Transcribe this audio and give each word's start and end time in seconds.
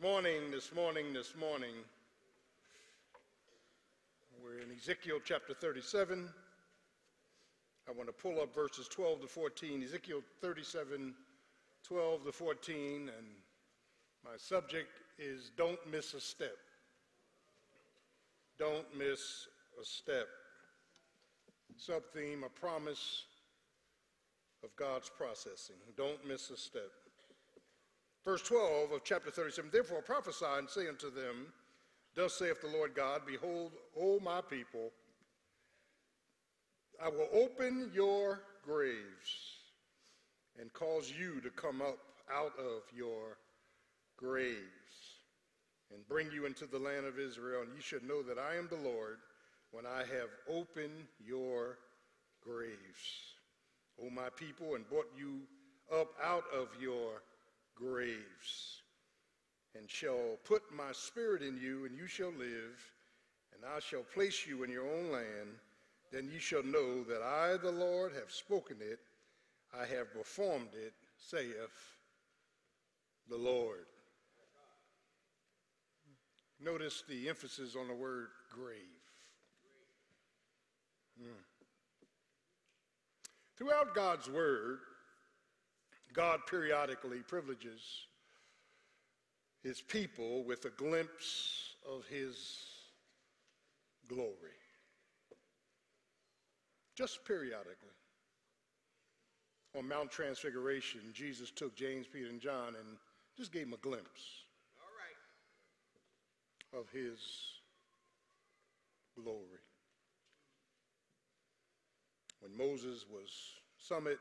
morning, 0.00 0.50
this 0.50 0.74
morning, 0.74 1.12
this 1.12 1.34
morning, 1.38 1.74
we're 4.42 4.60
in 4.60 4.74
Ezekiel 4.74 5.18
chapter 5.22 5.52
37. 5.52 6.26
I 7.86 7.92
want 7.92 8.08
to 8.08 8.12
pull 8.14 8.40
up 8.40 8.54
verses 8.54 8.88
12 8.88 9.22
to 9.22 9.26
14. 9.26 9.82
Ezekiel 9.82 10.22
37, 10.40 11.14
12 11.86 12.24
to 12.24 12.32
14, 12.32 13.10
and 13.14 13.26
my 14.24 14.30
subject 14.38 14.88
is 15.18 15.50
Don't 15.58 15.78
Miss 15.90 16.14
a 16.14 16.20
Step. 16.20 16.56
Don't 18.58 18.86
miss 18.96 19.48
a 19.78 19.84
step. 19.84 20.28
Sub 21.76 22.02
theme, 22.14 22.42
a 22.44 22.48
promise 22.48 23.24
of 24.64 24.74
God's 24.76 25.10
processing. 25.10 25.76
Don't 25.94 26.26
miss 26.26 26.48
a 26.48 26.56
step. 26.56 26.90
Verse 28.24 28.42
12 28.42 28.92
of 28.92 29.04
chapter 29.04 29.30
37 29.30 29.70
Therefore 29.72 30.02
prophesy 30.02 30.44
and 30.58 30.68
say 30.68 30.88
unto 30.88 31.10
them, 31.10 31.46
Thus 32.14 32.34
saith 32.34 32.60
the 32.60 32.68
Lord 32.68 32.94
God, 32.94 33.22
Behold, 33.26 33.72
O 33.98 34.20
my 34.20 34.40
people, 34.40 34.90
I 37.02 37.08
will 37.08 37.28
open 37.32 37.90
your 37.94 38.42
graves 38.62 39.58
and 40.60 40.72
cause 40.72 41.12
you 41.18 41.40
to 41.40 41.50
come 41.50 41.80
up 41.80 41.98
out 42.32 42.52
of 42.58 42.82
your 42.94 43.38
graves 44.16 44.56
and 45.92 46.06
bring 46.06 46.30
you 46.30 46.44
into 46.46 46.66
the 46.66 46.78
land 46.78 47.06
of 47.06 47.18
Israel, 47.18 47.62
and 47.62 47.72
ye 47.74 47.80
should 47.80 48.06
know 48.06 48.22
that 48.22 48.38
I 48.38 48.56
am 48.56 48.68
the 48.68 48.88
Lord 48.88 49.18
when 49.70 49.86
I 49.86 50.00
have 50.00 50.28
opened 50.48 51.06
your 51.24 51.78
graves, 52.42 53.36
O 54.02 54.10
my 54.10 54.28
people, 54.36 54.74
and 54.74 54.88
brought 54.88 55.10
you 55.16 55.40
up 55.92 56.08
out 56.22 56.44
of 56.54 56.68
your 56.80 57.22
graves, 57.80 58.82
and 59.74 59.88
shall 59.88 60.36
put 60.44 60.62
my 60.74 60.92
spirit 60.92 61.42
in 61.42 61.58
you, 61.58 61.86
and 61.86 61.96
you 61.96 62.06
shall 62.06 62.32
live, 62.32 62.92
and 63.54 63.64
I 63.64 63.80
shall 63.80 64.02
place 64.02 64.46
you 64.46 64.62
in 64.62 64.70
your 64.70 64.86
own 64.86 65.10
land. 65.10 65.48
Then 66.12 66.28
ye 66.32 66.38
shall 66.38 66.62
know 66.62 67.04
that 67.04 67.22
I, 67.22 67.56
the 67.56 67.72
Lord, 67.72 68.12
have 68.12 68.30
spoken 68.30 68.76
it, 68.80 68.98
I 69.72 69.86
have 69.86 70.12
performed 70.12 70.74
it, 70.74 70.92
saith 71.16 71.96
the 73.28 73.36
Lord. 73.36 73.86
Notice 76.62 77.04
the 77.08 77.28
emphasis 77.28 77.76
on 77.78 77.88
the 77.88 77.94
word 77.94 78.28
grave. 78.52 78.76
Mm. 81.22 81.28
Throughout 83.56 83.94
God's 83.94 84.28
word, 84.28 84.80
God 86.14 86.40
periodically 86.48 87.18
privileges 87.26 88.06
his 89.62 89.80
people 89.80 90.44
with 90.44 90.64
a 90.64 90.70
glimpse 90.70 91.74
of 91.88 92.04
his 92.06 92.36
glory. 94.08 94.58
Just 96.96 97.24
periodically. 97.24 97.74
On 99.78 99.86
Mount 99.86 100.10
Transfiguration, 100.10 101.00
Jesus 101.12 101.50
took 101.50 101.76
James, 101.76 102.06
Peter, 102.12 102.28
and 102.28 102.40
John 102.40 102.68
and 102.68 102.96
just 103.36 103.52
gave 103.52 103.66
them 103.66 103.74
a 103.74 103.76
glimpse 103.76 104.40
of 106.72 106.88
his 106.90 107.18
glory. 109.16 109.60
When 112.40 112.56
Moses 112.56 113.04
was 113.12 113.30
summit 113.78 114.18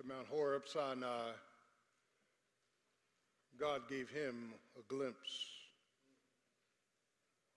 to 0.00 0.06
Mount 0.06 0.28
Horeb, 0.28 0.62
Sinai, 0.66 1.32
God 3.58 3.88
gave 3.88 4.08
him 4.10 4.54
a 4.78 4.82
glimpse 4.92 5.48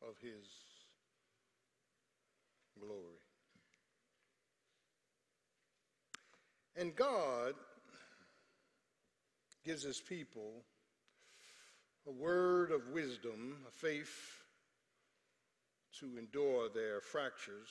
of 0.02 0.16
his 0.20 0.48
glory. 2.80 3.20
And 6.76 6.96
God 6.96 7.54
gives 9.64 9.84
his 9.84 10.02
people 10.02 10.64
a 12.08 12.12
word 12.12 12.72
of 12.72 12.90
wisdom, 12.90 13.58
a 13.68 13.72
faith 13.72 14.38
to 16.00 16.18
endure 16.18 16.70
their 16.70 17.02
fractures, 17.02 17.70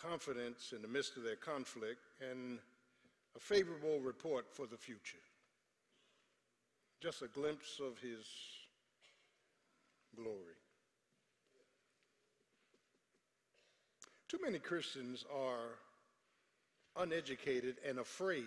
confidence 0.00 0.72
in 0.74 0.82
the 0.82 0.88
midst 0.88 1.16
of 1.16 1.22
their 1.22 1.36
conflict, 1.36 2.00
and 2.20 2.58
a 3.34 3.40
favorable 3.40 4.00
report 4.00 4.46
for 4.50 4.66
the 4.66 4.76
future. 4.76 5.16
Just 7.00 7.22
a 7.22 7.28
glimpse 7.28 7.80
of 7.80 7.98
his 7.98 8.26
glory. 10.14 10.56
Too 14.28 14.38
many 14.42 14.58
Christians 14.58 15.24
are 15.32 15.78
uneducated 16.96 17.76
and 17.86 17.98
afraid 17.98 18.44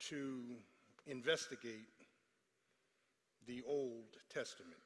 to 0.00 0.40
investigate 1.06 1.88
the 3.46 3.62
Old 3.66 4.04
Testament. 4.32 4.78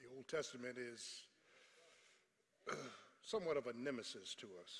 The 0.00 0.14
Old 0.14 0.28
Testament 0.28 0.76
is 0.78 1.22
somewhat 3.22 3.56
of 3.56 3.66
a 3.66 3.72
nemesis 3.76 4.34
to 4.40 4.46
us. 4.62 4.72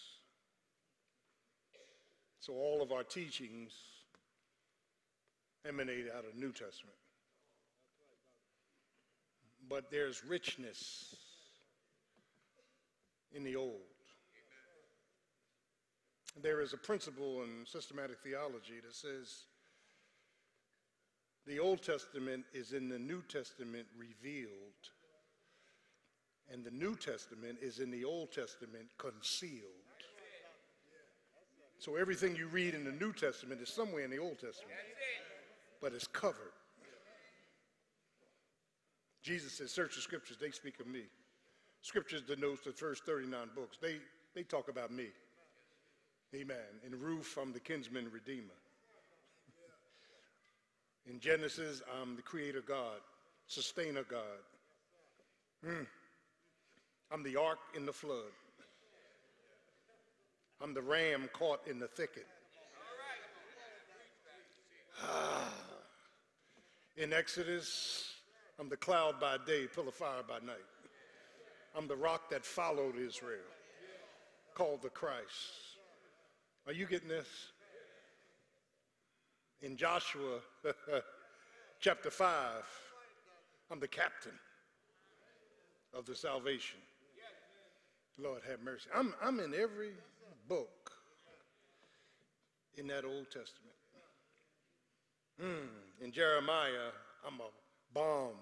So 2.40 2.52
all 2.52 2.82
of 2.82 2.92
our 2.92 3.02
teachings 3.02 3.72
emanate 5.66 6.06
out 6.16 6.24
of 6.24 6.36
New 6.36 6.52
Testament. 6.52 6.96
But 9.68 9.90
there's 9.90 10.22
richness 10.24 11.14
in 13.32 13.44
the 13.44 13.56
Old. 13.56 13.80
There 16.42 16.60
is 16.60 16.72
a 16.72 16.76
principle 16.76 17.42
in 17.44 17.64
systematic 17.64 18.18
theology 18.22 18.80
that 18.84 18.94
says 18.94 19.44
the 21.46 21.58
Old 21.58 21.82
Testament 21.82 22.44
is 22.52 22.72
in 22.72 22.88
the 22.88 22.98
New 22.98 23.22
Testament 23.22 23.86
revealed, 23.96 24.50
and 26.52 26.64
the 26.64 26.70
New 26.70 26.96
Testament 26.96 27.58
is 27.60 27.78
in 27.78 27.90
the 27.90 28.04
Old 28.04 28.32
Testament 28.32 28.86
concealed. 28.98 29.70
So 31.78 31.96
everything 31.96 32.34
you 32.34 32.46
read 32.46 32.74
in 32.74 32.84
the 32.84 32.92
New 32.92 33.12
Testament 33.12 33.60
is 33.60 33.68
somewhere 33.68 34.04
in 34.04 34.10
the 34.10 34.18
Old 34.18 34.38
Testament, 34.38 34.78
but 35.82 35.92
it's 35.92 36.06
covered. 36.06 36.52
Jesus 39.22 39.52
says, 39.52 39.70
Search 39.70 39.96
the 39.96 40.00
scriptures, 40.00 40.36
they 40.40 40.50
speak 40.50 40.80
of 40.80 40.86
me. 40.86 41.02
Scriptures 41.82 42.22
denotes 42.22 42.62
the 42.64 42.72
first 42.72 43.04
39 43.04 43.48
books. 43.54 43.76
They, 43.80 43.96
they 44.34 44.42
talk 44.42 44.68
about 44.68 44.90
me. 44.90 45.08
Amen. 46.34 46.56
In 46.86 46.98
Ruth, 46.98 47.38
I'm 47.40 47.52
the 47.52 47.60
kinsman 47.60 48.10
redeemer. 48.10 48.54
In 51.06 51.20
Genesis, 51.20 51.82
I'm 52.00 52.16
the 52.16 52.22
creator 52.22 52.62
God, 52.66 53.00
sustainer 53.46 54.04
God. 54.04 54.20
Mm. 55.66 55.86
I'm 57.14 57.22
the 57.22 57.36
ark 57.36 57.60
in 57.76 57.86
the 57.86 57.92
flood. 57.92 58.32
I'm 60.60 60.74
the 60.74 60.82
ram 60.82 61.28
caught 61.32 61.60
in 61.68 61.78
the 61.78 61.86
thicket. 61.86 62.26
Ah. 65.00 65.48
In 66.96 67.12
Exodus, 67.12 68.14
I'm 68.58 68.68
the 68.68 68.76
cloud 68.76 69.20
by 69.20 69.36
day, 69.46 69.68
pillar 69.72 69.88
of 69.88 69.94
fire 69.94 70.24
by 70.26 70.44
night. 70.44 70.56
I'm 71.76 71.86
the 71.86 71.94
rock 71.94 72.30
that 72.30 72.44
followed 72.44 72.96
Israel, 72.96 73.46
called 74.56 74.82
the 74.82 74.88
Christ. 74.88 75.78
Are 76.66 76.72
you 76.72 76.84
getting 76.84 77.08
this? 77.08 77.28
In 79.62 79.76
Joshua 79.76 80.40
chapter 81.80 82.10
5, 82.10 82.28
I'm 83.70 83.78
the 83.78 83.86
captain 83.86 84.32
of 85.96 86.06
the 86.06 86.16
salvation. 86.16 86.80
Lord 88.18 88.42
have 88.48 88.60
mercy. 88.62 88.88
I'm, 88.94 89.14
I'm 89.22 89.40
in 89.40 89.54
every 89.54 89.92
book 90.48 90.92
in 92.76 92.86
that 92.88 93.04
Old 93.04 93.26
Testament. 93.26 93.74
Mm, 95.42 96.04
in 96.04 96.12
Jeremiah, 96.12 96.92
I'm 97.26 97.40
a 97.40 97.50
balm 97.92 98.36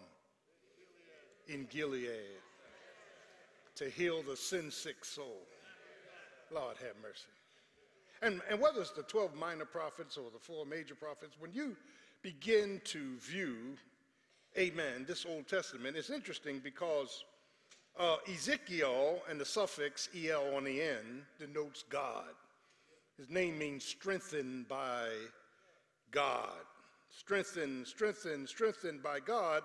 in 1.49 1.67
Gilead 1.71 2.11
to 3.77 3.89
heal 3.89 4.23
the 4.23 4.37
sin 4.37 4.71
sick 4.71 5.05
soul. 5.05 5.41
Lord 6.53 6.77
have 6.79 6.97
mercy. 7.03 7.25
And, 8.21 8.41
and 8.51 8.61
whether 8.61 8.81
it's 8.81 8.91
the 8.91 9.03
12 9.03 9.35
minor 9.35 9.65
prophets 9.65 10.17
or 10.17 10.31
the 10.31 10.39
four 10.39 10.67
major 10.67 10.95
prophets, 10.95 11.37
when 11.39 11.53
you 11.53 11.77
begin 12.23 12.81
to 12.85 13.17
view, 13.19 13.77
amen, 14.57 15.05
this 15.09 15.27
Old 15.27 15.49
Testament, 15.49 15.97
it's 15.97 16.11
interesting 16.11 16.61
because 16.63 17.25
uh, 17.99 18.17
Ezekiel 18.33 19.21
and 19.29 19.41
the 19.41 19.45
suffix 19.45 20.09
EL 20.17 20.55
on 20.55 20.65
the 20.65 20.81
end 20.81 21.23
denotes 21.39 21.85
God. 21.89 22.35
His 23.19 23.29
name 23.29 23.59
means 23.59 23.85
strengthened 23.85 24.69
by 24.69 25.09
God. 26.11 26.61
Strengthened, 27.11 27.87
strengthened, 27.87 28.49
strengthened 28.49 29.03
by 29.03 29.21
God. 29.21 29.63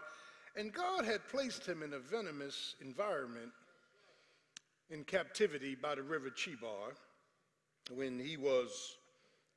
And 0.55 0.73
God 0.73 1.05
had 1.05 1.27
placed 1.29 1.65
him 1.65 1.83
in 1.83 1.93
a 1.93 1.99
venomous 1.99 2.75
environment 2.81 3.51
in 4.89 5.03
captivity 5.03 5.75
by 5.75 5.95
the 5.95 6.03
river 6.03 6.29
Chebar 6.29 6.93
when 7.93 8.19
he 8.19 8.37
was, 8.37 8.97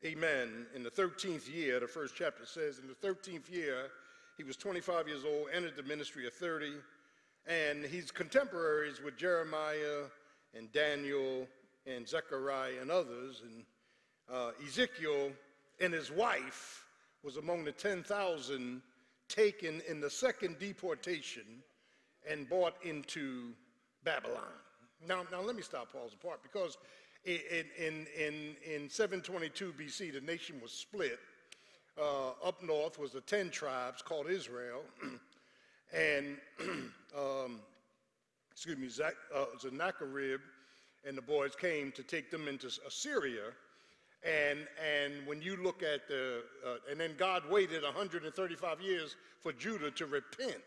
amen, 0.04 0.66
in 0.74 0.82
the 0.82 0.90
13th 0.90 1.52
year, 1.52 1.80
the 1.80 1.88
first 1.88 2.14
chapter 2.16 2.46
says, 2.46 2.78
in 2.78 2.86
the 2.86 3.06
13th 3.06 3.50
year, 3.50 3.88
he 4.36 4.44
was 4.44 4.56
25 4.56 5.08
years 5.08 5.24
old, 5.24 5.48
entered 5.52 5.76
the 5.76 5.82
ministry 5.82 6.26
at 6.26 6.32
30, 6.32 6.72
and 7.46 7.84
he's 7.84 8.10
contemporaries 8.10 9.00
with 9.02 9.16
Jeremiah 9.16 10.04
and 10.54 10.70
Daniel 10.72 11.46
and 11.86 12.08
Zechariah 12.08 12.80
and 12.80 12.90
others. 12.90 13.42
And 13.44 13.64
uh, 14.32 14.50
Ezekiel 14.66 15.32
and 15.80 15.92
his 15.92 16.10
wife 16.10 16.84
was 17.22 17.36
among 17.36 17.64
the 17.64 17.72
10,000 17.72 18.82
taken 19.28 19.80
in 19.88 20.00
the 20.00 20.10
second 20.10 20.58
deportation 20.58 21.62
and 22.28 22.48
brought 22.48 22.74
into 22.82 23.52
Babylon. 24.04 24.42
Now, 25.06 25.24
now 25.30 25.40
let 25.40 25.56
me 25.56 25.62
stop 25.62 25.92
Paul's 25.92 26.12
apart 26.14 26.42
because 26.42 26.76
in, 27.24 27.64
in, 27.78 28.06
in, 28.18 28.56
in 28.64 28.88
722 28.88 29.74
BC, 29.78 30.12
the 30.12 30.20
nation 30.20 30.60
was 30.62 30.72
split. 30.72 31.18
Uh, 32.00 32.30
up 32.44 32.62
north 32.62 32.98
was 32.98 33.12
the 33.12 33.20
10 33.20 33.50
tribes 33.50 34.02
called 34.02 34.28
Israel. 34.28 34.82
and, 35.92 36.36
um, 37.16 37.60
excuse 38.52 38.78
me, 38.78 38.88
Zach, 38.88 39.14
uh, 39.34 39.46
and 41.06 41.16
the 41.16 41.22
boys 41.22 41.56
came 41.56 41.92
to 41.92 42.02
take 42.02 42.30
them 42.30 42.48
into 42.48 42.70
Assyria. 42.86 43.52
And, 44.22 44.60
and 44.78 45.26
when 45.26 45.40
you 45.40 45.56
look 45.56 45.82
at 45.82 46.06
the, 46.06 46.42
uh, 46.66 46.90
and 46.90 47.00
then 47.00 47.14
God 47.16 47.48
waited 47.48 47.82
135 47.82 48.80
years 48.80 49.16
for 49.40 49.52
Judah 49.52 49.90
to 49.92 50.06
repent. 50.06 50.60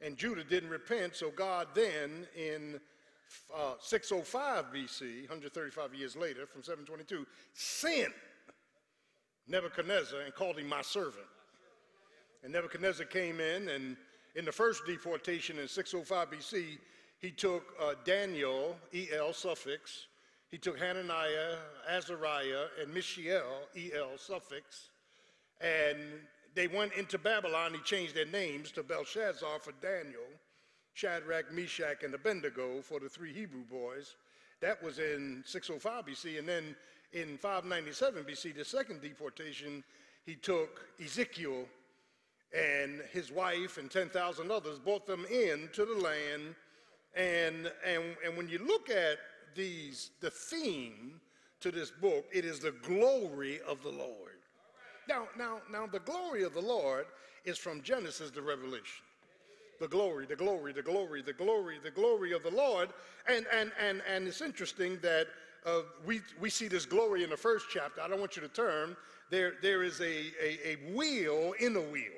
And 0.00 0.16
Judah 0.16 0.44
didn't 0.44 0.70
repent, 0.70 1.16
so 1.16 1.30
God 1.30 1.68
then 1.74 2.26
in 2.36 2.78
uh, 3.54 3.74
605 3.80 4.66
BC, 4.66 5.22
135 5.22 5.94
years 5.94 6.14
later, 6.14 6.46
from 6.46 6.62
722, 6.62 7.26
sent 7.54 8.12
Nebuchadnezzar 9.48 10.20
and 10.20 10.34
called 10.34 10.58
him 10.58 10.68
my 10.68 10.82
servant. 10.82 11.26
And 12.46 12.52
Nebuchadnezzar 12.54 13.06
came 13.06 13.40
in, 13.40 13.70
and 13.70 13.96
in 14.36 14.44
the 14.44 14.52
first 14.52 14.86
deportation 14.86 15.58
in 15.58 15.66
605 15.66 16.30
BC, 16.30 16.78
he 17.18 17.32
took 17.32 17.74
uh, 17.82 17.94
Daniel, 18.04 18.76
E.L. 18.94 19.32
suffix, 19.32 20.06
he 20.48 20.56
took 20.56 20.78
Hananiah, 20.78 21.56
Azariah, 21.90 22.66
and 22.80 22.94
Mishael, 22.94 23.66
E.L. 23.76 24.10
suffix, 24.16 24.90
and 25.60 25.98
they 26.54 26.68
went 26.68 26.92
into 26.92 27.18
Babylon. 27.18 27.74
He 27.74 27.80
changed 27.80 28.14
their 28.14 28.26
names 28.26 28.70
to 28.72 28.84
Belshazzar 28.84 29.58
for 29.58 29.72
Daniel, 29.82 30.22
Shadrach, 30.94 31.52
Meshach, 31.52 32.04
and 32.04 32.14
Abednego 32.14 32.80
for 32.80 33.00
the 33.00 33.08
three 33.08 33.32
Hebrew 33.32 33.64
boys. 33.68 34.14
That 34.60 34.80
was 34.84 35.00
in 35.00 35.42
605 35.44 36.06
BC. 36.06 36.38
And 36.38 36.48
then 36.48 36.76
in 37.12 37.38
597 37.38 38.22
BC, 38.22 38.54
the 38.54 38.64
second 38.64 39.02
deportation, 39.02 39.82
he 40.24 40.36
took 40.36 40.86
Ezekiel 41.04 41.66
and 42.54 43.02
his 43.12 43.30
wife 43.32 43.78
and 43.78 43.90
10,000 43.90 44.50
others, 44.50 44.78
brought 44.78 45.06
them 45.06 45.24
into 45.26 45.84
the 45.84 46.00
land. 46.00 46.54
And, 47.14 47.70
and, 47.84 48.04
and 48.24 48.36
when 48.36 48.48
you 48.48 48.58
look 48.58 48.90
at 48.90 49.18
these, 49.54 50.10
the 50.20 50.30
theme 50.30 51.20
to 51.60 51.70
this 51.70 51.90
book, 51.90 52.24
it 52.32 52.44
is 52.44 52.60
the 52.60 52.74
glory 52.82 53.60
of 53.66 53.82
the 53.82 53.90
Lord. 53.90 54.36
Now, 55.08 55.28
now, 55.38 55.60
now, 55.70 55.86
the 55.86 56.00
glory 56.00 56.42
of 56.42 56.52
the 56.52 56.60
Lord 56.60 57.06
is 57.44 57.58
from 57.58 57.82
Genesis 57.82 58.30
to 58.32 58.42
Revelation. 58.42 59.04
The 59.78 59.88
glory, 59.88 60.26
the 60.26 60.36
glory, 60.36 60.72
the 60.72 60.82
glory, 60.82 61.22
the 61.22 61.32
glory, 61.32 61.78
the 61.82 61.90
glory 61.90 62.32
of 62.32 62.42
the 62.42 62.50
Lord. 62.50 62.88
And, 63.28 63.46
and, 63.54 63.70
and, 63.80 64.02
and 64.08 64.26
it's 64.26 64.40
interesting 64.40 64.98
that 65.02 65.26
uh, 65.64 65.82
we, 66.04 66.22
we 66.40 66.50
see 66.50 66.66
this 66.68 66.86
glory 66.86 67.24
in 67.24 67.30
the 67.30 67.36
first 67.36 67.66
chapter. 67.70 68.00
I 68.00 68.08
don't 68.08 68.20
want 68.20 68.36
you 68.36 68.42
to 68.42 68.48
turn. 68.48 68.96
There, 69.30 69.54
there 69.62 69.82
is 69.82 70.00
a, 70.00 70.04
a, 70.42 70.58
a 70.64 70.94
wheel 70.94 71.52
in 71.60 71.76
a 71.76 71.80
wheel. 71.80 72.12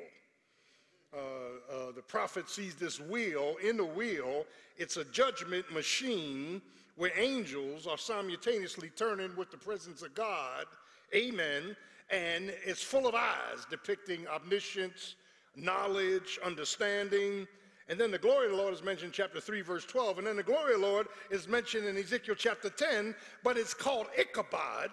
Uh, 1.12 1.16
uh, 1.19 1.93
the 1.93 2.02
prophet 2.02 2.49
sees 2.50 2.75
this 2.75 3.00
wheel 3.00 3.56
in 3.62 3.76
the 3.76 3.84
wheel. 3.84 4.44
It's 4.76 4.99
a 4.99 5.05
judgment 5.06 5.70
machine 5.72 6.60
where 6.96 7.12
angels 7.16 7.87
are 7.87 7.96
simultaneously 7.96 8.90
turning 8.96 9.34
with 9.37 9.50
the 9.50 9.56
presence 9.56 10.02
of 10.02 10.14
God. 10.14 10.66
Amen. 11.14 11.76
And 12.10 12.52
it's 12.64 12.82
full 12.82 13.06
of 13.06 13.14
eyes 13.14 13.66
depicting 13.70 14.26
omniscience, 14.28 15.14
knowledge, 15.56 16.38
understanding. 16.44 17.46
And 17.88 17.99
then 17.99 18.11
the 18.11 18.19
glory 18.19 18.46
of 18.46 18.52
the 18.52 18.58
Lord 18.58 18.75
is 18.75 18.82
mentioned 18.82 19.08
in 19.08 19.12
chapter 19.12 19.40
3, 19.40 19.62
verse 19.62 19.87
12. 19.87 20.19
And 20.19 20.26
then 20.26 20.37
the 20.37 20.43
glory 20.43 20.75
of 20.75 20.81
the 20.81 20.87
Lord 20.87 21.06
is 21.31 21.49
mentioned 21.49 21.87
in 21.87 21.96
Ezekiel 21.96 22.34
chapter 22.37 22.69
10, 22.69 23.14
but 23.43 23.56
it's 23.56 23.72
called 23.72 24.08
Ichabod 24.19 24.90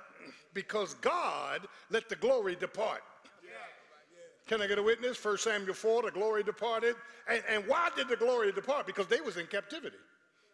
because 0.53 0.93
God 0.95 1.67
let 1.89 2.07
the 2.07 2.15
glory 2.15 2.55
depart. 2.55 3.01
Can 4.47 4.61
I 4.61 4.67
get 4.67 4.77
a 4.77 4.83
witness? 4.83 5.23
1 5.23 5.37
Samuel 5.39 5.73
4, 5.73 6.03
the 6.03 6.11
glory 6.11 6.43
departed. 6.43 6.95
And, 7.27 7.41
and 7.49 7.63
why 7.67 7.89
did 7.95 8.07
the 8.07 8.15
glory 8.15 8.51
depart? 8.51 8.85
Because 8.85 9.07
they 9.07 9.21
was 9.21 9.37
in 9.37 9.47
captivity. 9.47 9.97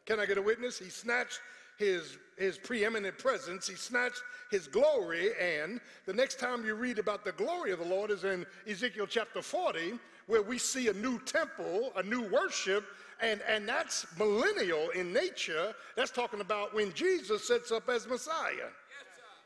Can 0.05 0.19
I 0.19 0.25
get 0.25 0.37
a 0.37 0.41
witness? 0.41 0.79
He 0.79 0.89
snatched 0.89 1.39
his, 1.77 2.17
his 2.37 2.57
preeminent 2.57 3.17
presence, 3.17 3.67
he 3.67 3.75
snatched 3.75 4.21
his 4.51 4.67
glory, 4.67 5.31
and 5.41 5.81
the 6.05 6.13
next 6.13 6.39
time 6.39 6.63
you 6.63 6.75
read 6.75 6.99
about 6.99 7.25
the 7.25 7.31
glory 7.31 7.71
of 7.71 7.79
the 7.79 7.85
Lord 7.85 8.11
is 8.11 8.23
in 8.23 8.45
Ezekiel 8.67 9.07
chapter 9.07 9.41
40, 9.41 9.93
where 10.27 10.43
we 10.43 10.57
see 10.57 10.89
a 10.89 10.93
new 10.93 11.19
temple, 11.19 11.91
a 11.95 12.03
new 12.03 12.29
worship, 12.29 12.85
and, 13.21 13.41
and 13.47 13.67
that's 13.67 14.05
millennial 14.17 14.89
in 14.89 15.11
nature. 15.11 15.73
That's 15.95 16.11
talking 16.11 16.41
about 16.41 16.73
when 16.73 16.93
Jesus 16.93 17.47
sets 17.47 17.71
up 17.71 17.89
as 17.89 18.07
Messiah. 18.07 18.53
Yes, 18.55 18.69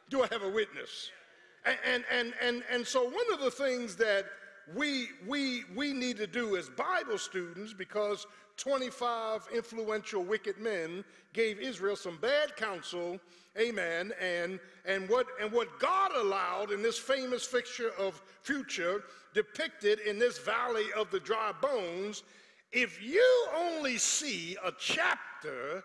Do 0.10 0.24
I 0.24 0.28
have 0.32 0.44
a 0.44 0.50
witness? 0.50 1.12
And, 1.12 1.25
and, 1.66 2.04
and, 2.12 2.34
and, 2.42 2.64
and 2.72 2.86
so 2.86 3.04
one 3.04 3.34
of 3.34 3.40
the 3.40 3.52
things 3.52 3.96
that 3.96 4.26
we, 4.74 5.10
we, 5.28 5.64
we 5.76 5.94
need 5.94 6.18
to 6.18 6.28
do 6.28 6.58
as 6.58 6.70
Bible 6.70 7.18
students, 7.18 7.74
because 7.74 8.26
25 8.58 9.48
influential 9.54 10.24
wicked 10.24 10.58
men 10.60 11.04
gave 11.34 11.60
Israel 11.60 11.96
some 11.96 12.18
bad 12.18 12.56
counsel, 12.56 13.20
amen, 13.60 14.12
and, 14.20 14.60
and, 14.86 15.10
what, 15.10 15.28
and 15.42 15.52
what 15.52 15.80
God 15.80 16.12
allowed 16.16 16.72
in 16.72 16.82
this 16.82 16.98
famous 16.98 17.46
fixture 17.46 17.92
of 18.00 18.22
future 18.42 19.04
depicted 19.34 20.00
in 20.00 20.18
this 20.18 20.40
valley 20.40 20.86
of 20.98 21.12
the 21.12 21.20
dry 21.20 21.52
bones, 21.62 22.24
if 22.72 23.02
you 23.04 23.48
only 23.56 23.98
see 23.98 24.58
a 24.64 24.72
chapter 24.80 25.84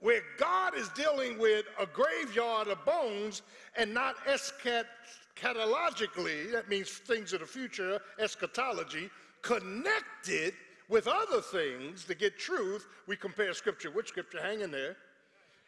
where 0.00 0.20
God 0.38 0.76
is 0.76 0.88
dealing 0.90 1.38
with 1.38 1.64
a 1.80 1.86
graveyard 1.86 2.68
of 2.68 2.84
bones 2.84 3.40
and 3.76 3.94
not 3.94 4.16
eschatologically, 4.26 6.52
that 6.52 6.68
means 6.68 6.90
things 6.90 7.32
of 7.32 7.40
the 7.40 7.46
future, 7.46 7.98
eschatology, 8.18 9.08
connected 9.42 10.52
with 10.88 11.08
other 11.08 11.40
things 11.40 12.04
to 12.04 12.14
get 12.14 12.38
truth, 12.38 12.86
we 13.06 13.16
compare 13.16 13.52
scripture 13.54 13.90
with 13.90 14.06
scripture, 14.06 14.40
hang 14.40 14.60
in 14.60 14.70
there. 14.70 14.96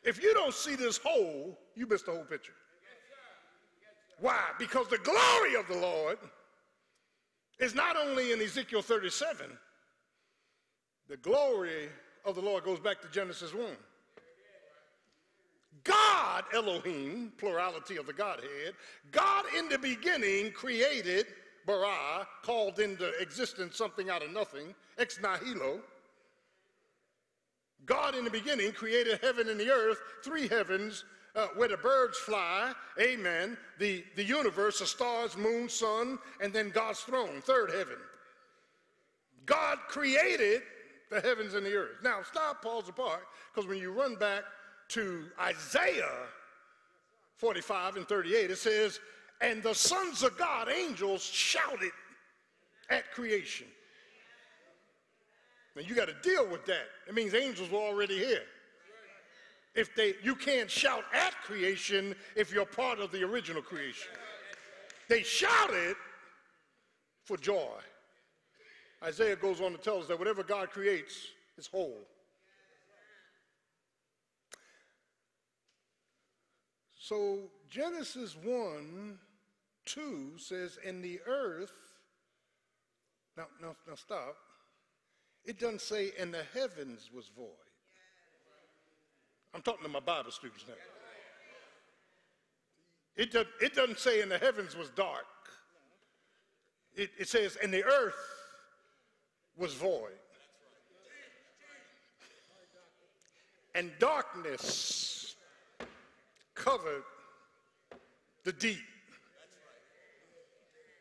If 0.05 0.23
you 0.23 0.33
don't 0.33 0.55
see 0.55 0.77
this 0.77 0.99
whole, 0.99 1.59
you 1.75 1.87
miss 1.87 2.03
the 2.03 2.13
whole 2.13 2.25
picture. 2.25 2.53
Why? 4.21 4.39
Because 4.59 4.89
the 4.89 4.99
glory 4.99 5.55
of 5.55 5.67
the 5.69 5.79
Lord 5.79 6.19
is 7.59 7.75
not 7.75 7.97
only 7.97 8.33
in 8.33 8.41
Ezekiel 8.41 8.83
37, 8.83 9.47
the 11.09 11.17
glory 11.17 11.89
of 12.25 12.35
the 12.35 12.41
Lord 12.41 12.65
goes 12.65 12.79
back 12.79 13.01
to 13.03 13.09
Genesis 13.09 13.55
1. 13.55 13.65
God, 15.89 16.45
Elohim, 16.55 17.33
plurality 17.39 17.97
of 17.97 18.07
the 18.07 18.13
Godhead, 18.13 18.75
God 19.11 19.47
in 19.57 19.69
the 19.71 19.79
beginning 19.79 20.53
created 20.53 21.27
bara, 21.67 22.27
called 22.43 22.79
into 22.79 23.11
existence 23.21 23.77
something 23.77 24.11
out 24.11 24.23
of 24.23 24.33
nothing, 24.33 24.75
ex 24.99 25.19
nihilo. 25.21 25.81
God 27.87 28.15
in 28.15 28.25
the 28.25 28.31
beginning 28.31 28.73
created 28.73 29.19
heaven 29.23 29.49
and 29.49 29.59
the 29.59 29.71
earth, 29.71 29.99
three 30.23 30.47
heavens, 30.47 31.05
uh, 31.35 31.47
where 31.57 31.69
the 31.69 31.77
birds 31.77 32.19
fly, 32.19 32.73
amen, 33.01 33.57
the, 33.79 34.05
the 34.17 34.25
universe, 34.25 34.81
the 34.81 34.87
stars, 34.87 35.37
moon, 35.37 35.69
sun, 35.69 36.19
and 36.43 36.53
then 36.53 36.71
God's 36.71 37.01
throne, 37.01 37.41
third 37.43 37.71
heaven. 37.71 37.97
God 39.47 39.79
created 39.89 40.63
the 41.11 41.21
heavens 41.21 41.55
and 41.55 41.65
the 41.65 41.75
earth. 41.75 41.97
Now, 42.03 42.21
stop, 42.23 42.63
pause 42.63 42.89
apart, 42.89 43.27
because 43.55 43.69
when 43.69 43.79
you 43.79 43.93
run 43.93 44.17
back 44.17 44.45
to 44.89 45.25
Isaiah 45.41 46.27
45 47.37 47.97
and 47.97 48.09
38, 48.09 48.51
it 48.51 48.59
says, 48.59 49.01
and 49.41 49.63
the 49.63 49.75
sons 49.75 50.23
of 50.23 50.37
God, 50.37 50.69
angels, 50.69 51.23
shouted 51.23 51.93
at 52.91 53.13
creation. 53.13 53.67
Now 55.77 55.83
you 55.83 55.95
got 55.95 56.09
to 56.09 56.29
deal 56.29 56.47
with 56.49 56.65
that. 56.67 56.87
It 57.07 57.15
means 57.15 57.35
angels 57.35 57.71
were 57.71 57.79
already 57.79 58.19
here. 58.19 58.43
if 59.77 59.95
they 59.95 60.15
you 60.25 60.35
can't 60.35 60.69
shout 60.69 61.05
at 61.15 61.35
creation 61.43 62.17
if 62.35 62.53
you're 62.53 62.67
part 62.67 62.99
of 62.99 63.13
the 63.13 63.23
original 63.23 63.63
creation. 63.63 64.11
They 65.09 65.23
shouted 65.23 65.95
for 67.25 67.37
joy. 67.37 67.79
Isaiah 69.05 69.37
goes 69.37 69.61
on 69.61 69.71
to 69.73 69.79
tell 69.79 70.01
us 70.01 70.09
that 70.09 70.19
whatever 70.19 70.43
God 70.43 70.71
creates 70.71 71.29
is 71.57 71.69
whole. 71.69 72.01
So 77.09 77.39
Genesis 77.71 78.37
1 78.45 79.19
2 79.87 80.33
says, 80.37 80.79
And 80.87 81.03
the 81.03 81.19
earth, 81.27 81.73
now, 83.35 83.47
now, 83.63 83.75
now 83.89 83.95
stop. 83.95 84.37
It 85.47 85.59
doesn't 85.59 85.81
say, 85.81 86.13
And 86.19 86.35
the 86.35 86.45
heavens 86.53 87.09
was 87.15 87.31
void. 87.35 87.47
I'm 89.55 89.63
talking 89.63 89.85
to 89.85 89.89
my 89.89 90.01
Bible 90.01 90.31
students 90.31 90.67
now. 90.69 90.75
It, 93.17 93.33
does, 93.33 93.47
it 93.63 93.75
doesn't 93.75 94.01
say, 94.01 94.21
And 94.21 94.31
the 94.31 94.37
heavens 94.37 94.77
was 94.77 94.91
dark. 94.91 95.25
It, 96.95 97.09
it 97.19 97.29
says, 97.29 97.57
And 97.63 97.73
the 97.73 97.85
earth 97.85 98.21
was 99.57 99.73
void. 99.73 100.13
And 103.75 103.93
darkness 103.99 105.28
covered 106.59 107.05
the 108.45 108.53
deep. 108.53 108.79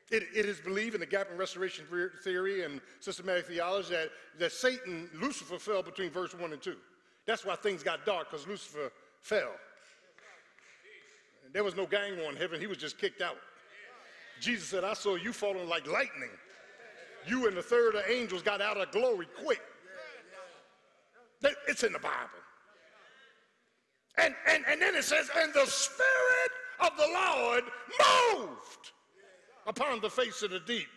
It, 0.10 0.24
it 0.34 0.46
is 0.46 0.60
believed 0.60 0.94
in 0.94 1.02
the 1.02 1.06
gap 1.06 1.30
and 1.30 1.38
restoration 1.38 1.86
theory 2.24 2.64
and 2.64 2.80
systematic 3.02 3.46
theology 3.48 3.90
that, 3.90 4.10
that 4.40 4.54
Satan, 4.54 5.10
Lucifer, 5.20 5.60
fell 5.60 5.84
between 5.84 6.10
verse 6.10 6.34
1 6.34 6.54
and 6.54 6.62
2. 6.62 6.76
That's 7.26 7.44
why 7.44 7.56
things 7.56 7.84
got 7.84 8.06
dark, 8.06 8.32
because 8.32 8.48
Lucifer 8.48 8.90
fell. 9.20 9.52
There 11.52 11.64
was 11.64 11.76
no 11.76 11.86
gang 11.86 12.18
war 12.18 12.30
in 12.30 12.38
heaven, 12.38 12.60
he 12.60 12.68
was 12.68 12.78
just 12.78 12.98
kicked 12.98 13.22
out. 13.22 13.36
Jesus 14.40 14.68
said, 14.68 14.84
I 14.84 14.94
saw 14.94 15.16
you 15.16 15.34
falling 15.34 15.68
like 15.68 15.88
lightning. 15.88 16.30
You 17.28 17.48
and 17.48 17.58
the 17.58 17.62
third 17.62 17.96
of 17.96 18.04
angels 18.10 18.42
got 18.42 18.62
out 18.62 18.78
of 18.78 18.92
glory 18.92 19.28
quick. 19.44 19.62
It's 21.68 21.84
in 21.84 21.92
the 21.92 22.00
Bible. 22.00 22.40
And, 24.18 24.34
and, 24.50 24.64
and 24.68 24.82
then 24.82 24.96
it 24.96 25.04
says, 25.04 25.30
and 25.38 25.54
the 25.54 25.66
Spirit 25.66 26.52
of 26.80 26.92
the 26.98 27.08
Lord 27.08 27.64
moved 28.34 28.92
upon 29.68 30.02
the 30.02 30.10
face 30.10 30.42
of 30.42 30.52
the 30.52 30.60
deep. 30.60 30.88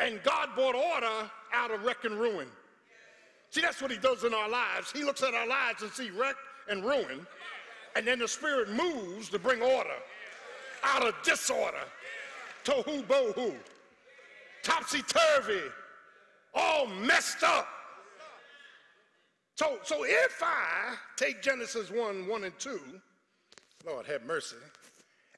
And 0.00 0.20
God 0.24 0.48
brought 0.54 0.74
order 0.74 1.30
out 1.52 1.70
of 1.70 1.84
wreck 1.84 2.04
and 2.04 2.18
ruin. 2.18 2.48
See, 3.50 3.60
that's 3.60 3.80
what 3.82 3.90
he 3.90 3.98
does 3.98 4.24
in 4.24 4.34
our 4.34 4.48
lives. 4.48 4.90
He 4.90 5.04
looks 5.04 5.22
at 5.22 5.34
our 5.34 5.46
lives 5.46 5.82
and 5.82 5.92
see 5.92 6.10
wreck 6.10 6.36
and 6.68 6.84
ruin. 6.84 7.26
And 7.94 8.06
then 8.06 8.18
the 8.18 8.28
Spirit 8.28 8.70
moves 8.70 9.28
to 9.28 9.38
bring 9.38 9.60
order 9.62 9.90
out 10.82 11.06
of 11.06 11.14
disorder. 11.22 11.84
Tohu 12.64 13.04
bohu. 13.04 13.54
Topsy 14.62 15.02
turvy. 15.02 15.60
All 16.54 16.86
messed 16.86 17.42
up. 17.42 17.68
So, 19.62 19.78
so 19.84 20.04
if 20.04 20.42
I 20.42 20.96
take 21.14 21.40
Genesis 21.40 21.88
1 21.88 22.26
1 22.26 22.44
and 22.44 22.58
2, 22.58 22.80
Lord 23.86 24.06
have 24.06 24.24
mercy. 24.24 24.56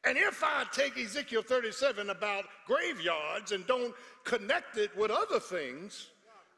And 0.07 0.17
if 0.17 0.43
I 0.43 0.65
take 0.73 0.97
Ezekiel 0.97 1.43
37 1.43 2.09
about 2.09 2.47
graveyards 2.67 3.53
and 3.53 3.67
don't 3.67 3.95
connect 4.25 4.79
it 4.79 4.97
with 4.97 5.11
other 5.11 5.39
things, 5.39 6.07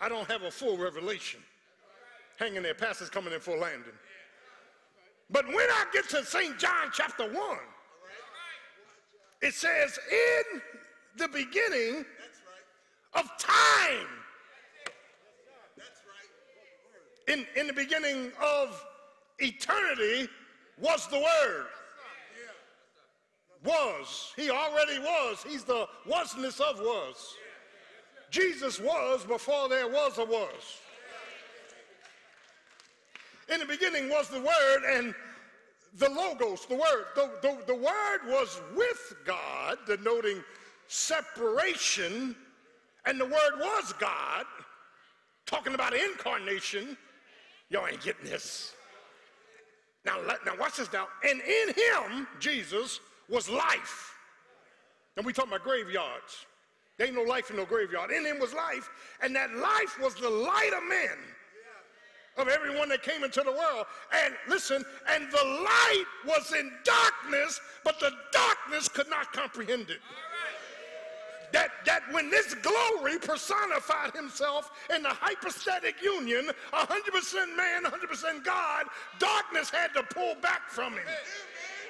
I 0.00 0.08
don't 0.08 0.30
have 0.30 0.42
a 0.42 0.50
full 0.50 0.78
revelation. 0.78 1.40
Hanging 2.38 2.62
there, 2.62 2.74
pastors 2.74 3.10
coming 3.10 3.32
in 3.32 3.40
for 3.40 3.56
landing. 3.56 3.98
But 5.28 5.48
when 5.48 5.56
I 5.56 5.86
get 5.92 6.08
to 6.10 6.24
St. 6.24 6.56
John 6.60 6.90
chapter 6.92 7.24
1, 7.24 7.34
it 9.42 9.54
says, 9.54 9.98
In 10.12 10.62
the 11.16 11.26
beginning 11.26 12.04
of 13.14 13.28
time. 13.40 14.15
In, 17.26 17.46
in 17.56 17.66
the 17.66 17.72
beginning 17.72 18.30
of 18.42 18.84
eternity 19.38 20.28
was 20.78 21.06
the 21.08 21.18
Word 21.18 21.66
was. 23.64 24.32
He 24.36 24.50
already 24.50 24.98
was. 24.98 25.44
He's 25.46 25.64
the 25.64 25.86
wasness 26.06 26.60
of 26.60 26.78
was. 26.78 27.34
Jesus 28.30 28.80
was 28.80 29.24
before 29.24 29.68
there 29.68 29.88
was 29.88 30.18
a 30.18 30.24
was. 30.24 30.80
In 33.52 33.60
the 33.60 33.66
beginning 33.66 34.08
was 34.08 34.28
the 34.28 34.40
Word 34.40 34.96
and 34.96 35.14
the 35.98 36.10
Logos, 36.10 36.66
the 36.66 36.74
Word. 36.74 37.04
The, 37.14 37.30
the, 37.42 37.58
the 37.66 37.74
Word 37.74 38.18
was 38.26 38.60
with 38.74 39.14
God, 39.24 39.78
denoting 39.86 40.42
separation, 40.88 42.34
and 43.06 43.20
the 43.20 43.24
Word 43.24 43.58
was 43.58 43.92
God, 43.98 44.44
talking 45.46 45.74
about 45.74 45.94
incarnation. 45.94 46.96
Y'all 47.70 47.86
ain't 47.86 48.02
getting 48.02 48.24
this. 48.24 48.74
Now, 50.04 50.20
let, 50.26 50.44
now 50.46 50.52
watch 50.58 50.76
this 50.76 50.92
now. 50.92 51.08
And 51.28 51.40
in 51.40 51.68
him, 51.68 52.26
Jesus, 52.38 53.00
was 53.28 53.48
life. 53.48 54.14
And 55.16 55.26
we 55.26 55.32
talking 55.32 55.50
about 55.50 55.64
graveyards. 55.64 56.46
There 56.96 57.06
ain't 57.06 57.16
no 57.16 57.22
life 57.22 57.50
in 57.50 57.56
no 57.56 57.64
graveyard. 57.64 58.10
In 58.10 58.24
him 58.24 58.38
was 58.38 58.54
life, 58.54 58.88
and 59.22 59.34
that 59.36 59.54
life 59.54 59.98
was 60.00 60.14
the 60.14 60.30
light 60.30 60.70
of 60.76 60.88
men, 60.88 61.18
of 62.38 62.48
everyone 62.48 62.88
that 62.88 63.02
came 63.02 63.22
into 63.22 63.42
the 63.42 63.52
world. 63.52 63.86
And 64.24 64.34
listen, 64.48 64.82
and 65.10 65.30
the 65.30 65.44
light 65.44 66.04
was 66.26 66.52
in 66.58 66.70
darkness, 66.84 67.60
but 67.84 68.00
the 68.00 68.12
darkness 68.32 68.88
could 68.88 69.10
not 69.10 69.32
comprehend 69.32 69.90
it. 69.90 70.00
That, 71.56 71.70
that 71.86 72.02
when 72.12 72.28
this 72.28 72.54
glory 72.56 73.16
personified 73.18 74.14
himself 74.14 74.72
in 74.94 75.02
the 75.02 75.08
hypostatic 75.08 76.02
union, 76.02 76.50
100% 76.74 77.56
man, 77.56 77.82
100% 77.82 78.44
God, 78.44 78.84
darkness 79.18 79.70
had 79.70 79.94
to 79.94 80.02
pull 80.02 80.34
back 80.42 80.68
from 80.68 80.92
him. 80.92 81.06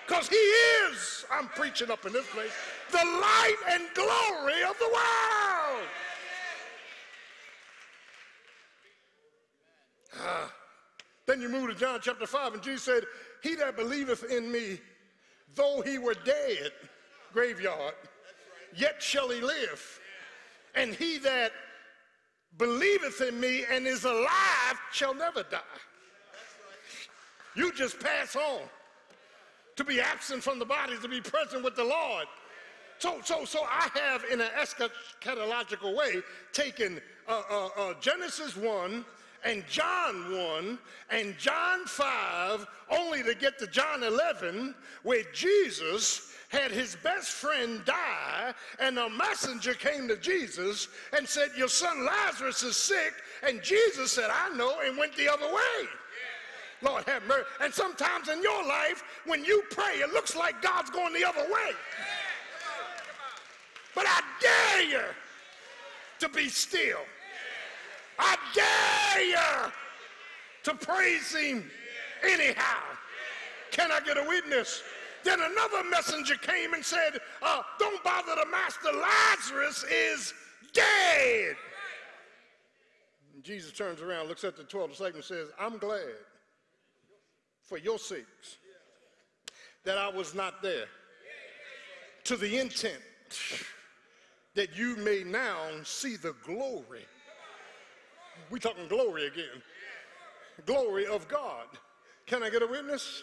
Because 0.07 0.29
he 0.29 0.37
is, 0.37 1.25
I'm 1.33 1.49
preaching 1.49 1.91
up 1.91 2.07
in 2.07 2.13
this 2.13 2.29
place, 2.29 2.53
the 2.93 2.99
light 2.99 3.57
and 3.71 3.83
glory 3.93 4.63
of 4.63 4.79
the 4.79 4.87
world. 4.87 5.89
Ah. 10.21 10.53
Then 11.27 11.41
you 11.41 11.49
move 11.49 11.71
to 11.71 11.75
John 11.75 11.99
chapter 12.01 12.29
5, 12.29 12.55
and 12.55 12.63
Jesus 12.63 12.85
said, 12.85 13.03
He 13.43 13.57
that 13.57 13.77
believeth 13.77 14.31
in 14.31 14.53
me, 14.53 14.79
though 15.57 15.83
he 15.85 15.99
were 15.99 16.15
dead, 16.15 16.71
graveyard, 17.33 17.95
yet 18.75 19.03
shall 19.03 19.29
he 19.29 19.41
live. 19.41 20.01
And 20.75 20.95
he 20.95 21.19
that 21.19 21.53
believeth 22.59 23.21
in 23.21 23.39
me 23.39 23.65
and 23.71 23.87
is 23.87 24.05
alive 24.05 24.77
shall 24.93 25.15
never 25.15 25.43
die. 25.43 25.61
You 27.55 27.73
just 27.73 27.99
pass 28.01 28.37
on 28.37 28.61
to 29.77 29.85
be 29.85 30.01
absent 30.01 30.43
from 30.43 30.59
the 30.59 30.65
body, 30.65 30.97
to 31.01 31.09
be 31.09 31.21
present 31.21 31.63
with 31.65 31.77
the 31.77 31.85
Lord. 31.85 32.27
So, 32.99 33.21
so, 33.23 33.45
so 33.45 33.61
I 33.63 33.89
have, 33.95 34.25
in 34.31 34.41
an 34.41 34.49
eschatological 34.59 35.95
way, 35.95 36.23
taken 36.53 37.01
uh, 37.29 37.43
uh, 37.51 37.69
uh, 37.77 37.95
Genesis 38.01 38.57
1 38.57 39.05
and 39.47 39.65
John 39.69 40.37
1 40.37 40.79
and 41.11 41.39
John 41.39 41.87
5 41.87 42.67
only 42.91 43.23
to 43.23 43.35
get 43.35 43.59
to 43.61 43.69
John 43.69 44.03
11, 44.03 44.75
where 45.05 45.23
Jesus 45.33 46.33
had 46.49 46.73
his 46.73 46.97
best 47.03 47.31
friend 47.31 47.81
die, 47.85 48.53
and 48.81 48.99
a 48.99 49.09
messenger 49.09 49.75
came 49.75 50.09
to 50.09 50.17
Jesus 50.17 50.89
and 51.17 51.29
said, 51.29 51.51
Your 51.57 51.69
son 51.69 52.05
Lazarus 52.05 52.65
is 52.65 52.77
sick. 52.77 53.15
And 53.47 53.63
Jesus 53.63 54.13
said, 54.13 54.31
I 54.33 54.55
know, 54.57 54.81
and 54.85 54.99
went 54.99 55.17
the 55.17 55.33
other 55.33 55.47
way. 55.47 55.89
Lord 56.83 57.05
have 57.05 57.25
mercy. 57.27 57.47
And 57.61 57.73
sometimes 57.73 58.29
in 58.29 58.43
your 58.43 58.65
life, 58.65 59.03
when 59.27 59.45
you 59.45 59.63
pray, 59.71 59.95
it 60.01 60.13
looks 60.13 60.35
like 60.35 60.61
God's 60.61 60.91
going 60.91 61.15
the 61.15 61.25
other 61.25 61.45
way. 61.45 61.71
But 63.95 64.07
I 64.09 64.21
dare 64.41 64.83
you 64.91 65.05
to 66.19 66.29
be 66.29 66.49
still. 66.49 67.01
I 68.19 68.37
dare 68.55 69.25
you 69.25 69.73
to 70.65 70.75
praise 70.75 71.35
him 71.35 71.71
anyhow. 72.23 72.83
Can 73.71 73.93
I 73.93 74.01
get 74.01 74.17
a 74.17 74.25
witness? 74.27 74.83
Then 75.25 75.41
another 75.41 75.83
messenger 75.91 76.37
came 76.37 76.73
and 76.75 76.85
said, 76.85 77.19
uh, 77.43 77.63
Don't 77.79 78.03
bother 78.05 78.35
the 78.37 78.51
master. 78.51 78.89
Lazarus 78.93 79.85
is 79.85 80.33
dead. 80.73 81.57
And 83.35 83.43
Jesus 83.43 83.73
turns 83.73 84.01
around, 84.01 84.29
looks 84.29 84.45
at 84.45 84.57
the 84.57 84.65
12 84.65 84.91
disciples, 84.91 85.31
and 85.31 85.39
says, 85.39 85.49
I'm 85.59 85.79
glad 85.79 86.15
for 87.63 87.77
your 87.79 87.99
sakes 87.99 88.59
that 89.85 89.99
I 89.99 90.09
was 90.09 90.35
not 90.35 90.63
there 90.63 90.87
to 92.25 92.37
the 92.37 92.59
intent 92.59 93.03
that 94.55 94.77
you 94.77 94.97
may 94.97 95.23
now 95.25 95.57
see 95.85 96.17
the 96.17 96.35
glory. 96.45 97.05
We 98.51 98.61
talking 98.61 98.89
glory 98.89 99.27
again. 99.27 99.63
Glory 100.65 101.07
of 101.07 101.29
God. 101.29 101.67
Can 102.27 102.43
I 102.43 102.51
get 102.51 102.63
a 102.63 102.67
witness? 102.67 103.23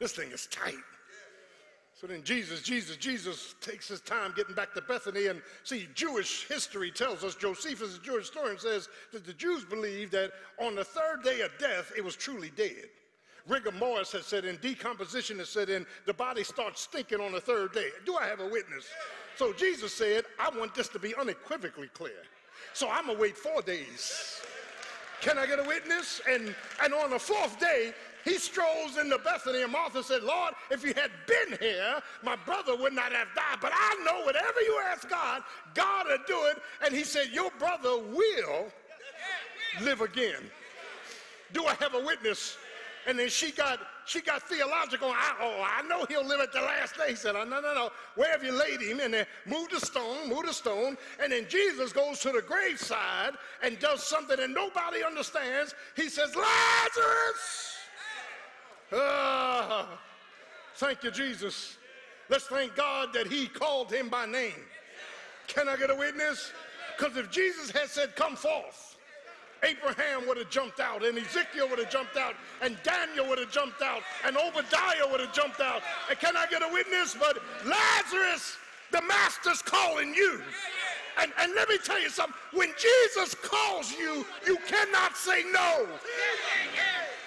This 0.00 0.12
thing 0.12 0.30
is 0.30 0.46
tight. 0.46 0.74
So 1.94 2.08
then 2.08 2.24
Jesus, 2.24 2.60
Jesus, 2.60 2.96
Jesus 2.96 3.54
takes 3.60 3.88
his 3.88 4.00
time 4.00 4.34
getting 4.36 4.54
back 4.54 4.74
to 4.74 4.82
Bethany. 4.82 5.28
And 5.28 5.40
see, 5.62 5.88
Jewish 5.94 6.46
history 6.48 6.90
tells 6.90 7.22
us, 7.22 7.36
Josephus, 7.36 7.96
a 7.96 8.00
Jewish 8.00 8.26
historian, 8.26 8.58
says 8.58 8.88
that 9.12 9.24
the 9.24 9.32
Jews 9.32 9.64
believed 9.64 10.12
that 10.12 10.32
on 10.60 10.74
the 10.74 10.84
third 10.84 11.22
day 11.22 11.40
of 11.40 11.52
death, 11.58 11.92
it 11.96 12.04
was 12.04 12.16
truly 12.16 12.50
dead. 12.56 12.88
Rigor 13.46 13.72
mortis 13.72 14.12
has 14.12 14.26
said 14.26 14.44
in 14.44 14.56
decomposition 14.56 15.38
has 15.38 15.50
said 15.50 15.68
in 15.68 15.86
the 16.06 16.14
body 16.14 16.42
starts 16.42 16.80
stinking 16.80 17.20
on 17.20 17.32
the 17.32 17.40
third 17.40 17.72
day. 17.72 17.88
Do 18.06 18.16
I 18.16 18.26
have 18.26 18.40
a 18.40 18.48
witness? 18.48 18.86
So 19.36 19.52
Jesus 19.52 19.94
said, 19.94 20.24
I 20.40 20.50
want 20.56 20.74
this 20.74 20.88
to 20.88 20.98
be 20.98 21.14
unequivocally 21.14 21.88
clear. 21.92 22.22
So 22.72 22.88
I'm 22.88 23.06
gonna 23.06 23.18
wait 23.18 23.36
four 23.36 23.62
days. 23.62 24.40
Can 25.24 25.38
I 25.38 25.46
get 25.46 25.58
a 25.58 25.62
witness? 25.62 26.20
And 26.28 26.54
and 26.82 26.92
on 26.92 27.08
the 27.08 27.18
fourth 27.18 27.58
day, 27.58 27.94
he 28.26 28.34
strolls 28.34 28.98
into 28.98 29.16
Bethany, 29.16 29.62
and 29.62 29.72
Martha 29.72 30.02
said, 30.02 30.22
Lord, 30.22 30.52
if 30.70 30.84
you 30.84 30.92
had 30.92 31.10
been 31.26 31.58
here, 31.58 32.02
my 32.22 32.36
brother 32.36 32.76
would 32.76 32.92
not 32.92 33.10
have 33.10 33.28
died. 33.34 33.58
But 33.62 33.72
I 33.74 34.02
know 34.04 34.22
whatever 34.26 34.60
you 34.60 34.82
ask 34.86 35.08
God, 35.08 35.42
God 35.72 36.06
will 36.08 36.18
do 36.26 36.38
it. 36.50 36.62
And 36.84 36.94
he 36.94 37.04
said, 37.04 37.28
Your 37.32 37.50
brother 37.58 37.96
will 37.96 38.66
live 39.80 40.02
again. 40.02 40.42
Do 41.54 41.64
I 41.64 41.74
have 41.80 41.94
a 41.94 42.04
witness? 42.04 42.58
And 43.06 43.18
then 43.18 43.28
she 43.28 43.50
got 43.50 43.80
she 44.06 44.20
got 44.20 44.42
theological. 44.48 45.08
I, 45.10 45.34
oh, 45.40 45.64
I 45.64 45.86
know 45.86 46.04
he'll 46.06 46.26
live 46.26 46.40
at 46.40 46.52
the 46.52 46.60
last 46.60 46.96
day. 46.96 47.10
He 47.10 47.14
said, 47.14 47.36
oh, 47.36 47.44
no, 47.44 47.60
no, 47.60 47.74
no. 47.74 47.90
Where 48.16 48.30
have 48.30 48.44
you 48.44 48.52
laid 48.52 48.80
him? 48.80 49.00
And 49.00 49.14
then 49.14 49.26
move 49.46 49.70
the 49.70 49.80
stone, 49.80 50.28
move 50.28 50.46
the 50.46 50.52
stone. 50.52 50.96
And 51.22 51.32
then 51.32 51.46
Jesus 51.48 51.92
goes 51.92 52.20
to 52.20 52.30
the 52.30 52.42
graveside 52.42 53.32
and 53.62 53.78
does 53.78 54.02
something 54.02 54.36
that 54.36 54.50
nobody 54.50 55.02
understands. 55.02 55.74
He 55.96 56.08
says, 56.08 56.36
Lazarus! 56.36 57.76
Ah, 58.92 59.98
thank 60.76 61.02
you, 61.02 61.10
Jesus. 61.10 61.78
Let's 62.28 62.46
thank 62.46 62.76
God 62.76 63.10
that 63.14 63.26
he 63.26 63.46
called 63.46 63.92
him 63.92 64.08
by 64.08 64.26
name. 64.26 64.52
Can 65.46 65.68
I 65.68 65.76
get 65.76 65.90
a 65.90 65.94
witness? 65.94 66.52
Because 66.96 67.16
if 67.16 67.30
Jesus 67.30 67.70
had 67.70 67.88
said, 67.88 68.14
come 68.16 68.36
forth, 68.36 68.93
Abraham 69.64 70.26
would 70.26 70.36
have 70.36 70.50
jumped 70.50 70.80
out, 70.80 71.04
and 71.04 71.16
Ezekiel 71.16 71.68
would 71.70 71.78
have 71.78 71.90
jumped 71.90 72.16
out, 72.16 72.34
and 72.60 72.76
Daniel 72.82 73.26
would 73.28 73.38
have 73.38 73.50
jumped 73.50 73.82
out, 73.82 74.02
and 74.26 74.36
Obadiah 74.36 75.08
would 75.10 75.20
have 75.20 75.32
jumped 75.32 75.60
out. 75.60 75.82
And 76.10 76.18
can 76.18 76.36
I 76.36 76.46
get 76.46 76.62
a 76.62 76.68
witness? 76.72 77.16
But 77.18 77.38
Lazarus, 77.64 78.56
the 78.90 79.02
master's 79.02 79.62
calling 79.62 80.14
you. 80.14 80.42
And, 81.20 81.32
and 81.38 81.54
let 81.54 81.68
me 81.68 81.78
tell 81.78 82.00
you 82.00 82.10
something 82.10 82.34
when 82.52 82.70
Jesus 82.76 83.34
calls 83.36 83.92
you, 83.92 84.26
you 84.46 84.58
cannot 84.66 85.16
say 85.16 85.44
no. 85.52 85.86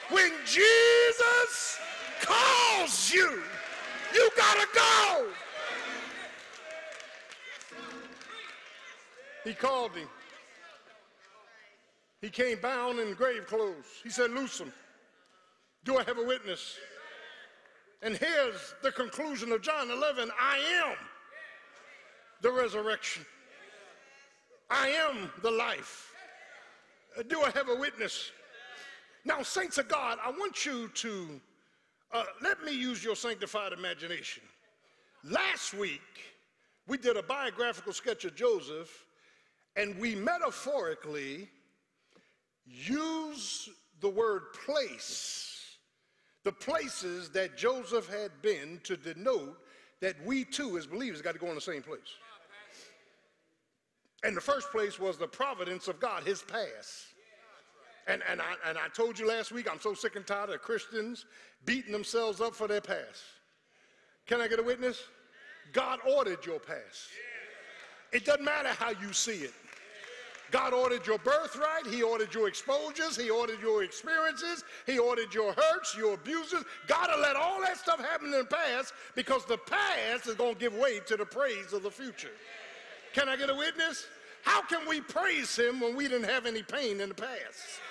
When 0.09 0.31
Jesus 0.45 1.79
calls 2.21 3.11
you, 3.13 3.41
you 4.13 4.29
gotta 4.35 4.67
go. 4.73 5.27
He 9.43 9.53
called 9.53 9.91
him. 9.91 10.07
He 12.21 12.29
came 12.29 12.59
bound 12.59 12.99
in 12.99 13.13
grave 13.13 13.47
clothes. 13.47 13.85
He 14.03 14.09
said, 14.09 14.31
Loose 14.31 14.59
him. 14.59 14.71
Do 15.83 15.97
I 15.97 16.03
have 16.03 16.17
a 16.17 16.23
witness? 16.23 16.77
And 18.01 18.15
here's 18.15 18.75
the 18.83 18.91
conclusion 18.91 19.51
of 19.51 19.61
John 19.61 19.89
11 19.89 20.29
I 20.39 20.57
am 20.85 20.97
the 22.41 22.51
resurrection, 22.51 23.25
I 24.69 24.89
am 24.89 25.31
the 25.41 25.51
life. 25.51 26.13
Do 27.29 27.41
I 27.41 27.49
have 27.51 27.69
a 27.69 27.75
witness? 27.75 28.31
Now, 29.25 29.41
saints 29.41 29.77
of 29.79 29.87
God, 29.87 30.19
I 30.23 30.29
want 30.29 30.65
you 30.65 30.87
to 30.89 31.41
uh, 32.13 32.23
let 32.41 32.63
me 32.63 32.71
use 32.71 33.03
your 33.03 33.15
sanctified 33.15 33.73
imagination. 33.73 34.43
Last 35.23 35.73
week, 35.73 36.01
we 36.87 36.97
did 36.97 37.17
a 37.17 37.23
biographical 37.23 37.91
sketch 37.91 38.23
of 38.23 38.35
Joseph, 38.35 39.05
and 39.75 39.97
we 39.99 40.15
metaphorically 40.15 41.49
use 42.67 43.69
the 44.01 44.09
word 44.09 44.53
place, 44.65 45.77
the 46.43 46.51
places 46.51 47.29
that 47.29 47.57
Joseph 47.57 48.07
had 48.07 48.31
been 48.41 48.79
to 48.83 48.97
denote 48.97 49.57
that 50.01 50.15
we 50.25 50.43
too, 50.45 50.77
as 50.77 50.85
believers, 50.85 51.21
got 51.21 51.33
to 51.33 51.39
go 51.39 51.47
in 51.47 51.55
the 51.55 51.61
same 51.61 51.81
place. 51.81 51.99
And 54.23 54.35
the 54.35 54.41
first 54.41 54.71
place 54.71 54.99
was 54.99 55.17
the 55.17 55.27
providence 55.27 55.87
of 55.87 55.99
God, 55.99 56.23
his 56.23 56.41
past. 56.41 57.05
And, 58.07 58.21
and, 58.29 58.41
I, 58.41 58.55
and 58.69 58.77
I 58.77 58.87
told 58.95 59.19
you 59.19 59.27
last 59.27 59.51
week, 59.51 59.69
I'm 59.69 59.79
so 59.79 59.93
sick 59.93 60.15
and 60.15 60.25
tired 60.25 60.49
of 60.49 60.61
Christians 60.61 61.25
beating 61.65 61.91
themselves 61.91 62.39
up 62.39 62.55
for 62.55 62.67
their 62.67 62.81
past. 62.81 63.21
Can 64.25 64.39
I 64.39 64.47
get 64.47 64.59
a 64.59 64.63
witness? 64.63 65.01
God 65.73 65.99
ordered 66.07 66.45
your 66.45 66.59
past. 66.59 67.09
It 68.13 68.25
doesn't 68.25 68.45
matter 68.45 68.69
how 68.69 68.91
you 68.91 69.11
see 69.11 69.39
it. 69.39 69.53
God 70.51 70.73
ordered 70.73 71.05
your 71.05 71.17
birthright. 71.19 71.85
He 71.87 72.03
ordered 72.03 72.33
your 72.33 72.47
exposures. 72.47 73.17
He 73.17 73.29
ordered 73.29 73.61
your 73.61 73.83
experiences. 73.83 74.63
He 74.85 74.97
ordered 74.97 75.33
your 75.33 75.53
hurts, 75.53 75.95
your 75.97 76.13
abuses. 76.13 76.63
God 76.87 77.09
will 77.13 77.21
let 77.21 77.35
all 77.35 77.61
that 77.61 77.77
stuff 77.77 77.99
happen 77.99 78.27
in 78.33 78.39
the 78.39 78.45
past 78.45 78.93
because 79.15 79.45
the 79.45 79.57
past 79.57 80.27
is 80.27 80.35
going 80.35 80.53
to 80.53 80.59
give 80.59 80.73
way 80.73 80.99
to 81.07 81.17
the 81.17 81.25
praise 81.25 81.73
of 81.73 81.83
the 81.83 81.91
future. 81.91 82.31
Can 83.13 83.27
I 83.27 83.35
get 83.35 83.49
a 83.49 83.55
witness? 83.55 84.07
How 84.43 84.61
can 84.61 84.87
we 84.87 85.01
praise 85.01 85.57
him 85.57 85.81
when 85.81 85.95
we 85.95 86.07
didn't 86.07 86.29
have 86.29 86.45
any 86.45 86.63
pain 86.63 87.01
in 87.01 87.09
the 87.09 87.15
past? 87.15 87.81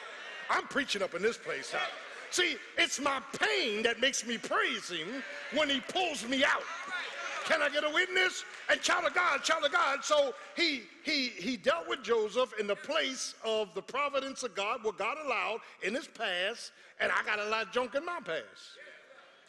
I'm 0.48 0.64
preaching 0.68 1.02
up 1.02 1.14
in 1.14 1.22
this 1.22 1.36
place. 1.36 1.74
See, 2.30 2.56
it's 2.78 3.00
my 3.00 3.20
pain 3.38 3.82
that 3.82 4.00
makes 4.00 4.26
me 4.26 4.38
praise 4.38 4.88
him 4.88 5.22
when 5.54 5.68
he 5.68 5.80
pulls 5.80 6.26
me 6.26 6.44
out. 6.44 6.62
Can 7.46 7.62
I 7.62 7.68
get 7.68 7.84
a 7.84 7.90
witness? 7.90 8.44
And 8.68 8.80
child 8.80 9.06
of 9.06 9.14
God, 9.14 9.42
child 9.42 9.64
of 9.64 9.72
God. 9.72 10.04
So 10.04 10.34
he 10.56 10.82
he 11.04 11.28
he 11.28 11.56
dealt 11.56 11.88
with 11.88 12.02
Joseph 12.02 12.52
in 12.58 12.66
the 12.66 12.74
place 12.74 13.34
of 13.44 13.72
the 13.74 13.82
providence 13.82 14.42
of 14.42 14.54
God, 14.56 14.82
what 14.82 14.98
God 14.98 15.16
allowed 15.24 15.60
in 15.82 15.94
his 15.94 16.08
past, 16.08 16.72
and 17.00 17.12
I 17.12 17.22
got 17.24 17.38
a 17.38 17.48
lot 17.48 17.66
of 17.66 17.72
junk 17.72 17.94
in 17.94 18.04
my 18.04 18.18
past. 18.24 18.44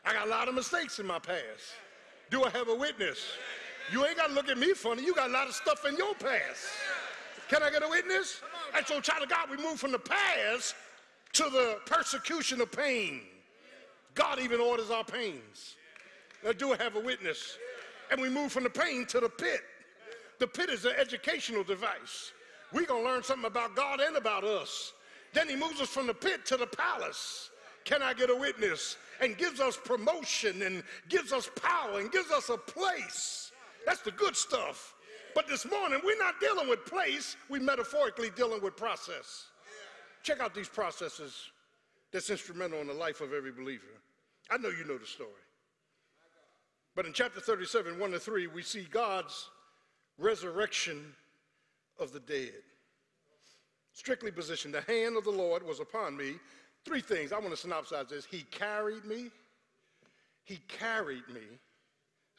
I 0.06 0.14
got 0.14 0.28
a 0.28 0.30
lot 0.30 0.48
of 0.48 0.54
mistakes 0.54 1.00
in 1.00 1.08
my 1.08 1.20
past. 1.20 1.74
Do 2.30 2.44
I 2.44 2.50
have 2.52 2.70
a 2.70 2.76
witness? 2.76 3.26
You 3.92 4.06
ain't 4.06 4.18
got 4.18 4.28
to 4.28 4.34
look 4.34 4.50
at 4.50 4.58
me 4.58 4.74
funny. 4.74 5.04
You 5.04 5.16
got 5.16 5.30
a 5.30 5.34
lot 5.34 5.48
of 5.48 5.56
stuff 5.56 5.86
in 5.86 5.96
your 5.96 6.14
past. 6.16 6.68
Can 7.50 7.64
I 7.64 7.72
get 7.72 7.84
a 7.84 7.90
witness? 7.90 8.42
And 8.76 8.86
so, 8.86 9.00
child 9.00 9.24
of 9.24 9.30
God, 9.30 9.50
we 9.50 9.58
move 9.58 9.80
from 9.80 9.92
the 9.92 10.00
past 10.00 10.76
to 11.34 11.44
the 11.44 11.80
persecution 11.86 12.62
of 12.62 12.72
pain. 12.72 13.22
God 14.14 14.40
even 14.40 14.60
orders 14.60 14.92
our 14.92 15.04
pains. 15.04 15.76
Now, 16.44 16.52
do 16.52 16.74
I 16.74 16.78
have 16.78 16.96
a 16.96 17.00
witness? 17.00 17.58
And 18.12 18.22
we 18.22 18.30
move 18.30 18.52
from 18.52 18.64
the 18.64 18.70
pain 18.70 19.06
to 19.08 19.20
the 19.20 19.30
pit. 19.30 19.62
The 20.40 20.48
pit 20.48 20.70
is 20.70 20.86
an 20.86 20.94
educational 20.98 21.64
device. 21.64 22.32
We're 22.72 22.86
going 22.86 23.04
to 23.04 23.10
learn 23.10 23.24
something 23.24 23.48
about 23.48 23.76
God 23.76 24.00
and 24.00 24.18
about 24.18 24.44
us. 24.44 24.94
Then 25.34 25.50
he 25.50 25.56
moves 25.56 25.82
us 25.82 25.90
from 25.90 26.08
the 26.08 26.14
pit 26.14 26.46
to 26.48 26.58
the 26.58 26.68
palace. 26.68 27.50
Can 27.86 28.02
I 28.02 28.14
get 28.14 28.30
a 28.30 28.36
witness? 28.36 28.98
And 29.22 29.38
gives 29.38 29.60
us 29.60 29.78
promotion 29.84 30.62
and 30.62 30.84
gives 31.10 31.32
us 31.32 31.50
power 31.56 32.00
and 32.00 32.12
gives 32.12 32.32
us 32.32 32.50
a 32.50 32.58
place. 32.58 33.52
That's 33.86 34.02
the 34.02 34.12
good 34.12 34.36
stuff. 34.36 34.94
But 35.34 35.48
this 35.48 35.66
morning, 35.66 36.02
we're 36.04 36.18
not 36.18 36.40
dealing 36.40 36.68
with 36.68 36.86
place, 36.86 37.38
we're 37.50 37.62
metaphorically 37.62 38.32
dealing 38.36 38.62
with 38.62 38.76
process. 38.76 39.46
Check 40.24 40.40
out 40.40 40.54
these 40.54 40.68
processes 40.68 41.52
that's 42.12 42.30
instrumental 42.30 42.82
in 42.82 42.88
the 42.88 42.94
life 42.94 43.22
of 43.22 43.34
every 43.34 43.52
believer. 43.52 43.86
I 44.50 44.58
know 44.58 44.70
you 44.70 44.84
know 44.86 44.98
the 44.98 45.06
story. 45.06 45.30
But 46.98 47.06
in 47.06 47.14
chapter 47.14 47.40
37, 47.40 48.00
1 48.00 48.12
to 48.12 48.20
3, 48.20 48.48
we 48.48 48.64
see 48.64 48.88
God's 48.90 49.52
resurrection 50.18 51.14
of 52.00 52.12
the 52.12 52.20
dead. 52.20 52.64
Strictly 53.94 54.32
positioned, 54.32 54.74
the 54.74 54.82
hand 54.82 55.16
of 55.16 55.24
the 55.24 55.30
Lord 55.30 55.62
was 55.62 55.80
upon 55.80 56.18
me. 56.18 56.38
Three 56.86 57.02
things. 57.02 57.32
I 57.32 57.38
want 57.38 57.56
to 57.56 57.68
synopsize 57.68 58.10
this. 58.10 58.26
He 58.26 58.42
carried 58.50 59.06
me. 59.06 59.30
He 60.44 60.58
carried 60.68 61.28
me. 61.32 61.44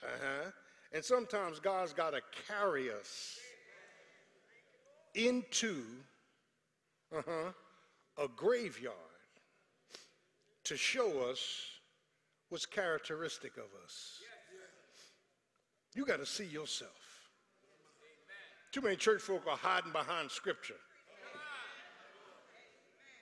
Uh-huh. 0.03 0.51
And 0.92 1.05
sometimes 1.05 1.61
God's 1.61 1.92
got 1.92 2.11
to 2.11 2.21
carry 2.49 2.90
us 2.90 3.38
into 5.14 5.85
uh-huh, 7.16 7.53
a 8.21 8.27
graveyard 8.35 8.97
to 10.64 10.77
show 10.77 11.31
us 11.31 11.38
what's 12.49 12.66
characteristic 12.66 13.57
of 13.57 13.68
us. 13.85 14.18
You 15.98 16.06
got 16.06 16.20
to 16.20 16.26
see 16.26 16.44
yourself. 16.44 16.92
Too 18.70 18.82
many 18.82 18.94
church 18.94 19.20
folk 19.20 19.42
are 19.50 19.56
hiding 19.56 19.90
behind 19.90 20.30
scripture, 20.30 20.76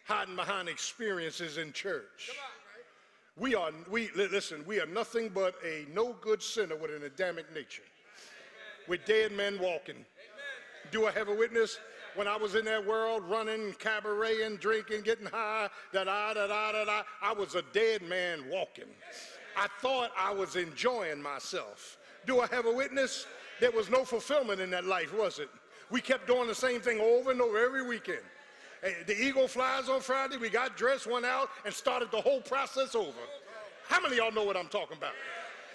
hiding 0.05 0.37
behind 0.37 0.69
experiences 0.69 1.57
in 1.57 1.73
church. 1.73 2.33
We 3.39 3.55
are, 3.55 3.71
we, 3.91 4.11
listen, 4.15 4.63
we 4.67 4.79
are 4.79 4.85
nothing 4.85 5.31
but 5.31 5.55
a 5.65 5.87
no 5.95 6.17
good 6.21 6.43
sinner 6.43 6.77
with 6.77 6.91
an 6.91 7.05
Adamic 7.05 7.47
nature. 7.55 7.83
With 8.89 9.07
dead 9.07 9.33
men 9.33 9.59
walking. 9.59 10.05
Do 10.91 11.07
I 11.07 11.13
have 11.13 11.29
a 11.29 11.35
witness? 11.35 11.79
When 12.15 12.29
I 12.29 12.37
was 12.37 12.57
in 12.57 12.67
that 12.67 12.87
world, 12.87 13.23
running, 13.25 13.73
cabareting, 13.79 14.57
drinking, 14.57 15.01
getting 15.01 15.25
high, 15.25 15.71
da 15.95 16.05
da 16.05 16.35
da 16.35 16.47
da 16.47 16.85
da, 16.85 17.03
I 17.23 17.33
was 17.33 17.55
a 17.55 17.63
dead 17.73 18.03
man 18.03 18.41
walking. 18.51 18.85
I 19.57 19.67
thought 19.81 20.11
I 20.15 20.31
was 20.31 20.57
enjoying 20.57 21.23
myself. 21.23 21.97
Do 22.27 22.41
I 22.41 22.47
have 22.49 22.67
a 22.67 22.73
witness? 22.73 23.27
There 23.61 23.71
was 23.71 23.89
no 23.89 24.05
fulfillment 24.05 24.61
in 24.61 24.71
that 24.71 24.85
life, 24.85 25.17
was 25.17 25.39
it? 25.39 25.49
We 25.91 26.01
kept 26.01 26.27
doing 26.27 26.49
the 26.49 26.55
same 26.55 26.81
thing 26.81 27.01
over 27.01 27.31
and 27.31 27.41
over 27.41 27.59
every 27.59 27.87
weekend. 27.87 28.21
Eh, 28.83 28.93
the 29.07 29.19
eagle 29.19 29.49
flies 29.49 29.89
on 29.89 30.01
Friday. 30.01 30.37
We 30.37 30.51
got 30.51 30.77
dressed, 30.77 31.07
went 31.07 31.25
out, 31.25 31.49
and 31.65 31.73
started 31.73 32.11
the 32.11 32.21
whole 32.21 32.41
process 32.41 32.95
over. 32.95 33.13
How 33.89 34.01
many 34.01 34.19
of 34.19 34.19
y'all 34.19 34.33
know 34.33 34.45
what 34.45 34.57
I'm 34.57 34.69
talking 34.69 34.97
about? 34.97 35.13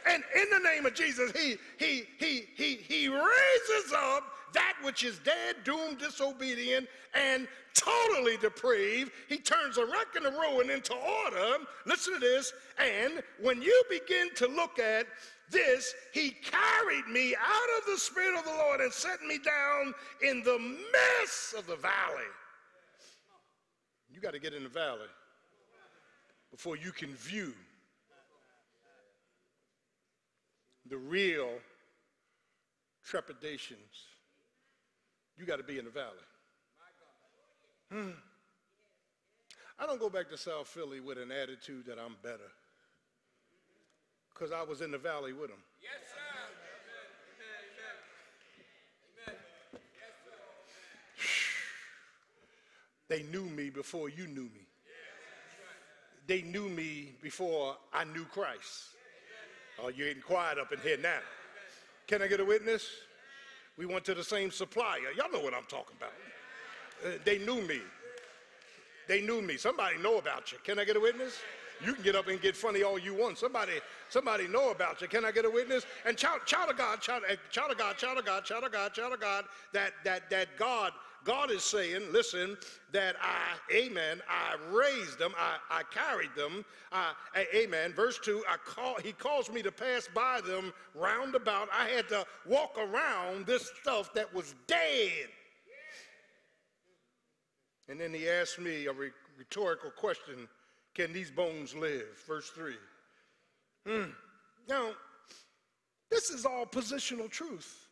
And 0.05 0.23
in 0.35 0.49
the 0.51 0.59
name 0.59 0.85
of 0.85 0.93
Jesus, 0.93 1.31
he, 1.31 1.55
he, 1.77 2.03
he, 2.17 2.47
he, 2.55 2.75
he 2.75 3.07
raises 3.07 3.93
up 3.95 4.23
that 4.53 4.73
which 4.83 5.03
is 5.03 5.19
dead, 5.19 5.57
doomed, 5.63 5.99
disobedient, 5.99 6.87
and 7.13 7.47
totally 7.73 8.37
depraved. 8.37 9.11
He 9.29 9.37
turns 9.37 9.77
a 9.77 9.85
wreck 9.85 10.07
and 10.15 10.25
a 10.25 10.31
ruin 10.31 10.69
into 10.69 10.93
order. 10.93 11.63
Listen 11.85 12.15
to 12.15 12.19
this. 12.19 12.51
And 12.77 13.23
when 13.41 13.61
you 13.61 13.83
begin 13.89 14.33
to 14.35 14.47
look 14.47 14.79
at 14.79 15.07
this, 15.51 15.93
he 16.13 16.31
carried 16.31 17.07
me 17.07 17.35
out 17.35 17.79
of 17.79 17.85
the 17.93 17.99
Spirit 17.99 18.37
of 18.39 18.45
the 18.45 18.51
Lord 18.51 18.79
and 18.79 18.91
set 18.91 19.21
me 19.21 19.37
down 19.37 19.93
in 20.21 20.43
the 20.43 20.57
midst 20.59 21.53
of 21.53 21.67
the 21.67 21.75
valley. 21.75 22.29
You 24.09 24.19
got 24.19 24.33
to 24.33 24.39
get 24.39 24.53
in 24.53 24.63
the 24.63 24.69
valley 24.69 25.07
before 26.51 26.75
you 26.75 26.91
can 26.91 27.13
view 27.15 27.53
the 30.89 30.97
real 30.97 31.49
trepidations. 33.05 33.79
You 35.37 35.45
got 35.45 35.57
to 35.57 35.63
be 35.63 35.79
in 35.79 35.85
the 35.85 35.91
valley. 35.91 36.07
Hmm. 37.91 38.11
I 39.79 39.85
don't 39.85 39.99
go 39.99 40.09
back 40.09 40.29
to 40.29 40.37
South 40.37 40.67
Philly 40.67 40.99
with 40.99 41.17
an 41.17 41.31
attitude 41.31 41.85
that 41.87 41.97
I'm 41.97 42.15
better 42.21 42.51
because 44.41 44.51
I 44.51 44.63
was 44.63 44.81
in 44.81 44.89
the 44.89 44.97
valley 44.97 45.33
with 45.33 45.51
them. 45.51 45.59
Yes, 45.83 45.91
sir. 46.09 46.17
Amen. 47.77 47.99
Amen. 49.29 49.39
Yes, 49.93 50.13
sir. 50.25 51.25
They 53.07 53.21
knew 53.31 53.45
me 53.45 53.69
before 53.69 54.09
you 54.09 54.25
knew 54.25 54.45
me. 54.45 54.65
They 56.25 56.41
knew 56.41 56.69
me 56.69 57.11
before 57.21 57.77
I 57.93 58.03
knew 58.05 58.25
Christ. 58.25 58.95
Oh, 59.79 59.89
you're 59.89 60.07
getting 60.07 60.23
quiet 60.23 60.57
up 60.57 60.71
in 60.71 60.79
here 60.79 60.97
now. 60.97 61.19
Can 62.07 62.23
I 62.23 62.27
get 62.27 62.39
a 62.39 62.45
witness? 62.45 62.87
We 63.77 63.85
went 63.85 64.05
to 64.05 64.15
the 64.15 64.23
same 64.23 64.49
supplier. 64.49 65.11
Y'all 65.15 65.31
know 65.31 65.41
what 65.41 65.53
I'm 65.53 65.65
talking 65.65 65.97
about. 65.97 66.13
Uh, 67.05 67.19
they 67.23 67.37
knew 67.37 67.61
me. 67.61 67.79
They 69.07 69.21
knew 69.21 69.41
me. 69.43 69.57
Somebody 69.57 69.99
know 69.99 70.17
about 70.17 70.51
you. 70.51 70.57
Can 70.63 70.79
I 70.79 70.85
get 70.85 70.95
a 70.95 70.99
witness? 70.99 71.37
You 71.85 71.93
can 71.93 72.03
get 72.03 72.15
up 72.15 72.27
and 72.27 72.41
get 72.41 72.55
funny 72.55 72.83
all 72.83 72.99
you 72.99 73.13
want. 73.13 73.37
Somebody, 73.37 73.73
somebody 74.09 74.47
know 74.47 74.71
about 74.71 75.01
you. 75.01 75.07
Can 75.07 75.25
I 75.25 75.31
get 75.31 75.45
a 75.45 75.49
witness? 75.49 75.85
And 76.05 76.17
child, 76.17 76.41
child 76.45 76.69
of 76.69 76.77
God, 76.77 77.01
child, 77.01 77.23
uh, 77.29 77.35
child 77.49 77.71
of 77.71 77.77
God, 77.77 77.97
child 77.97 78.17
of 78.17 78.25
God, 78.25 78.43
child 78.43 78.63
of 78.63 78.71
God, 78.71 78.93
child 78.93 79.13
of 79.13 79.19
God, 79.19 79.45
that 79.73 79.93
that 80.03 80.29
that 80.29 80.57
God 80.57 80.93
God 81.23 81.51
is 81.51 81.63
saying, 81.63 82.01
listen, 82.11 82.57
that 82.91 83.15
I, 83.21 83.75
amen, 83.75 84.21
I 84.27 84.55
raised 84.71 85.19
them, 85.19 85.33
I, 85.37 85.57
I 85.69 85.83
carried 85.83 86.33
them, 86.35 86.65
I, 86.91 87.13
amen. 87.53 87.93
Verse 87.93 88.19
2, 88.23 88.43
I 88.49 88.57
call, 88.57 88.95
he 89.03 89.11
calls 89.11 89.51
me 89.51 89.61
to 89.61 89.71
pass 89.71 90.07
by 90.13 90.41
them 90.41 90.73
round 90.95 91.35
about. 91.35 91.69
I 91.71 91.89
had 91.89 92.09
to 92.09 92.25
walk 92.45 92.77
around 92.77 93.45
this 93.45 93.71
stuff 93.81 94.13
that 94.13 94.33
was 94.33 94.55
dead. 94.67 95.27
And 97.87 97.99
then 97.99 98.13
he 98.13 98.27
asked 98.27 98.59
me 98.59 98.87
a 98.87 98.93
rhetorical 99.37 99.91
question 99.91 100.47
Can 100.93 101.13
these 101.13 101.31
bones 101.31 101.75
live? 101.75 102.21
Verse 102.27 102.49
3. 102.49 102.73
Hmm. 103.87 104.09
Now, 104.67 104.91
this 106.09 106.29
is 106.29 106.45
all 106.45 106.65
positional 106.65 107.29
truth. 107.29 107.87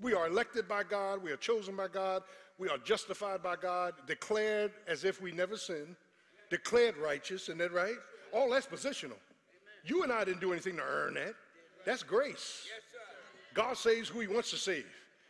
We 0.00 0.14
are 0.14 0.26
elected 0.26 0.68
by 0.68 0.82
God, 0.84 1.22
we 1.22 1.30
are 1.30 1.36
chosen 1.36 1.76
by 1.76 1.88
God, 1.88 2.22
we 2.58 2.68
are 2.68 2.78
justified 2.78 3.42
by 3.42 3.56
God, 3.56 3.94
declared 4.06 4.72
as 4.86 5.04
if 5.04 5.20
we 5.20 5.32
never 5.32 5.56
sinned, 5.56 5.96
declared 6.50 6.96
righteous, 6.96 7.42
isn't 7.44 7.58
that 7.58 7.72
right? 7.72 7.96
All 8.32 8.50
that's 8.50 8.66
positional. 8.66 9.18
You 9.84 10.02
and 10.02 10.12
I 10.12 10.24
didn't 10.24 10.40
do 10.40 10.52
anything 10.52 10.76
to 10.76 10.82
earn 10.82 11.14
that. 11.14 11.34
That's 11.84 12.02
grace. 12.02 12.66
God 13.52 13.76
saves 13.76 14.08
who 14.08 14.20
he 14.20 14.26
wants 14.26 14.50
to 14.50 14.56
save. 14.56 14.86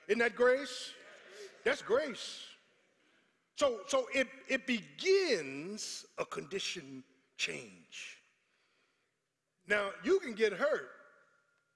Isn't 0.08 0.20
that 0.20 0.36
grace? 0.36 0.92
That's 1.64 1.82
grace. 1.82 2.46
So, 3.56 3.80
so 3.86 4.06
it, 4.12 4.28
it 4.48 4.66
begins 4.66 6.04
a 6.18 6.24
condition 6.24 7.04
change. 7.36 8.18
Now, 9.68 9.90
you 10.02 10.18
can 10.18 10.34
get 10.34 10.52
hurt 10.52 10.90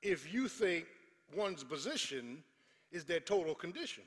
if 0.03 0.33
you 0.33 0.49
think 0.49 0.87
one's 1.35 1.65
position 1.65 2.43
is 2.91 3.05
their 3.05 3.21
total 3.21 3.55
condition. 3.55 4.05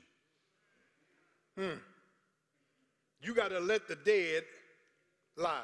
Hmm. 1.56 1.78
You 3.20 3.34
got 3.34 3.48
to 3.48 3.60
let 3.60 3.88
the 3.88 3.96
dead 3.96 4.44
lie. 5.36 5.62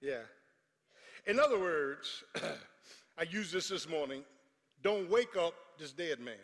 Yeah. 0.00 0.22
In 1.26 1.38
other 1.38 1.58
words, 1.58 2.24
I 3.18 3.22
used 3.24 3.52
this 3.52 3.68
this 3.68 3.88
morning 3.88 4.22
don't 4.82 5.08
wake 5.08 5.36
up 5.36 5.54
this 5.78 5.92
dead 5.92 6.18
man. 6.18 6.34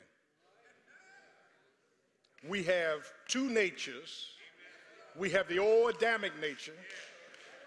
We 2.47 2.63
have 2.65 3.13
two 3.27 3.49
natures. 3.49 4.27
We 5.17 5.31
have 5.31 5.49
the 5.49 5.59
old 5.59 5.97
Adamic 5.97 6.39
nature, 6.41 6.77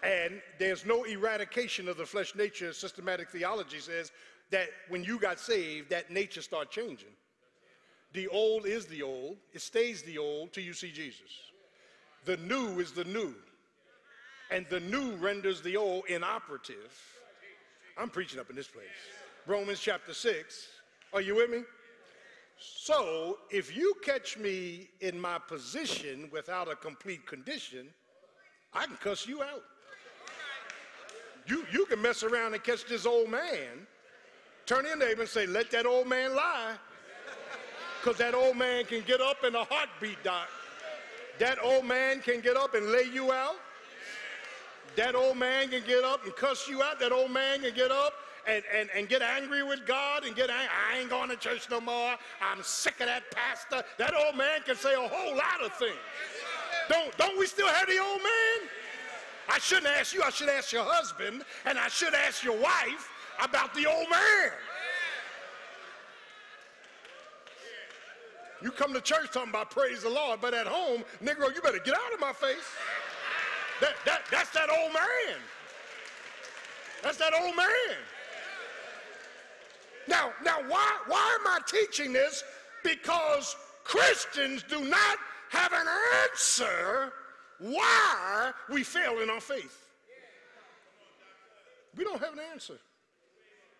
and 0.02 0.40
there's 0.58 0.86
no 0.86 1.04
eradication 1.04 1.86
of 1.88 1.98
the 1.98 2.06
flesh 2.06 2.34
nature. 2.34 2.72
Systematic 2.72 3.28
theology 3.28 3.78
says 3.78 4.10
that 4.50 4.68
when 4.88 5.04
you 5.04 5.18
got 5.18 5.38
saved, 5.38 5.90
that 5.90 6.10
nature 6.10 6.40
started 6.40 6.70
changing. 6.70 7.10
The 8.14 8.28
old 8.28 8.66
is 8.66 8.86
the 8.86 9.02
old, 9.02 9.36
it 9.52 9.60
stays 9.60 10.02
the 10.02 10.18
old 10.18 10.52
till 10.52 10.64
you 10.64 10.72
see 10.72 10.90
Jesus. 10.90 11.30
The 12.24 12.36
new 12.38 12.78
is 12.78 12.92
the 12.92 13.04
new, 13.04 13.34
and 14.50 14.66
the 14.70 14.80
new 14.80 15.12
renders 15.16 15.60
the 15.60 15.76
old 15.76 16.04
inoperative. 16.08 16.92
I'm 17.98 18.08
preaching 18.08 18.40
up 18.40 18.48
in 18.48 18.56
this 18.56 18.68
place. 18.68 18.86
Romans 19.46 19.80
chapter 19.80 20.14
6. 20.14 20.68
Are 21.12 21.20
you 21.20 21.34
with 21.34 21.50
me? 21.50 21.62
So, 22.62 23.38
if 23.50 23.76
you 23.76 23.94
catch 24.04 24.38
me 24.38 24.88
in 25.00 25.20
my 25.20 25.38
position 25.38 26.28
without 26.32 26.70
a 26.70 26.76
complete 26.76 27.26
condition, 27.26 27.88
I 28.72 28.86
can 28.86 28.96
cuss 28.96 29.26
you 29.26 29.42
out. 29.42 29.62
You, 31.46 31.64
you 31.72 31.86
can 31.86 32.00
mess 32.00 32.22
around 32.22 32.54
and 32.54 32.62
catch 32.62 32.84
this 32.86 33.04
old 33.04 33.28
man, 33.28 33.86
turn 34.66 34.84
your 34.84 34.96
neighbor 34.96 35.22
and 35.22 35.30
say, 35.30 35.46
Let 35.46 35.70
that 35.72 35.86
old 35.86 36.06
man 36.06 36.36
lie. 36.36 36.74
Because 38.00 38.18
that 38.18 38.34
old 38.34 38.56
man 38.56 38.84
can 38.84 39.02
get 39.02 39.20
up 39.20 39.44
in 39.44 39.54
a 39.54 39.64
heartbeat, 39.64 40.22
Doc. 40.24 40.48
That 41.38 41.58
old 41.62 41.84
man 41.84 42.20
can 42.20 42.40
get 42.40 42.56
up 42.56 42.74
and 42.74 42.90
lay 42.90 43.04
you 43.12 43.32
out. 43.32 43.56
That 44.96 45.14
old 45.14 45.36
man 45.36 45.70
can 45.70 45.82
get 45.86 46.04
up 46.04 46.24
and 46.24 46.34
cuss 46.36 46.68
you 46.68 46.82
out. 46.82 47.00
That 47.00 47.12
old 47.12 47.30
man 47.30 47.62
can 47.62 47.74
get 47.74 47.90
up 47.90 48.12
and, 48.46 48.62
and, 48.76 48.88
and 48.94 49.08
get 49.08 49.22
angry 49.22 49.62
with 49.62 49.86
God 49.86 50.24
and 50.24 50.34
get 50.34 50.50
angry. 50.50 50.68
I 50.90 50.98
ain't 50.98 51.10
going 51.10 51.28
to 51.30 51.36
church 51.36 51.68
no 51.70 51.80
more. 51.80 52.16
I'm 52.40 52.62
sick 52.62 53.00
of 53.00 53.06
that 53.06 53.30
pastor. 53.30 53.82
That 53.98 54.14
old 54.14 54.36
man 54.36 54.60
can 54.64 54.76
say 54.76 54.94
a 54.94 55.08
whole 55.08 55.36
lot 55.36 55.62
of 55.64 55.72
things. 55.74 55.96
Don't, 56.88 57.16
don't 57.16 57.38
we 57.38 57.46
still 57.46 57.68
have 57.68 57.86
the 57.86 57.98
old 57.98 58.22
man? 58.22 58.68
I 59.48 59.58
shouldn't 59.58 59.86
ask 59.86 60.14
you. 60.14 60.22
I 60.22 60.30
should 60.30 60.48
ask 60.48 60.72
your 60.72 60.84
husband 60.84 61.42
and 61.64 61.78
I 61.78 61.88
should 61.88 62.14
ask 62.14 62.42
your 62.42 62.58
wife 62.58 63.08
about 63.42 63.74
the 63.74 63.86
old 63.86 64.08
man. 64.10 64.50
You 68.62 68.70
come 68.70 68.94
to 68.94 69.00
church 69.00 69.32
talking 69.32 69.50
about 69.50 69.70
praise 69.70 70.02
the 70.02 70.08
Lord, 70.08 70.40
but 70.40 70.54
at 70.54 70.66
home, 70.68 71.02
Negro, 71.22 71.52
you 71.52 71.60
better 71.60 71.80
get 71.84 71.94
out 71.94 72.14
of 72.14 72.20
my 72.20 72.32
face. 72.32 72.58
That, 73.80 73.94
that, 74.04 74.22
that's 74.30 74.50
that 74.50 74.70
old 74.70 74.92
man. 74.92 75.40
That's 77.02 77.16
that 77.18 77.32
old 77.34 77.56
man. 77.56 77.96
Now, 80.08 80.32
now 80.44 80.58
why, 80.68 80.98
why 81.06 81.38
am 81.40 81.46
I 81.46 81.60
teaching 81.66 82.12
this? 82.12 82.42
Because 82.82 83.56
Christians 83.84 84.64
do 84.68 84.84
not 84.84 85.18
have 85.50 85.72
an 85.72 85.86
answer 86.24 87.12
why 87.58 88.52
we 88.70 88.82
fail 88.82 89.20
in 89.20 89.30
our 89.30 89.40
faith. 89.40 89.78
We 91.96 92.04
don't 92.04 92.20
have 92.20 92.32
an 92.32 92.40
answer 92.52 92.78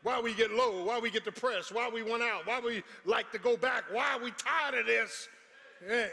why 0.02 0.20
we 0.20 0.34
get 0.34 0.50
low, 0.50 0.84
why 0.84 0.98
we 0.98 1.10
get 1.10 1.24
depressed, 1.24 1.72
why 1.72 1.88
we 1.88 2.02
want 2.02 2.22
out, 2.22 2.46
why 2.46 2.60
we 2.60 2.82
like 3.04 3.30
to 3.32 3.38
go 3.38 3.56
back, 3.56 3.84
why 3.90 4.18
we 4.22 4.32
tired 4.32 4.80
of 4.80 4.86
this. 4.86 5.28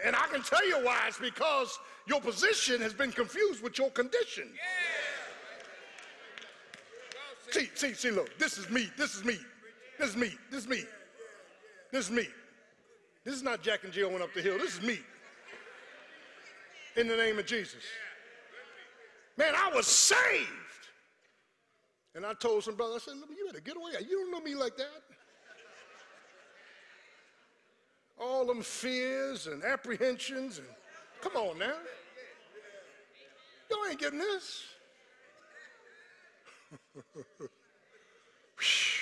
And 0.05 0.15
I 0.15 0.27
can 0.27 0.41
tell 0.41 0.67
you 0.67 0.83
why. 0.83 1.05
It's 1.07 1.19
because 1.19 1.79
your 2.07 2.21
position 2.21 2.81
has 2.81 2.93
been 2.93 3.11
confused 3.11 3.61
with 3.63 3.77
your 3.77 3.89
condition. 3.91 4.47
Yeah. 4.53 4.61
See, 7.51 7.69
see, 7.73 7.93
see, 7.93 8.11
look, 8.11 8.37
this 8.37 8.59
is 8.59 8.69
me, 8.69 8.89
this 8.95 9.15
is 9.15 9.23
me, 9.25 9.37
this 9.99 10.09
is 10.09 10.17
me, 10.17 10.31
this 10.49 10.61
is 10.61 10.67
me, 10.67 10.83
this 11.91 12.05
is 12.05 12.11
me. 12.11 12.27
This 13.25 13.35
is 13.35 13.43
not 13.43 13.61
Jack 13.61 13.83
and 13.83 13.93
Jill 13.93 14.09
went 14.09 14.23
up 14.23 14.33
the 14.33 14.41
hill. 14.41 14.57
This 14.57 14.75
is 14.75 14.81
me. 14.81 14.97
In 16.95 17.07
the 17.07 17.15
name 17.15 17.37
of 17.37 17.45
Jesus. 17.45 17.83
Man, 19.37 19.53
I 19.55 19.71
was 19.75 19.85
saved. 19.85 20.49
And 22.15 22.25
I 22.25 22.33
told 22.33 22.63
some 22.63 22.75
brother, 22.75 22.95
I 22.95 22.97
said, 22.97 23.13
you 23.13 23.45
better 23.45 23.59
get 23.59 23.77
away. 23.77 23.91
You 24.09 24.21
don't 24.21 24.31
know 24.31 24.41
me 24.41 24.55
like 24.55 24.75
that. 24.77 24.87
All 28.19 28.45
them 28.45 28.61
fears 28.61 29.47
and 29.47 29.63
apprehensions 29.63 30.57
and 30.57 30.67
come 31.21 31.35
on 31.35 31.59
now. 31.59 31.75
Y'all 33.69 33.79
ain't 33.87 33.99
getting 33.99 34.19
this. 34.19 34.63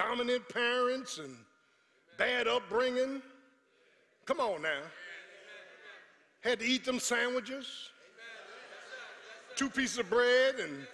Dominant 0.00 0.48
parents 0.48 1.18
and 1.18 1.36
bad 2.16 2.48
upbringing. 2.48 3.20
Come 4.24 4.40
on 4.40 4.62
now. 4.62 4.80
Had 6.40 6.60
to 6.60 6.64
eat 6.64 6.86
them 6.86 6.98
sandwiches, 6.98 7.90
two 9.56 9.68
pieces 9.68 9.98
of 9.98 10.08
bread 10.08 10.54
and 10.58 10.86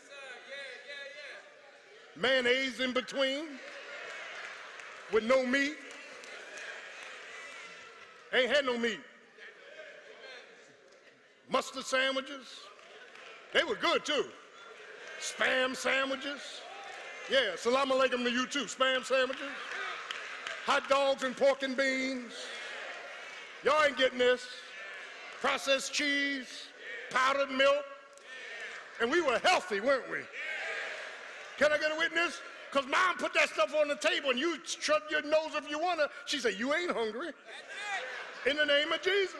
mayonnaise 2.17 2.81
in 2.81 2.93
between 2.93 3.45
with 5.13 5.23
no 5.23 5.47
meat. 5.47 5.77
Ain't 8.35 8.51
had 8.51 8.65
no 8.65 8.77
meat. 8.77 8.99
Mustard 11.49 11.85
sandwiches. 11.85 12.59
They 13.53 13.63
were 13.63 13.77
good 13.77 14.05
too. 14.05 14.25
Spam 15.21 15.77
sandwiches. 15.77 16.41
Yeah, 17.29 17.57
salam 17.57 17.91
alaikum 17.91 18.23
to 18.23 18.31
you 18.31 18.47
too. 18.47 18.65
Spam 18.65 19.05
sandwiches. 19.05 19.43
Hot 20.65 20.89
dogs 20.89 21.25
and 21.25 21.37
pork 21.37 21.63
and 21.65 21.77
beans. 21.77 22.33
Y'all 23.65 23.83
ain't 23.85 23.97
getting 23.97 24.19
this. 24.19 24.47
Processed 25.41 25.93
cheese, 25.93 26.69
powdered 27.11 27.51
milk. 27.51 27.85
And 29.01 29.11
we 29.11 29.21
were 29.21 29.39
healthy, 29.41 29.81
weren't 29.81 30.09
we? 30.11 30.19
Can 31.59 31.73
I 31.73 31.79
get 31.79 31.91
a 31.93 31.97
witness? 31.99 32.41
Because 32.71 32.89
mom 32.89 33.17
put 33.19 33.35
that 33.35 33.49
stuff 33.49 33.75
on 33.75 33.89
the 33.89 33.97
table 33.97 34.31
and 34.31 34.39
you 34.39 34.59
shut 34.65 35.03
your 35.11 35.23
nose 35.23 35.55
if 35.55 35.69
you 35.69 35.79
want 35.79 35.99
to. 36.01 36.09
She 36.27 36.39
said, 36.39 36.55
You 36.59 36.75
ain't 36.75 36.93
hungry. 36.93 37.31
In 38.49 38.57
the 38.57 38.67
name 38.67 38.93
of 38.93 39.03
Jesus. 39.03 39.35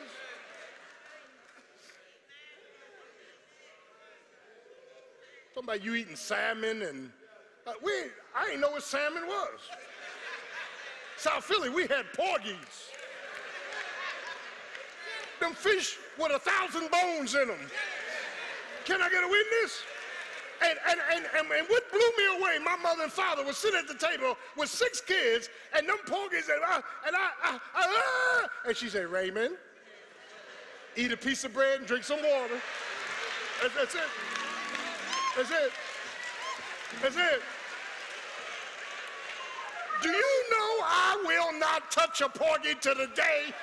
Talking 5.55 5.69
about 5.69 5.85
you 5.85 5.95
eating 5.95 6.17
salmon 6.17 6.83
and 6.83 7.11
uh, 7.67 7.73
we, 7.83 7.93
I 8.35 8.47
didn't 8.47 8.61
know 8.61 8.71
what 8.71 8.83
salmon 8.83 9.27
was. 9.27 9.61
South 11.17 11.45
Philly, 11.45 11.71
we 11.71 11.83
had 11.83 12.05
porgies. 12.15 12.91
Them 15.41 15.53
fish 15.53 15.97
with 16.19 16.33
a 16.33 16.39
thousand 16.39 16.91
bones 16.91 17.35
in 17.35 17.49
them. 17.49 17.59
Can 18.85 19.03
I 19.03 19.11
get 19.11 19.25
a 19.25 19.29
witness? 19.29 19.83
And, 20.63 20.79
and, 20.89 21.01
and, 21.15 21.27
and, 21.37 21.53
and 21.53 21.69
what 21.69 21.91
blew 21.91 21.99
me 22.01 22.39
away, 22.39 22.59
my 22.65 22.77
mother 22.77 23.03
and 23.03 23.13
father 23.13 23.45
would 23.45 23.55
sit 23.55 23.75
at 23.75 23.87
the 23.87 23.95
table 23.95 24.37
with 24.57 24.71
six 24.71 25.01
kids, 25.01 25.51
and 25.77 25.87
them 25.87 25.99
porgies, 26.07 26.49
and 26.49 26.63
I, 26.65 26.77
and 27.07 27.15
I, 27.15 27.31
I, 27.43 27.59
I 27.75 28.41
ah, 28.45 28.49
and 28.67 28.77
she 28.77 28.89
said, 28.89 29.07
Raymond, 29.09 29.57
eat 30.97 31.13
a 31.13 31.17
piece 31.17 31.45
of 31.45 31.53
bread 31.53 31.81
and 31.81 31.87
drink 31.87 32.05
some 32.05 32.19
water. 32.19 32.61
That's, 33.61 33.75
that's 33.75 33.95
it. 33.95 34.01
That's 35.37 35.51
it. 35.51 35.73
That's 37.03 37.17
it. 37.17 37.43
Do 40.03 40.09
you 40.09 40.45
know 40.51 40.85
I 40.85 41.23
will 41.27 41.59
not 41.59 41.91
touch 41.91 42.21
a 42.21 42.29
porgy 42.29 42.75
to 42.75 42.95
the 42.95 43.09
day? 43.15 43.55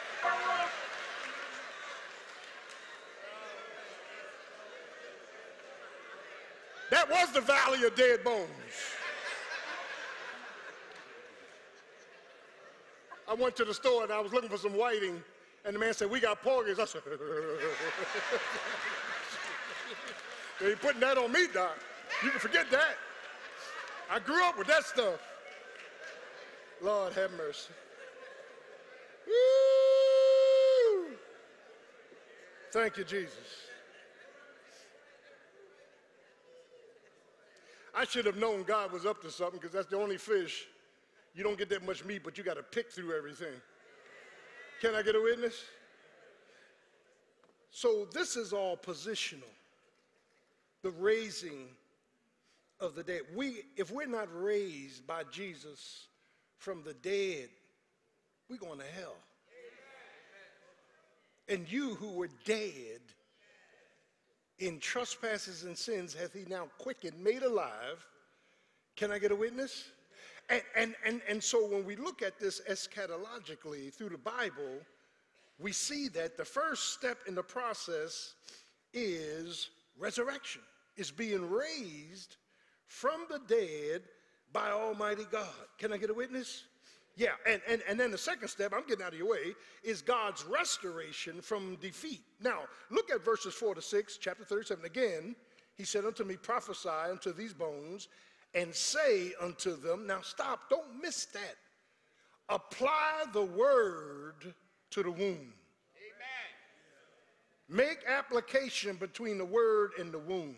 That 6.90 7.10
was 7.10 7.32
the 7.32 7.42
valley 7.42 7.84
of 7.86 7.96
dead 7.96 8.24
bones. 8.24 8.50
I 13.28 13.34
went 13.34 13.56
to 13.56 13.66
the 13.66 13.74
store 13.74 14.04
and 14.04 14.12
I 14.12 14.20
was 14.20 14.32
looking 14.32 14.50
for 14.50 14.58
some 14.58 14.78
whiting, 14.78 15.24
and 15.66 15.76
the 15.76 15.80
man 15.80 15.94
said, 15.94 16.12
We 16.12 16.20
got 16.20 16.42
porgies. 16.44 16.78
I 16.78 16.86
said, 16.86 17.02
They 20.60 20.70
ain't 20.70 20.82
putting 20.82 21.02
that 21.02 21.18
on 21.18 21.32
me, 21.32 21.48
Doc. 21.52 21.78
You 22.24 22.30
can 22.30 22.40
forget 22.40 22.70
that. 22.70 22.96
I 24.12 24.20
grew 24.20 24.44
up 24.46 24.58
with 24.58 24.68
that 24.68 24.84
stuff. 24.84 25.20
Lord 26.84 27.14
have 27.14 27.32
mercy. 27.32 27.72
Woo! 29.26 29.34
Thank 32.74 32.98
you, 32.98 33.06
Jesus. 33.06 33.38
I 37.96 38.06
should 38.06 38.26
have 38.26 38.36
known 38.38 38.64
God 38.64 38.92
was 38.92 39.06
up 39.06 39.22
to 39.22 39.32
something 39.32 39.60
because 39.60 39.72
that's 39.74 39.88
the 39.88 39.98
only 39.98 40.18
fish. 40.18 40.66
You 41.34 41.44
don't 41.44 41.58
get 41.58 41.70
that 41.70 41.86
much 41.86 42.04
meat, 42.04 42.22
but 42.24 42.38
you 42.38 42.44
got 42.44 42.56
to 42.56 42.64
pick 42.64 42.92
through 42.92 43.16
everything. 43.16 43.54
Can 44.82 44.94
I 44.94 45.04
get 45.04 45.16
a 45.16 45.22
witness? 45.22 45.64
So 47.72 48.08
this 48.12 48.36
is 48.36 48.52
all 48.52 48.76
positional 48.76 49.50
the 50.82 50.92
raising 50.92 51.70
of 52.82 52.94
the 52.94 53.04
dead. 53.04 53.22
We, 53.34 53.62
if 53.78 53.90
we're 53.90 54.06
not 54.06 54.28
raised 54.34 55.08
by 55.08 55.24
Jesus 55.32 56.08
from 56.64 56.82
the 56.84 56.94
dead, 56.94 57.50
we're 58.50 58.56
going 58.56 58.80
to 58.80 58.86
hell. 58.86 59.16
And 61.50 61.70
you 61.70 61.96
who 61.96 62.14
were 62.14 62.30
dead 62.46 63.02
in 64.60 64.80
trespasses 64.80 65.64
and 65.64 65.78
sins 65.78 66.14
hath 66.14 66.32
he 66.32 66.46
now 66.48 66.70
quickened, 66.78 67.22
made 67.22 67.44
alive. 67.44 68.06
Can 68.96 69.12
I 69.12 69.20
get 69.20 69.34
a 69.34 69.36
witness? 69.36 69.90
And, 70.50 70.62
and, 70.78 70.96
and, 71.06 71.22
and 71.28 71.44
so 71.44 71.68
when 71.68 71.86
we 71.86 71.98
look 71.98 72.22
at 72.22 72.40
this 72.40 72.62
eschatologically 72.70 73.94
through 73.94 74.10
the 74.10 74.18
Bible, 74.18 74.80
we 75.60 75.74
see 75.74 76.08
that 76.10 76.38
the 76.38 76.46
first 76.46 76.94
step 76.94 77.18
in 77.28 77.36
the 77.36 77.44
process 77.44 78.36
is 78.94 79.70
resurrection 80.00 80.62
is 80.96 81.12
being 81.12 81.50
raised 81.50 82.38
from 82.88 83.26
the 83.30 83.40
dead 83.50 84.04
by 84.54 84.70
Almighty 84.70 85.26
God. 85.32 85.48
Can 85.78 85.92
I 85.92 85.98
get 85.98 86.12
a 86.12 86.14
witness? 86.14 86.64
Yeah, 87.16 87.30
and, 87.48 87.62
and, 87.68 87.82
and 87.88 88.00
then 88.00 88.12
the 88.12 88.18
second 88.18 88.48
step, 88.48 88.74
I'm 88.76 88.88
getting 88.88 89.04
out 89.04 89.14
of 89.14 89.20
your 89.20 89.30
way, 89.30 89.54
is 89.84 90.02
God's 90.02 90.46
restoration 90.46 91.42
from 91.42 91.76
defeat. 91.76 92.22
Now, 92.42 92.62
look 92.90 93.12
at 93.12 93.24
verses 93.24 93.54
4 93.54 93.76
to 93.76 93.82
6, 93.82 94.18
chapter 94.18 94.44
37. 94.44 94.86
Again, 94.86 95.36
he 95.76 95.84
said 95.84 96.06
unto 96.06 96.24
me, 96.24 96.38
Prophesy 96.38 96.90
unto 96.90 97.32
these 97.34 97.54
bones, 97.54 98.08
and 98.56 98.74
say 98.74 99.34
unto 99.40 99.76
them, 99.76 100.08
Now 100.08 100.22
stop, 100.22 100.70
don't 100.70 101.02
miss 101.02 101.26
that. 101.26 101.56
Apply 102.50 103.26
the 103.32 103.44
word 103.44 104.54
to 104.92 105.04
the 105.04 105.12
womb. 105.12 105.54
Amen. 106.00 106.50
Make 107.70 108.00
application 108.08 108.96
between 108.96 109.38
the 109.38 109.46
word 109.46 109.92
and 110.00 110.12
the 110.12 110.20
womb. 110.20 110.56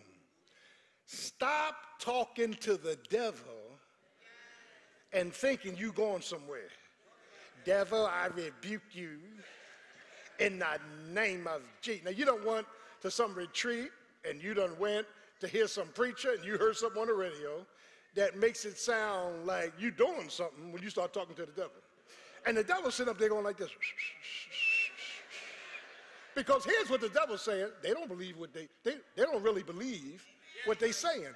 Stop 1.04 1.76
talking 2.00 2.54
to 2.54 2.76
the 2.76 2.98
devil 3.10 3.65
and 5.16 5.32
thinking 5.32 5.74
you 5.76 5.92
going 5.92 6.20
somewhere. 6.20 6.68
Devil, 7.64 8.06
I 8.06 8.26
rebuke 8.26 8.82
you 8.92 9.18
in 10.38 10.58
the 10.58 10.78
name 11.10 11.48
of 11.48 11.62
Jesus. 11.80 12.04
Now, 12.04 12.10
you 12.10 12.26
don't 12.26 12.44
want 12.44 12.66
to 13.00 13.10
some 13.10 13.34
retreat 13.34 13.88
and 14.28 14.40
you 14.42 14.54
done 14.54 14.78
went 14.78 15.06
to 15.40 15.48
hear 15.48 15.66
some 15.66 15.88
preacher 15.88 16.32
and 16.32 16.44
you 16.44 16.58
heard 16.58 16.76
something 16.76 17.00
on 17.00 17.08
the 17.08 17.14
radio 17.14 17.66
that 18.14 18.38
makes 18.38 18.64
it 18.66 18.78
sound 18.78 19.46
like 19.46 19.72
you 19.78 19.90
doing 19.90 20.28
something 20.28 20.70
when 20.70 20.82
you 20.82 20.90
start 20.90 21.12
talking 21.12 21.34
to 21.34 21.46
the 21.46 21.52
devil. 21.52 21.72
And 22.46 22.56
the 22.56 22.62
devil 22.62 22.90
sitting 22.90 23.10
up 23.10 23.18
there 23.18 23.30
going 23.30 23.44
like 23.44 23.56
this. 23.56 23.70
Because 26.34 26.64
here's 26.64 26.90
what 26.90 27.00
the 27.00 27.08
devil's 27.08 27.42
saying. 27.42 27.68
They 27.82 27.92
don't 27.92 28.08
believe 28.08 28.36
what 28.36 28.52
they, 28.52 28.68
they, 28.84 28.96
they 29.16 29.22
don't 29.22 29.42
really 29.42 29.62
believe 29.62 30.24
what 30.66 30.78
they're 30.78 30.92
saying. 30.92 31.32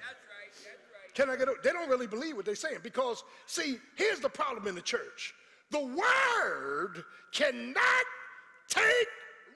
Can 1.13 1.29
I 1.29 1.35
get 1.35 1.47
a, 1.47 1.55
they 1.63 1.71
don't 1.71 1.89
really 1.89 2.07
believe 2.07 2.35
what 2.35 2.45
they're 2.45 2.55
saying 2.55 2.79
because 2.83 3.23
see, 3.45 3.77
here's 3.95 4.19
the 4.19 4.29
problem 4.29 4.67
in 4.67 4.75
the 4.75 4.81
church. 4.81 5.33
The 5.71 5.79
word 5.79 7.03
cannot 7.31 8.05
take 8.69 9.07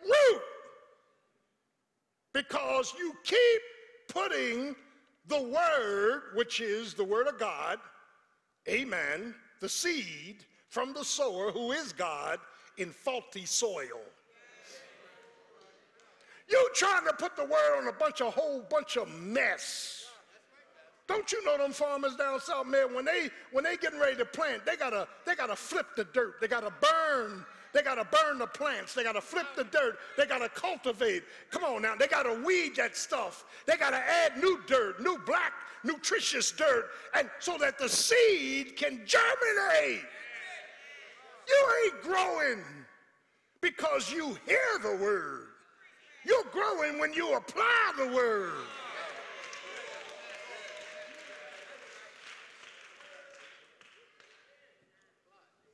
root 0.04 0.41
because 2.34 2.94
you 2.98 3.13
keep 3.24 3.62
putting 4.10 4.76
the 5.28 5.41
word, 5.41 6.36
which 6.36 6.60
is 6.60 6.94
the 6.94 7.04
word 7.04 7.28
of 7.28 7.39
God, 7.39 7.80
amen, 8.70 9.34
the 9.62 9.70
seed 9.70 10.46
from 10.70 10.94
the 10.94 11.04
sower 11.04 11.52
who 11.52 11.72
is 11.72 11.94
God 11.94 12.39
in 12.78 12.91
faulty 12.91 13.46
soil. 13.46 14.02
You 16.50 16.70
trying 16.76 17.06
to 17.06 17.13
put 17.13 17.36
the 17.36 17.46
word 17.46 17.78
on 17.78 17.88
a 17.88 17.94
bunch 17.94 18.22
of 18.22 18.34
whole 18.34 18.62
bunch 18.70 18.98
of 18.98 19.10
mess. 19.20 20.05
Don't 21.08 21.32
you 21.32 21.44
know 21.46 21.58
them 21.58 21.72
farmers 21.72 22.15
down 22.15 22.39
south, 22.39 22.65
man? 22.65 22.94
When 22.96 23.06
they 23.06 23.30
when 23.52 23.63
they 23.63 23.78
getting 23.78 24.00
ready 24.00 24.15
to 24.18 24.26
plant, 24.26 24.65
they 24.65 24.76
gotta 24.76 25.08
they 25.26 25.36
gotta 25.36 25.56
flip 25.56 25.88
the 25.96 26.06
dirt. 26.06 26.41
They 26.41 26.48
gotta 26.48 26.74
burn. 26.82 27.46
They 27.74 27.84
gotta 27.84 28.06
burn 28.06 28.39
the 28.39 28.48
plants. 28.48 28.94
They 28.94 29.04
gotta 29.04 29.22
flip 29.22 29.48
the 29.56 29.65
dirt. 29.65 29.98
They 30.18 30.26
gotta 30.26 30.50
cultivate. 30.50 31.24
Come 31.52 31.63
on 31.63 31.82
now. 31.82 31.96
They 31.96 32.08
gotta 32.08 32.41
weed 32.46 32.78
that 32.78 32.96
stuff. 32.96 33.46
They 33.68 33.76
gotta 33.76 33.98
add 33.98 34.38
new 34.38 34.60
dirt, 34.65 35.02
new 35.02 35.20
black, 35.26 35.52
nutritious 35.84 36.52
dirt, 36.52 36.89
and 37.13 37.30
so 37.39 37.58
that 37.60 37.78
the 37.78 37.89
seed 37.89 38.76
can 38.76 39.02
germinate. 39.06 40.02
You 41.48 41.68
ain't 41.86 42.02
growing 42.02 42.63
because 43.62 44.12
you 44.12 44.38
hear 44.48 44.80
the 44.82 44.96
word. 44.96 45.48
You're 46.26 46.46
growing 46.52 46.98
when 46.98 47.13
you 47.13 47.36
apply 47.36 47.91
the 47.98 48.08
word. 48.08 48.54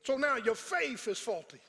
So 0.03 0.17
now 0.17 0.37
your 0.37 0.55
faith 0.55 1.07
is 1.07 1.19
faulty. 1.19 1.59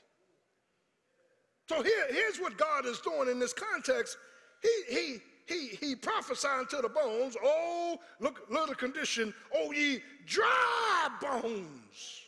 So 1.69 1.81
here, 1.81 2.05
here's 2.09 2.39
what 2.39 2.57
God 2.57 2.85
is 2.85 2.99
doing 2.99 3.29
in 3.29 3.39
this 3.39 3.53
context. 3.53 4.17
He, 4.61 4.93
he, 4.93 5.17
he, 5.45 5.67
he 5.75 5.95
prophesying 5.95 6.65
to 6.67 6.77
the 6.77 6.89
bones, 6.89 7.37
oh, 7.43 7.97
look, 8.19 8.45
look 8.49 8.69
the 8.69 8.75
condition, 8.75 9.33
oh, 9.55 9.71
ye 9.71 10.01
dry 10.25 11.07
bones. 11.21 12.21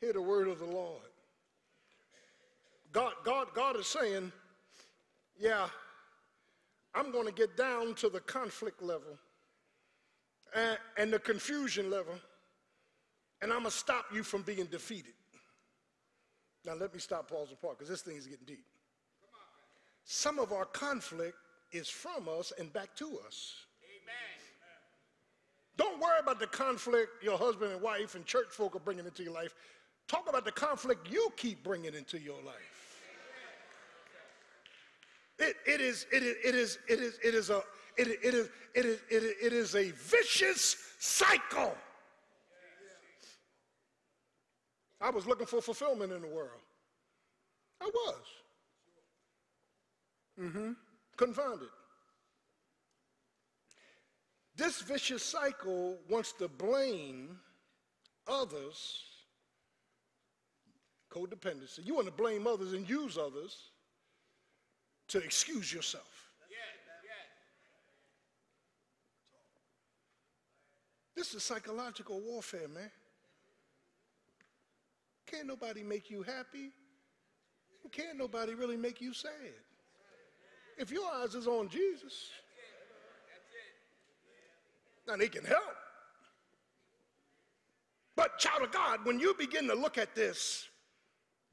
Hear 0.00 0.12
the 0.12 0.22
word 0.22 0.48
of 0.48 0.58
the 0.58 0.66
Lord. 0.66 1.02
God, 2.92 3.12
God, 3.24 3.48
God 3.54 3.76
is 3.76 3.86
saying, 3.86 4.32
yeah, 5.38 5.68
I'm 6.94 7.12
going 7.12 7.26
to 7.26 7.32
get 7.32 7.56
down 7.56 7.94
to 7.96 8.08
the 8.08 8.20
conflict 8.20 8.82
level 8.82 9.18
and, 10.54 10.78
and 10.96 11.12
the 11.12 11.18
confusion 11.18 11.90
level 11.90 12.14
and 13.40 13.52
I'm 13.52 13.60
going 13.60 13.70
to 13.70 13.76
stop 13.76 14.06
you 14.12 14.22
from 14.22 14.42
being 14.42 14.66
defeated. 14.66 15.14
Now, 16.64 16.74
let 16.74 16.92
me 16.92 17.00
stop, 17.00 17.30
pause, 17.30 17.48
and 17.50 17.60
part 17.60 17.78
because 17.78 17.88
this 17.88 18.02
thing 18.02 18.16
is 18.16 18.26
getting 18.26 18.46
deep. 18.46 18.64
Some 20.04 20.38
of 20.38 20.52
our 20.52 20.64
conflict 20.64 21.36
is 21.72 21.88
from 21.88 22.28
us 22.28 22.52
and 22.58 22.72
back 22.72 22.94
to 22.96 23.18
us. 23.26 23.54
Amen. 23.84 24.38
Don't 25.76 26.00
worry 26.00 26.18
about 26.20 26.40
the 26.40 26.46
conflict 26.46 27.22
your 27.22 27.38
husband 27.38 27.72
and 27.72 27.80
wife 27.80 28.14
and 28.14 28.24
church 28.26 28.48
folk 28.50 28.74
are 28.74 28.80
bringing 28.80 29.04
into 29.04 29.22
your 29.22 29.32
life. 29.32 29.54
Talk 30.08 30.28
about 30.28 30.44
the 30.44 30.52
conflict 30.52 31.08
you 31.10 31.30
keep 31.36 31.62
bringing 31.62 31.94
into 31.94 32.18
your 32.18 32.42
life. 32.42 32.78
It, 35.38 35.54
is 35.66 36.06
it 36.12 36.24
is 36.24 36.36
it 36.44 36.54
is 36.56 36.78
it 36.88 36.98
is 36.98 37.18
it 37.22 37.34
is 37.34 37.50
a 37.50 37.62
it 37.96 38.08
is 38.08 38.48
it 38.74 38.84
is 38.84 38.98
it 39.08 39.22
is, 39.22 39.34
it 39.40 39.52
is 39.52 39.74
a 39.76 39.90
vicious 39.92 40.76
cycle. 40.98 41.76
I 45.00 45.10
was 45.10 45.26
looking 45.26 45.46
for 45.46 45.60
fulfillment 45.60 46.12
in 46.12 46.22
the 46.22 46.28
world. 46.28 46.60
I 47.80 47.86
was. 47.86 48.24
Mm-hmm. 50.40 50.72
Couldn't 51.16 51.34
find 51.34 51.62
it. 51.62 51.68
This 54.56 54.80
vicious 54.82 55.22
cycle 55.22 55.98
wants 56.08 56.32
to 56.32 56.48
blame 56.48 57.38
others, 58.26 59.04
codependency. 61.12 61.86
You 61.86 61.94
want 61.94 62.06
to 62.06 62.12
blame 62.12 62.46
others 62.46 62.72
and 62.72 62.88
use 62.88 63.16
others 63.16 63.70
to 65.08 65.18
excuse 65.18 65.72
yourself. 65.72 66.28
This 71.18 71.34
is 71.34 71.42
psychological 71.42 72.20
warfare, 72.20 72.68
man. 72.68 72.90
Can't 75.30 75.46
nobody 75.46 75.82
make 75.82 76.10
you 76.10 76.22
happy. 76.22 76.70
Can't 77.92 78.18
nobody 78.18 78.54
really 78.54 78.76
make 78.76 79.00
you 79.00 79.14
sad. 79.14 79.32
If 80.76 80.90
your 80.90 81.10
eyes 81.10 81.34
is 81.34 81.46
on 81.46 81.68
Jesus, 81.68 82.30
That's 83.26 83.48
it. 85.06 85.10
now 85.10 85.16
they 85.16 85.28
can 85.28 85.44
help. 85.44 85.74
But 88.14 88.38
child 88.38 88.62
of 88.62 88.72
God, 88.72 89.00
when 89.04 89.18
you 89.18 89.34
begin 89.38 89.66
to 89.68 89.74
look 89.74 89.96
at 89.96 90.14
this, 90.14 90.68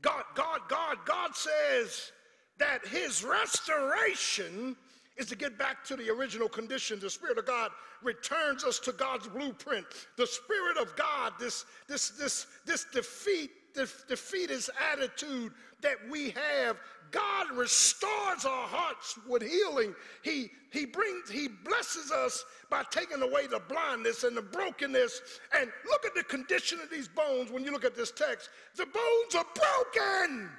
God, 0.02 0.24
God, 0.36 0.62
God, 0.68 0.98
God 1.06 1.36
says 1.36 2.12
that 2.58 2.86
his 2.86 3.24
restoration 3.24 4.76
is 5.18 5.28
to 5.28 5.36
get 5.36 5.58
back 5.58 5.84
to 5.86 5.96
the 5.96 6.10
original 6.10 6.50
condition. 6.50 7.00
The 7.00 7.10
Spirit 7.10 7.38
of 7.38 7.46
God 7.46 7.72
returns 8.04 8.64
us 8.64 8.80
to 8.80 8.92
God's 8.92 9.28
blueprint. 9.28 9.86
The 10.18 10.28
Spirit 10.28 10.78
of 10.78 10.96
God, 10.96 11.34
this, 11.40 11.66
this, 11.88 12.10
this, 12.10 12.48
this 12.66 12.86
defeat 12.94 13.52
defeatist 13.76 14.70
attitude 14.94 15.52
that 15.82 15.98
we 16.10 16.32
have, 16.32 16.78
God 17.12 17.52
restores 17.52 18.46
our 18.46 18.68
hearts 18.68 19.18
with 19.28 19.42
healing. 19.42 19.94
He, 20.24 20.50
he 20.72 20.86
brings, 20.86 21.30
He 21.30 21.48
blesses 21.48 22.12
us 22.12 22.44
by 22.70 22.84
taking 22.90 23.22
away 23.22 23.48
the 23.48 23.62
blindness 23.70 24.24
and 24.24 24.36
the 24.36 24.42
brokenness. 24.42 25.22
And 25.58 25.70
look 25.90 26.06
at 26.06 26.16
the 26.16 26.24
condition 26.24 26.80
of 26.82 26.90
these 26.90 27.08
bones 27.08 27.52
when 27.52 27.64
you 27.64 27.72
look 27.72 27.86
at 27.86 27.96
this 27.96 28.12
text. 28.12 28.50
The 28.76 28.86
bones 28.86 29.36
are 29.36 29.46
broken, 29.56 30.50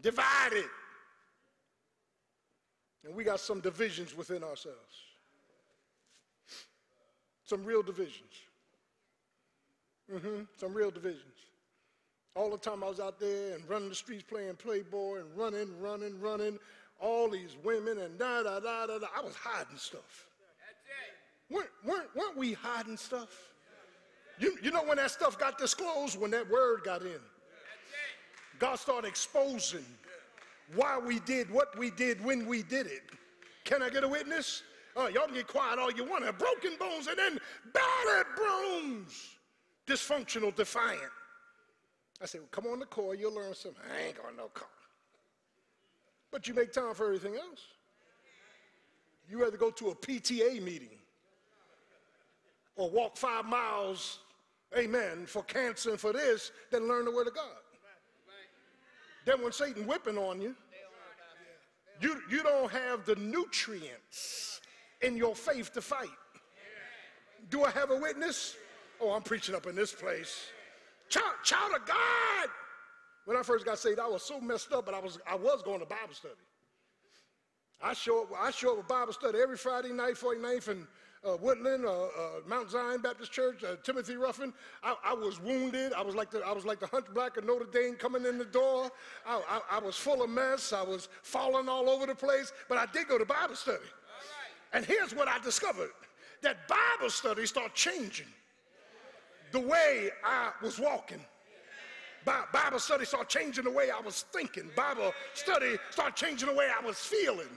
divided. 0.00 0.64
And 3.04 3.14
we 3.14 3.24
got 3.24 3.40
some 3.40 3.60
divisions 3.60 4.16
within 4.16 4.42
ourselves. 4.42 4.78
Some 7.44 7.64
real 7.64 7.82
divisions. 7.82 8.47
Mm-hmm. 10.12 10.42
Some 10.56 10.74
real 10.74 10.90
divisions. 10.90 11.22
All 12.34 12.50
the 12.50 12.58
time 12.58 12.84
I 12.84 12.88
was 12.88 13.00
out 13.00 13.18
there 13.18 13.54
and 13.54 13.68
running 13.68 13.88
the 13.88 13.94
streets 13.94 14.22
playing 14.22 14.56
Playboy 14.56 15.20
and 15.20 15.36
running, 15.36 15.68
running, 15.80 16.20
running. 16.20 16.58
All 17.00 17.28
these 17.28 17.56
women 17.62 17.98
and 17.98 18.18
da 18.18 18.42
da 18.42 18.60
da 18.60 18.86
da 18.86 18.98
da. 18.98 19.06
I 19.16 19.22
was 19.22 19.34
hiding 19.34 19.76
stuff. 19.76 20.26
Weren't, 21.50 21.70
weren't, 21.84 22.14
weren't 22.14 22.36
we 22.36 22.52
hiding 22.52 22.96
stuff? 22.96 23.52
You, 24.38 24.56
you 24.62 24.70
know 24.70 24.84
when 24.84 24.98
that 24.98 25.10
stuff 25.10 25.38
got 25.38 25.58
disclosed? 25.58 26.20
When 26.20 26.30
that 26.32 26.48
word 26.50 26.82
got 26.84 27.02
in. 27.02 27.20
God 28.58 28.76
started 28.76 29.08
exposing 29.08 29.84
why 30.74 30.98
we 30.98 31.20
did 31.20 31.50
what 31.50 31.76
we 31.78 31.90
did 31.90 32.22
when 32.24 32.46
we 32.46 32.62
did 32.62 32.86
it. 32.86 33.02
Can 33.64 33.82
I 33.82 33.88
get 33.88 34.04
a 34.04 34.08
witness? 34.08 34.62
Uh, 34.96 35.06
y'all 35.06 35.26
can 35.26 35.34
get 35.34 35.46
quiet 35.46 35.78
all 35.78 35.92
you 35.92 36.04
want. 36.04 36.24
Broken 36.38 36.72
bones 36.78 37.06
and 37.06 37.16
then 37.16 37.38
battered 37.72 38.26
bones 38.36 39.37
dysfunctional, 39.88 40.54
defiant. 40.54 41.00
I 42.22 42.26
said, 42.26 42.42
well, 42.42 42.48
come 42.50 42.66
on 42.66 42.78
the 42.78 42.86
core, 42.86 43.14
you'll 43.14 43.34
learn 43.34 43.54
something. 43.54 43.80
I 43.92 44.08
ain't 44.08 44.22
got 44.22 44.36
no 44.36 44.48
car. 44.48 44.68
But 46.30 46.46
you 46.46 46.54
make 46.54 46.72
time 46.72 46.94
for 46.94 47.06
everything 47.06 47.34
else. 47.34 47.62
You 49.30 49.42
rather 49.42 49.56
go 49.56 49.70
to 49.70 49.88
a 49.88 49.94
PTA 49.94 50.62
meeting 50.62 50.88
or 52.76 52.90
walk 52.90 53.16
five 53.16 53.44
miles, 53.44 54.20
amen, 54.76 55.26
for 55.26 55.42
cancer 55.42 55.90
and 55.90 56.00
for 56.00 56.12
this 56.12 56.52
than 56.70 56.88
learn 56.88 57.04
the 57.04 57.10
word 57.10 57.26
of 57.26 57.34
God. 57.34 57.44
Then 59.24 59.42
when 59.42 59.52
Satan 59.52 59.86
whipping 59.86 60.16
on 60.16 60.40
you, 60.40 60.54
you, 62.00 62.20
you 62.30 62.42
don't 62.42 62.70
have 62.70 63.04
the 63.04 63.16
nutrients 63.16 64.60
in 65.02 65.16
your 65.16 65.34
faith 65.34 65.72
to 65.74 65.82
fight. 65.82 66.08
Do 67.50 67.64
I 67.64 67.70
have 67.70 67.90
a 67.90 67.96
witness? 67.96 68.56
Oh, 69.00 69.12
I'm 69.12 69.22
preaching 69.22 69.54
up 69.54 69.66
in 69.66 69.74
this 69.74 69.92
place. 69.92 70.46
Child, 71.08 71.34
child 71.44 71.72
of 71.74 71.86
God. 71.86 72.48
When 73.24 73.36
I 73.36 73.42
first 73.42 73.64
got 73.64 73.78
saved, 73.78 74.00
I 74.00 74.08
was 74.08 74.22
so 74.22 74.40
messed 74.40 74.72
up, 74.72 74.86
but 74.86 74.94
I 74.94 75.00
was, 75.00 75.18
I 75.30 75.36
was 75.36 75.62
going 75.62 75.80
to 75.80 75.86
Bible 75.86 76.14
study. 76.14 76.34
I 77.80 77.92
show 77.92 78.22
up, 78.22 78.28
I 78.38 78.50
show 78.50 78.72
up 78.72 78.78
at 78.80 78.88
Bible 78.88 79.12
study 79.12 79.38
every 79.38 79.56
Friday 79.56 79.92
night, 79.92 80.14
49th 80.14 80.68
and 80.68 80.86
uh, 81.26 81.36
Woodland, 81.40 81.84
uh, 81.84 82.04
uh, 82.04 82.08
Mount 82.46 82.70
Zion 82.70 83.00
Baptist 83.00 83.32
Church, 83.32 83.62
uh, 83.64 83.76
Timothy 83.82 84.16
Ruffin. 84.16 84.52
I, 84.82 84.94
I, 85.04 85.14
was 85.14 85.40
wounded. 85.40 85.92
I 85.92 86.02
was 86.02 86.14
like 86.14 86.30
the 86.30 86.40
I 86.40 86.52
was 86.52 86.64
like 86.64 86.80
the 86.80 86.86
hunchback 86.86 87.36
of 87.36 87.44
Notre 87.44 87.66
Dame 87.66 87.94
coming 87.94 88.24
in 88.24 88.38
the 88.38 88.44
door. 88.44 88.90
I, 89.26 89.42
I, 89.48 89.76
I, 89.76 89.78
was 89.80 89.96
full 89.96 90.22
of 90.22 90.30
mess. 90.30 90.72
I 90.72 90.82
was 90.82 91.08
falling 91.22 91.68
all 91.68 91.88
over 91.88 92.06
the 92.06 92.14
place. 92.14 92.52
But 92.68 92.78
I 92.78 92.86
did 92.86 93.08
go 93.08 93.18
to 93.18 93.24
Bible 93.24 93.56
study. 93.56 93.78
And 94.72 94.84
here's 94.84 95.14
what 95.14 95.28
I 95.28 95.38
discovered: 95.40 95.90
that 96.42 96.68
Bible 96.68 97.10
study 97.10 97.46
started 97.46 97.74
changing 97.74 98.26
the 99.52 99.60
way 99.60 100.10
I 100.24 100.50
was 100.62 100.78
walking. 100.78 101.20
Bible 102.52 102.78
study 102.78 103.04
started 103.04 103.28
changing 103.28 103.64
the 103.64 103.70
way 103.70 103.90
I 103.90 104.00
was 104.00 104.26
thinking. 104.32 104.70
Bible 104.76 105.12
study 105.34 105.76
started 105.90 106.16
changing 106.16 106.48
the 106.48 106.54
way 106.54 106.68
I 106.68 106.84
was 106.84 106.98
feeling. 106.98 107.48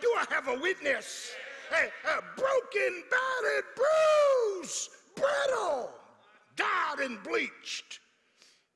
Do 0.00 0.14
I 0.18 0.24
have 0.34 0.48
a 0.48 0.58
witness? 0.60 1.30
Hey, 1.70 1.88
uh, 2.08 2.20
broken, 2.36 3.02
battered, 3.10 3.64
bruised, 3.74 4.90
brittle, 5.14 5.90
dyed 6.56 7.00
and 7.00 7.22
bleached. 7.22 8.00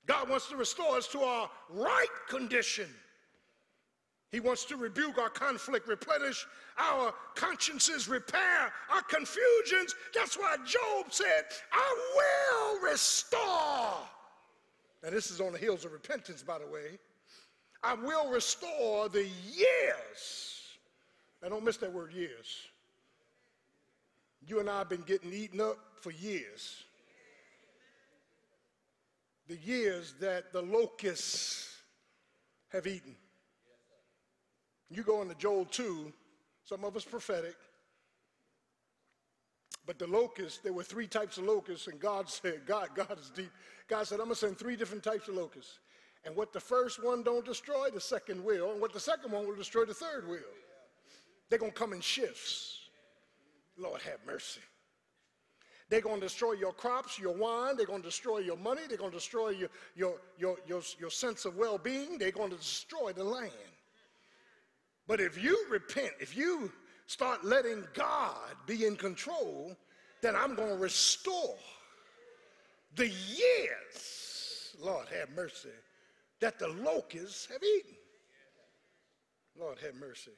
God 0.06 0.28
wants 0.28 0.48
to 0.48 0.56
restore 0.56 0.96
us 0.96 1.06
to 1.08 1.20
our 1.20 1.50
right 1.68 2.08
condition. 2.28 2.88
He 4.32 4.40
wants 4.40 4.64
to 4.66 4.76
rebuke 4.76 5.18
our 5.18 5.28
conflict, 5.28 5.88
replenish 5.88 6.46
our 6.80 7.12
consciences, 7.34 8.08
repair 8.08 8.72
our 8.92 9.02
confusions. 9.02 9.94
That's 10.14 10.36
why 10.36 10.56
Job 10.66 11.06
said, 11.10 11.44
I 11.72 11.96
will 12.16 12.90
restore. 12.90 13.98
Now, 15.02 15.10
this 15.10 15.30
is 15.30 15.40
on 15.40 15.52
the 15.52 15.58
heels 15.58 15.84
of 15.84 15.92
repentance, 15.92 16.42
by 16.42 16.58
the 16.58 16.66
way. 16.66 16.98
I 17.82 17.94
will 17.94 18.30
restore 18.30 19.08
the 19.08 19.26
years. 19.52 20.60
Now, 21.42 21.48
don't 21.48 21.64
miss 21.64 21.78
that 21.78 21.92
word 21.92 22.12
years. 22.12 22.58
You 24.46 24.60
and 24.60 24.68
I 24.68 24.78
have 24.78 24.88
been 24.88 25.02
getting 25.02 25.32
eaten 25.32 25.60
up 25.60 25.78
for 26.00 26.10
years. 26.10 26.84
The 29.48 29.56
years 29.56 30.14
that 30.20 30.52
the 30.52 30.62
locusts 30.62 31.76
have 32.68 32.86
eaten. 32.86 33.16
You 34.90 35.02
go 35.02 35.22
into 35.22 35.34
Joel 35.36 35.64
2, 35.66 36.12
some 36.70 36.84
of 36.84 36.96
us 36.96 37.04
prophetic, 37.04 37.56
but 39.86 39.98
the 39.98 40.06
locusts, 40.06 40.60
there 40.62 40.72
were 40.72 40.84
three 40.84 41.08
types 41.08 41.36
of 41.36 41.44
locusts, 41.44 41.88
and 41.88 41.98
God 41.98 42.28
said, 42.40 42.60
God, 42.64 42.90
God 42.94 43.18
is 43.18 43.30
deep. 43.30 43.50
God 43.88 44.06
said, 44.06 44.20
I'm 44.20 44.26
gonna 44.26 44.36
send 44.36 44.56
three 44.56 44.76
different 44.76 45.02
types 45.02 45.26
of 45.26 45.34
locusts. 45.34 45.80
And 46.24 46.36
what 46.36 46.52
the 46.52 46.60
first 46.60 47.02
one 47.02 47.24
don't 47.24 47.44
destroy, 47.44 47.88
the 47.92 48.00
second 48.00 48.44
will. 48.44 48.70
And 48.70 48.80
what 48.80 48.92
the 48.92 49.00
second 49.00 49.32
one 49.32 49.48
will 49.48 49.56
destroy, 49.56 49.84
the 49.84 49.94
third 49.94 50.28
will. 50.28 50.54
They're 51.48 51.58
gonna 51.58 51.72
come 51.72 51.92
in 51.92 52.00
shifts. 52.00 52.78
Lord 53.76 54.00
have 54.02 54.20
mercy. 54.24 54.60
They're 55.88 56.00
going 56.00 56.20
to 56.20 56.26
destroy 56.26 56.52
your 56.52 56.72
crops, 56.72 57.18
your 57.18 57.34
wine. 57.34 57.76
They're 57.76 57.84
going 57.84 58.02
to 58.02 58.06
destroy 58.06 58.38
your 58.38 58.56
money. 58.56 58.82
They're 58.88 58.96
going 58.96 59.10
to 59.10 59.16
destroy 59.16 59.48
your, 59.48 59.70
your, 59.96 60.14
your, 60.38 60.56
your, 60.68 60.82
your 61.00 61.10
sense 61.10 61.46
of 61.46 61.56
well 61.56 61.78
being. 61.78 62.16
They're 62.16 62.30
going 62.30 62.50
to 62.50 62.56
destroy 62.56 63.12
the 63.12 63.24
land. 63.24 63.50
But 65.10 65.18
if 65.18 65.42
you 65.42 65.66
repent, 65.68 66.12
if 66.20 66.36
you 66.36 66.70
start 67.06 67.44
letting 67.44 67.84
God 67.94 68.54
be 68.64 68.86
in 68.86 68.94
control, 68.94 69.76
then 70.22 70.36
I'm 70.36 70.54
going 70.54 70.68
to 70.68 70.76
restore 70.76 71.56
the 72.94 73.08
years, 73.08 74.76
Lord 74.78 75.08
have 75.08 75.30
mercy, 75.30 75.70
that 76.38 76.60
the 76.60 76.68
locusts 76.68 77.46
have 77.46 77.60
eaten. 77.60 77.96
Lord 79.58 79.78
have 79.84 79.96
mercy. 79.96 80.30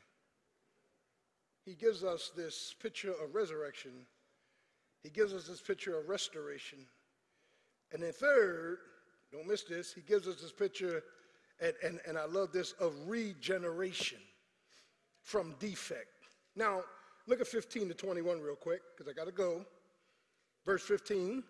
He 1.66 1.75
gives 1.75 2.03
us 2.03 2.33
this 2.35 2.75
picture 2.83 3.12
of 3.12 3.35
resurrection. 3.35 3.93
He 5.03 5.11
gives 5.11 5.35
us 5.35 5.47
this 5.47 5.61
picture 5.61 5.99
of 5.99 6.09
restoration. 6.09 6.79
And 7.93 8.03
then, 8.03 8.12
third, 8.12 8.79
don't 9.33 9.47
miss 9.47 9.64
this, 9.64 9.93
he 9.93 10.01
gives 10.01 10.27
us 10.27 10.41
this 10.41 10.51
picture, 10.51 11.03
and, 11.61 11.75
and, 11.85 12.01
and 12.09 12.16
I 12.16 12.25
love 12.25 12.53
this, 12.53 12.73
of 12.81 12.95
regeneration 13.07 14.18
from 15.23 15.55
defect. 15.59 16.09
Now, 16.57 16.83
look 17.27 17.41
at 17.41 17.47
15 17.47 17.89
to 17.89 17.95
21 17.95 18.41
real 18.41 18.57
quick, 18.57 18.81
because 18.97 19.11
I 19.11 19.14
got 19.14 19.27
to 19.27 19.33
go. 19.33 19.64
Verse 20.64 20.83
15, 20.83 21.43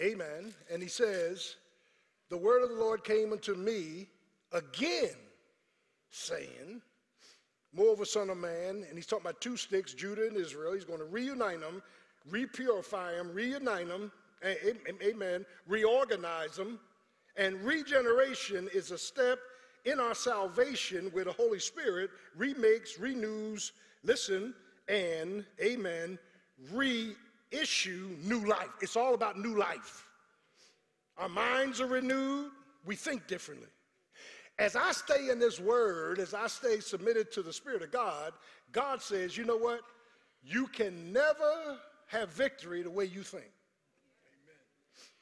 amen. 0.00 0.54
And 0.72 0.82
he 0.82 0.88
says, 0.88 1.56
The 2.30 2.36
word 2.36 2.62
of 2.62 2.70
the 2.70 2.76
Lord 2.76 3.04
came 3.04 3.32
unto 3.32 3.54
me 3.54 4.08
again, 4.52 5.16
saying, 6.10 6.80
Moreover, 7.74 8.04
son 8.04 8.30
of 8.30 8.38
man, 8.38 8.84
and 8.88 8.94
he's 8.94 9.06
talking 9.06 9.26
about 9.26 9.40
two 9.40 9.56
sticks, 9.56 9.92
Judah 9.92 10.26
and 10.26 10.36
Israel. 10.36 10.72
He's 10.72 10.84
going 10.84 11.00
to 11.00 11.04
reunite 11.04 11.60
them, 11.60 11.82
repurify 12.30 13.16
them, 13.16 13.30
reunite 13.32 13.88
them, 13.88 14.10
amen, 15.02 15.44
reorganize 15.66 16.56
them. 16.56 16.80
And 17.36 17.62
regeneration 17.62 18.68
is 18.74 18.90
a 18.90 18.98
step 18.98 19.38
in 19.84 20.00
our 20.00 20.14
salvation 20.14 21.06
where 21.12 21.24
the 21.24 21.32
Holy 21.32 21.58
Spirit 21.58 22.10
remakes, 22.36 22.98
renews, 22.98 23.72
listen, 24.02 24.54
and, 24.88 25.44
amen, 25.62 26.18
reissue 26.72 28.16
new 28.22 28.46
life. 28.46 28.70
It's 28.80 28.96
all 28.96 29.14
about 29.14 29.38
new 29.38 29.56
life. 29.56 30.06
Our 31.18 31.28
minds 31.28 31.80
are 31.80 31.86
renewed, 31.86 32.50
we 32.84 32.96
think 32.96 33.26
differently. 33.26 33.68
As 34.58 34.74
I 34.74 34.92
stay 34.92 35.30
in 35.30 35.38
this 35.38 35.60
word, 35.60 36.18
as 36.18 36.34
I 36.34 36.48
stay 36.48 36.80
submitted 36.80 37.30
to 37.32 37.42
the 37.42 37.52
Spirit 37.52 37.82
of 37.82 37.92
God, 37.92 38.32
God 38.72 39.00
says, 39.02 39.36
you 39.36 39.44
know 39.44 39.56
what? 39.56 39.80
You 40.42 40.66
can 40.66 41.12
never 41.12 41.78
have 42.06 42.30
victory 42.30 42.82
the 42.82 42.90
way 42.90 43.04
you 43.04 43.22
think. 43.22 43.44
Amen. 43.44 44.56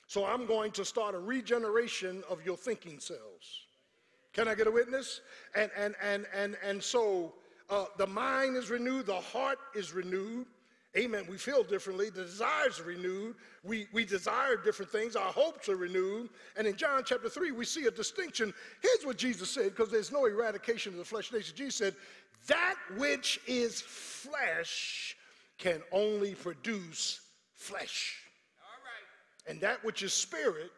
So 0.07 0.25
I'm 0.25 0.47
going 0.47 0.73
to 0.73 0.85
start 0.85 1.15
a 1.15 1.19
regeneration 1.19 2.23
of 2.31 2.45
your 2.47 2.57
thinking 2.57 2.99
cells. 2.99 3.66
Can 4.37 4.49
I 4.49 4.55
get 4.55 4.67
a 4.67 4.71
witness? 4.71 5.23
And, 5.55 5.71
and, 5.75 5.95
and, 6.03 6.27
and, 6.35 6.59
and 6.63 6.83
so 6.83 7.33
uh, 7.71 7.87
the 7.97 8.07
mind 8.07 8.57
is 8.57 8.69
renewed, 8.69 9.07
the 9.07 9.15
heart 9.15 9.59
is 9.75 9.95
renewed. 9.95 10.47
Amen. 10.95 11.25
We 11.29 11.39
feel 11.39 11.63
differently. 11.63 12.11
The 12.11 12.25
desires 12.25 12.79
are 12.81 12.85
renewed. 12.85 13.37
We, 13.65 13.87
we 13.95 14.05
desire 14.05 14.57
different 14.57 14.93
things. 14.93 15.17
Our 15.17 15.33
hopes 15.33 15.71
are 15.71 15.77
renewed. 15.77 16.29
And 16.57 16.67
in 16.67 16.77
John 16.77 17.03
chapter 17.05 17.31
3, 17.31 17.53
we 17.53 17.65
see 17.65 17.87
a 17.87 17.91
distinction. 17.91 18.53
Here's 18.83 19.07
what 19.07 19.17
Jesus 19.17 19.51
said, 19.51 19.75
because 19.75 19.91
there's 19.91 20.13
no 20.13 20.27
eradication 20.27 20.93
of 20.93 20.99
the 20.99 21.05
flesh 21.05 21.33
nature. 21.33 21.55
Jesus 21.55 21.75
said, 21.75 21.95
That 22.47 22.77
which 22.97 23.41
is 23.47 23.81
flesh 23.81 25.17
can 25.59 25.83
only 25.93 26.35
produce 26.35 27.21
flesh. 27.55 28.17
And 29.49 29.61
that 29.63 29.83
which 29.85 30.03
is 30.03 30.13
spirit 30.13 30.71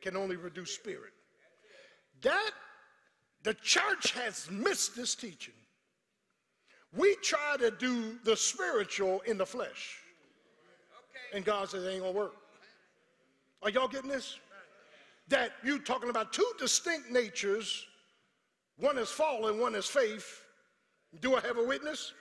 can 0.00 0.16
only 0.16 0.36
produce 0.36 0.72
spirit. 0.72 1.12
That 2.22 2.50
the 3.46 3.54
church 3.54 4.10
has 4.10 4.50
missed 4.50 4.96
this 4.96 5.14
teaching. 5.14 5.54
We 6.96 7.14
try 7.22 7.56
to 7.60 7.70
do 7.70 8.18
the 8.24 8.36
spiritual 8.36 9.20
in 9.20 9.38
the 9.38 9.46
flesh. 9.46 9.98
And 11.32 11.44
God 11.44 11.68
says 11.68 11.84
it 11.84 11.90
ain't 11.90 12.02
gonna 12.02 12.10
work. 12.10 12.34
Are 13.62 13.70
y'all 13.70 13.86
getting 13.86 14.10
this? 14.10 14.40
That 15.28 15.52
you 15.62 15.78
talking 15.78 16.10
about 16.10 16.32
two 16.32 16.50
distinct 16.58 17.12
natures. 17.12 17.86
One 18.78 18.98
is 18.98 19.10
fallen, 19.10 19.60
one 19.60 19.76
is 19.76 19.86
faith. 19.86 20.42
Do 21.20 21.36
I 21.36 21.40
have 21.42 21.56
a 21.56 21.64
witness? 21.64 22.14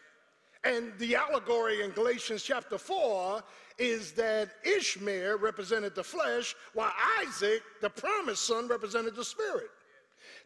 And 0.64 0.94
the 1.00 1.16
allegory 1.16 1.82
in 1.82 1.90
Galatians 1.90 2.44
chapter 2.44 2.78
4 2.78 3.42
is 3.80 4.12
that 4.12 4.52
Ishmael 4.64 5.40
represented 5.40 5.96
the 5.96 6.04
flesh, 6.04 6.56
while 6.76 6.94
Isaac, 7.20 7.64
the 7.82 7.90
promised 7.90 8.46
son, 8.46 8.68
represented 8.68 9.16
the 9.16 9.26
spirit. 9.26 9.70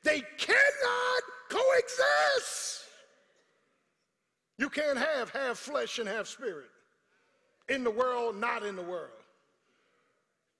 They 0.03 0.21
cannot 0.37 1.23
coexist. 1.49 2.85
You 4.57 4.69
can't 4.69 4.97
have 4.97 5.29
half 5.29 5.57
flesh 5.57 5.99
and 5.99 6.07
half 6.07 6.27
spirit. 6.27 6.69
In 7.69 7.83
the 7.83 7.91
world, 7.91 8.35
not 8.35 8.65
in 8.65 8.75
the 8.75 8.81
world. 8.81 9.11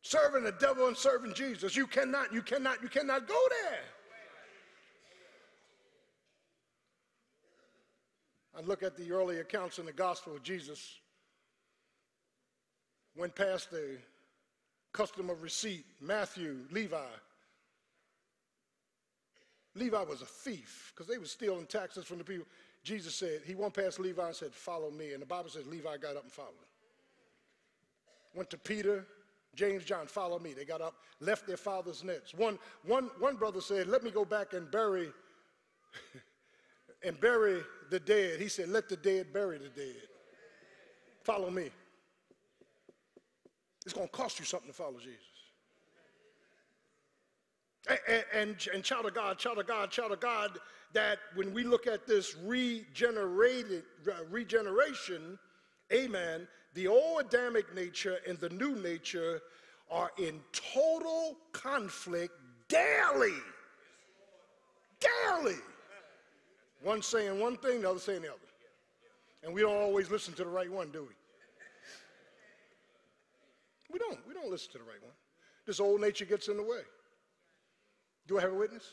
Serving 0.01 0.43
the 0.43 0.53
devil 0.53 0.87
and 0.87 0.95
serving 0.95 1.33
Jesus. 1.33 1.75
You 1.75 1.87
cannot, 1.87 2.33
you 2.33 2.41
cannot, 2.41 2.81
you 2.81 2.89
cannot 2.89 3.27
go 3.27 3.39
there. 3.63 3.79
I 8.57 8.61
look 8.61 8.83
at 8.83 8.97
the 8.97 9.11
early 9.11 9.39
accounts 9.39 9.79
in 9.79 9.85
the 9.85 9.93
gospel 9.93 10.35
of 10.35 10.43
Jesus. 10.43 10.97
Went 13.15 13.35
past 13.35 13.71
the 13.71 13.97
custom 14.93 15.29
of 15.29 15.41
receipt, 15.41 15.85
Matthew, 16.01 16.57
Levi, 16.71 16.97
Levi 19.75 20.01
was 20.03 20.21
a 20.21 20.25
thief 20.25 20.91
because 20.93 21.07
they 21.07 21.17
were 21.17 21.25
stealing 21.25 21.65
taxes 21.65 22.05
from 22.05 22.17
the 22.17 22.23
people. 22.23 22.45
Jesus 22.83 23.15
said, 23.15 23.41
he 23.45 23.55
went 23.55 23.73
past 23.73 23.99
Levi 23.99 24.25
and 24.25 24.35
said, 24.35 24.53
Follow 24.53 24.91
me. 24.91 25.13
And 25.13 25.21
the 25.21 25.27
Bible 25.27 25.49
says 25.49 25.67
Levi 25.67 25.97
got 25.97 26.15
up 26.15 26.23
and 26.23 26.31
followed. 26.31 26.53
Went 28.33 28.49
to 28.51 28.57
Peter, 28.57 29.05
James, 29.55 29.83
John, 29.83 30.07
follow 30.07 30.39
me. 30.39 30.53
They 30.53 30.65
got 30.65 30.81
up, 30.81 30.95
left 31.19 31.47
their 31.47 31.57
father's 31.57 32.03
nets. 32.03 32.33
One, 32.33 32.57
one, 32.85 33.09
one 33.19 33.35
brother 33.35 33.61
said, 33.61 33.87
Let 33.87 34.03
me 34.03 34.11
go 34.11 34.25
back 34.25 34.53
and 34.53 34.69
bury 34.71 35.09
and 37.03 37.19
bury 37.19 37.61
the 37.89 37.99
dead. 37.99 38.39
He 38.39 38.47
said, 38.47 38.69
Let 38.69 38.89
the 38.89 38.97
dead 38.97 39.33
bury 39.33 39.57
the 39.57 39.69
dead. 39.69 39.95
Follow 41.23 41.49
me. 41.49 41.69
It's 43.85 43.93
going 43.93 44.07
to 44.07 44.13
cost 44.13 44.39
you 44.39 44.45
something 44.45 44.69
to 44.69 44.75
follow 44.75 44.99
Jesus. 44.99 45.28
And, 47.87 48.23
and, 48.33 48.67
and, 48.73 48.83
child 48.83 49.05
of 49.05 49.15
God, 49.15 49.39
child 49.39 49.57
of 49.57 49.67
God, 49.67 49.89
child 49.89 50.11
of 50.11 50.19
God, 50.19 50.59
that 50.93 51.17
when 51.35 51.53
we 51.53 51.63
look 51.63 51.87
at 51.87 52.05
this 52.05 52.35
regenerated 52.43 53.83
uh, 54.07 54.25
regeneration, 54.29 55.39
amen, 55.93 56.47
the 56.73 56.87
old 56.87 57.21
Adamic 57.21 57.73
nature 57.73 58.17
and 58.27 58.37
the 58.37 58.49
new 58.49 58.75
nature 58.75 59.41
are 59.89 60.11
in 60.17 60.39
total 60.51 61.37
conflict 61.51 62.33
daily. 62.67 63.33
Daily. 64.99 65.55
One 66.83 67.01
saying 67.01 67.39
one 67.39 67.57
thing, 67.57 67.81
the 67.81 67.89
other 67.89 67.99
saying 67.99 68.21
the 68.21 68.29
other. 68.29 68.39
And 69.43 69.53
we 69.53 69.61
don't 69.61 69.77
always 69.77 70.11
listen 70.11 70.33
to 70.35 70.43
the 70.43 70.49
right 70.49 70.71
one, 70.71 70.91
do 70.91 71.01
we? 71.01 71.15
We 73.91 73.99
don't. 73.99 74.19
We 74.27 74.33
don't 74.33 74.49
listen 74.51 74.71
to 74.73 74.77
the 74.77 74.83
right 74.83 75.01
one. 75.01 75.13
This 75.65 75.79
old 75.79 76.01
nature 76.01 76.25
gets 76.25 76.47
in 76.47 76.57
the 76.57 76.63
way. 76.63 76.81
Do 78.29 78.37
I 78.37 78.41
have 78.41 78.51
a 78.51 78.55
witness? 78.55 78.83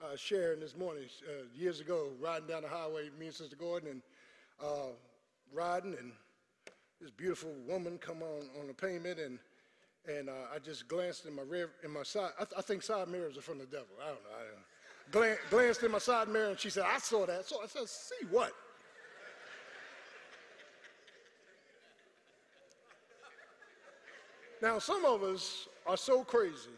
uh, 0.00 0.16
sharing 0.16 0.60
this 0.60 0.76
morning. 0.76 1.02
Uh, 1.26 1.46
years 1.52 1.80
ago, 1.80 2.10
riding 2.20 2.46
down 2.46 2.62
the 2.62 2.68
highway, 2.68 3.10
me 3.18 3.26
and 3.26 3.34
Sister 3.34 3.56
Gordon, 3.56 3.88
and 3.90 4.02
uh, 4.62 4.92
riding, 5.52 5.96
and 5.98 6.12
this 7.00 7.10
beautiful 7.10 7.50
woman 7.66 7.98
come 7.98 8.22
on 8.22 8.44
on 8.60 8.68
the 8.68 8.72
pavement, 8.72 9.18
and 9.18 9.36
and 10.08 10.28
uh, 10.28 10.54
I 10.54 10.60
just 10.60 10.86
glanced 10.86 11.26
in 11.26 11.34
my 11.34 11.42
rear, 11.42 11.70
in 11.82 11.90
my 11.90 12.04
side. 12.04 12.30
I, 12.38 12.44
th- 12.44 12.54
I, 12.56 12.62
think 12.62 12.84
side 12.84 13.08
mirrors 13.08 13.36
are 13.36 13.42
from 13.42 13.58
the 13.58 13.66
devil. 13.66 13.88
I 14.00 14.06
don't 14.06 14.14
know. 14.14 14.30
I. 14.30 15.10
Glan- 15.10 15.38
glanced 15.50 15.82
in 15.82 15.90
my 15.90 15.98
side 15.98 16.28
mirror, 16.28 16.50
and 16.50 16.60
she 16.60 16.70
said, 16.70 16.84
"I 16.86 16.98
saw 16.98 17.26
that." 17.26 17.46
So 17.46 17.56
I 17.60 17.66
said, 17.66 17.88
"See 17.88 18.26
what?" 18.30 18.52
Now, 24.62 24.78
some 24.78 25.04
of 25.04 25.24
us 25.24 25.66
are 25.84 25.96
so 25.96 26.22
crazy 26.22 26.70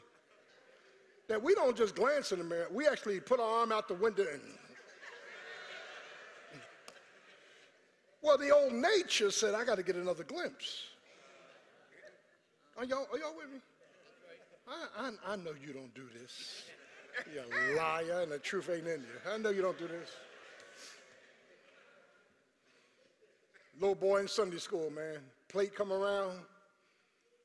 that 1.29 1.43
we 1.43 1.55
don't 1.55 1.77
just 1.77 1.95
glance 1.95 2.33
in 2.33 2.39
the 2.39 2.45
mirror, 2.45 2.68
we 2.70 2.87
actually 2.87 3.20
put 3.20 3.41
our 3.41 3.61
arm 3.61 3.72
out 3.72 3.89
the 3.89 3.95
window 3.95 4.25
and. 4.31 4.43
Well, 8.22 8.39
the 8.39 8.51
old 8.51 8.72
nature 8.72 9.31
said, 9.31 9.55
I 9.55 9.64
got 9.64 9.77
to 9.77 9.83
get 9.83 9.97
another 9.97 10.25
glimpse. 10.25 10.85
Are 12.79 12.85
y'all, 12.85 13.07
are 13.12 13.18
y'all 13.18 13.37
with 13.37 13.53
me? 13.53 13.59
I, 14.66 15.11
I, 15.29 15.33
I 15.33 15.37
know 15.37 15.53
you 15.61 15.75
don't 15.75 15.95
do 15.95 16.05
this. 16.18 16.64
You're 17.33 17.45
a 17.45 17.77
liar 17.77 18.22
and 18.22 18.33
the 18.33 18.39
truth 18.39 18.70
ain't 18.70 18.87
in 18.87 19.01
you. 19.01 19.31
I 19.31 19.37
know 19.37 19.51
you 19.51 19.61
don't 19.61 19.79
do 19.79 19.87
this. 19.87 20.11
Little 23.79 23.95
boy 23.95 24.20
in 24.20 24.29
Sunday 24.29 24.57
school, 24.57 24.91
man. 24.91 25.18
Plate 25.49 25.75
come 25.75 25.93
around. 25.93 26.39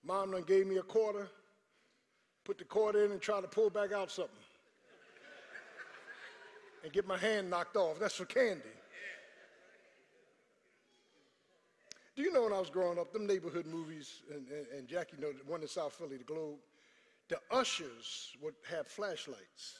Mom 0.06 0.32
done 0.32 0.44
gave 0.48 0.66
me 0.66 0.78
a 0.78 0.82
quarter 0.82 1.30
put 2.50 2.58
the 2.58 2.64
cord 2.64 2.96
in 2.96 3.12
and 3.12 3.22
try 3.22 3.40
to 3.40 3.48
pull 3.48 3.70
back 3.70 3.92
out 3.92 4.10
something 4.10 4.34
and 6.84 6.92
get 6.92 7.06
my 7.08 7.16
hand 7.16 7.48
knocked 7.48 7.78
off. 7.78 8.00
That's 8.00 8.16
for 8.16 8.26
candy. 8.26 8.64
Do 12.16 12.24
you 12.24 12.34
know 12.34 12.42
when 12.42 12.54
I 12.54 12.60
was 12.60 12.72
growing 12.72 12.98
up, 12.98 13.14
them 13.14 13.28
neighborhood 13.28 13.68
movies, 13.68 14.24
and, 14.34 14.48
and, 14.48 14.66
and 14.76 14.88
Jackie 14.88 15.18
know 15.22 15.32
the 15.32 15.44
one 15.46 15.62
in 15.62 15.68
South 15.68 15.94
Philly, 15.94 16.18
the 16.18 16.24
Globe, 16.24 16.58
the 17.28 17.38
ushers 17.52 18.36
would 18.42 18.56
have 18.68 18.88
flashlights. 18.88 19.78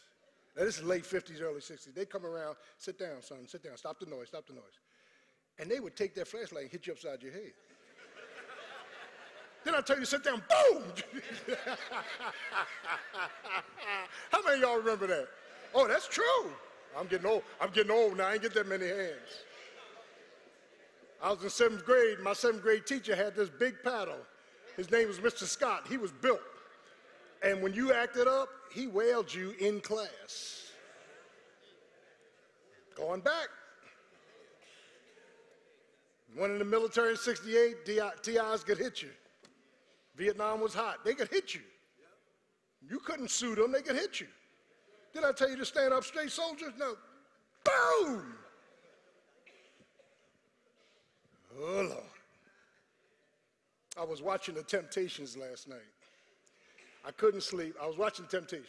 Now, 0.56 0.64
this 0.64 0.78
is 0.78 0.84
late 0.84 1.06
50s, 1.06 1.42
early 1.42 1.62
60s. 1.62 1.96
They 1.96 2.06
come 2.06 2.24
around, 2.24 2.56
sit 2.78 3.00
down, 3.00 3.24
son, 3.24 3.48
sit 3.48 3.64
down, 3.64 3.78
stop 3.78 4.00
the 4.00 4.06
noise, 4.06 4.28
stop 4.28 4.46
the 4.46 4.54
noise. 4.54 4.78
And 5.58 5.72
they 5.72 5.80
would 5.80 5.96
take 5.96 6.14
their 6.14 6.26
flashlight 6.26 6.66
and 6.66 6.72
hit 6.72 6.86
you 6.86 6.94
upside 6.94 7.24
your 7.24 7.32
head. 7.32 7.54
Then 9.64 9.76
I 9.76 9.82
tell 9.82 10.00
you, 10.00 10.06
sit 10.06 10.24
down, 10.24 10.42
boom! 10.50 10.84
How 14.32 14.44
many 14.44 14.56
of 14.56 14.62
y'all 14.62 14.78
remember 14.78 15.08
that? 15.08 15.28
Oh, 15.76 15.88
that's 15.88 16.08
true. 16.08 16.52
I'm 16.98 17.08
getting 17.08 17.28
old. 17.28 17.44
I'm 17.62 17.70
getting 17.72 17.92
old 17.92 18.18
now. 18.18 18.28
I 18.28 18.34
ain't 18.34 18.42
get 18.42 18.54
that 18.54 18.68
many 18.68 18.88
hands. 18.88 19.44
I 21.22 21.32
was 21.32 21.44
in 21.44 21.50
seventh 21.50 21.86
grade. 21.86 22.20
My 22.20 22.34
seventh 22.34 22.64
grade 22.64 22.86
teacher 22.86 23.16
had 23.16 23.36
this 23.36 23.50
big 23.50 23.76
paddle. 23.84 24.20
His 24.78 24.90
name 24.92 25.08
was 25.08 25.20
Mr. 25.20 25.44
Scott. 25.44 25.86
He 25.90 25.98
was 25.98 26.12
built. 26.12 26.40
And 27.44 27.62
when 27.62 27.74
you 27.74 27.94
acted 27.94 28.28
up, 28.28 28.50
he 28.74 28.88
wailed 28.88 29.34
you 29.34 29.54
in 29.60 29.82
class. 29.82 30.72
Going 32.96 33.22
back. 33.22 33.48
One 36.36 36.52
in 36.52 36.60
the 36.60 36.66
military 36.66 37.12
in 37.12 37.18
68, 37.18 37.86
TIs 37.86 38.64
could 38.64 38.78
hit 38.78 39.02
you. 39.02 39.10
Vietnam 40.20 40.60
was 40.60 40.74
hot. 40.74 41.06
They 41.06 41.14
could 41.14 41.30
hit 41.30 41.56
you. 41.56 41.62
You 42.88 43.00
couldn't 43.00 43.32
sue 43.32 43.56
them, 43.56 43.72
they 43.72 43.82
could 43.82 43.96
hit 43.96 44.20
you. 44.20 44.28
Did 45.14 45.24
I 45.24 45.32
tell 45.32 45.50
you 45.50 45.56
to 45.56 45.66
stand 45.66 45.94
up 45.94 46.04
straight, 46.04 46.30
soldiers? 46.30 46.74
No. 46.78 46.96
Boom! 47.64 48.34
Oh, 51.58 51.88
Lord. 51.90 52.04
I 53.98 54.04
was 54.04 54.22
watching 54.22 54.56
the 54.56 54.64
Temptations 54.64 55.38
last 55.38 55.68
night. 55.68 55.80
I 57.06 57.12
couldn't 57.12 57.42
sleep. 57.42 57.76
I 57.82 57.88
was 57.88 57.98
watching 57.98 58.26
Temptations. 58.26 58.68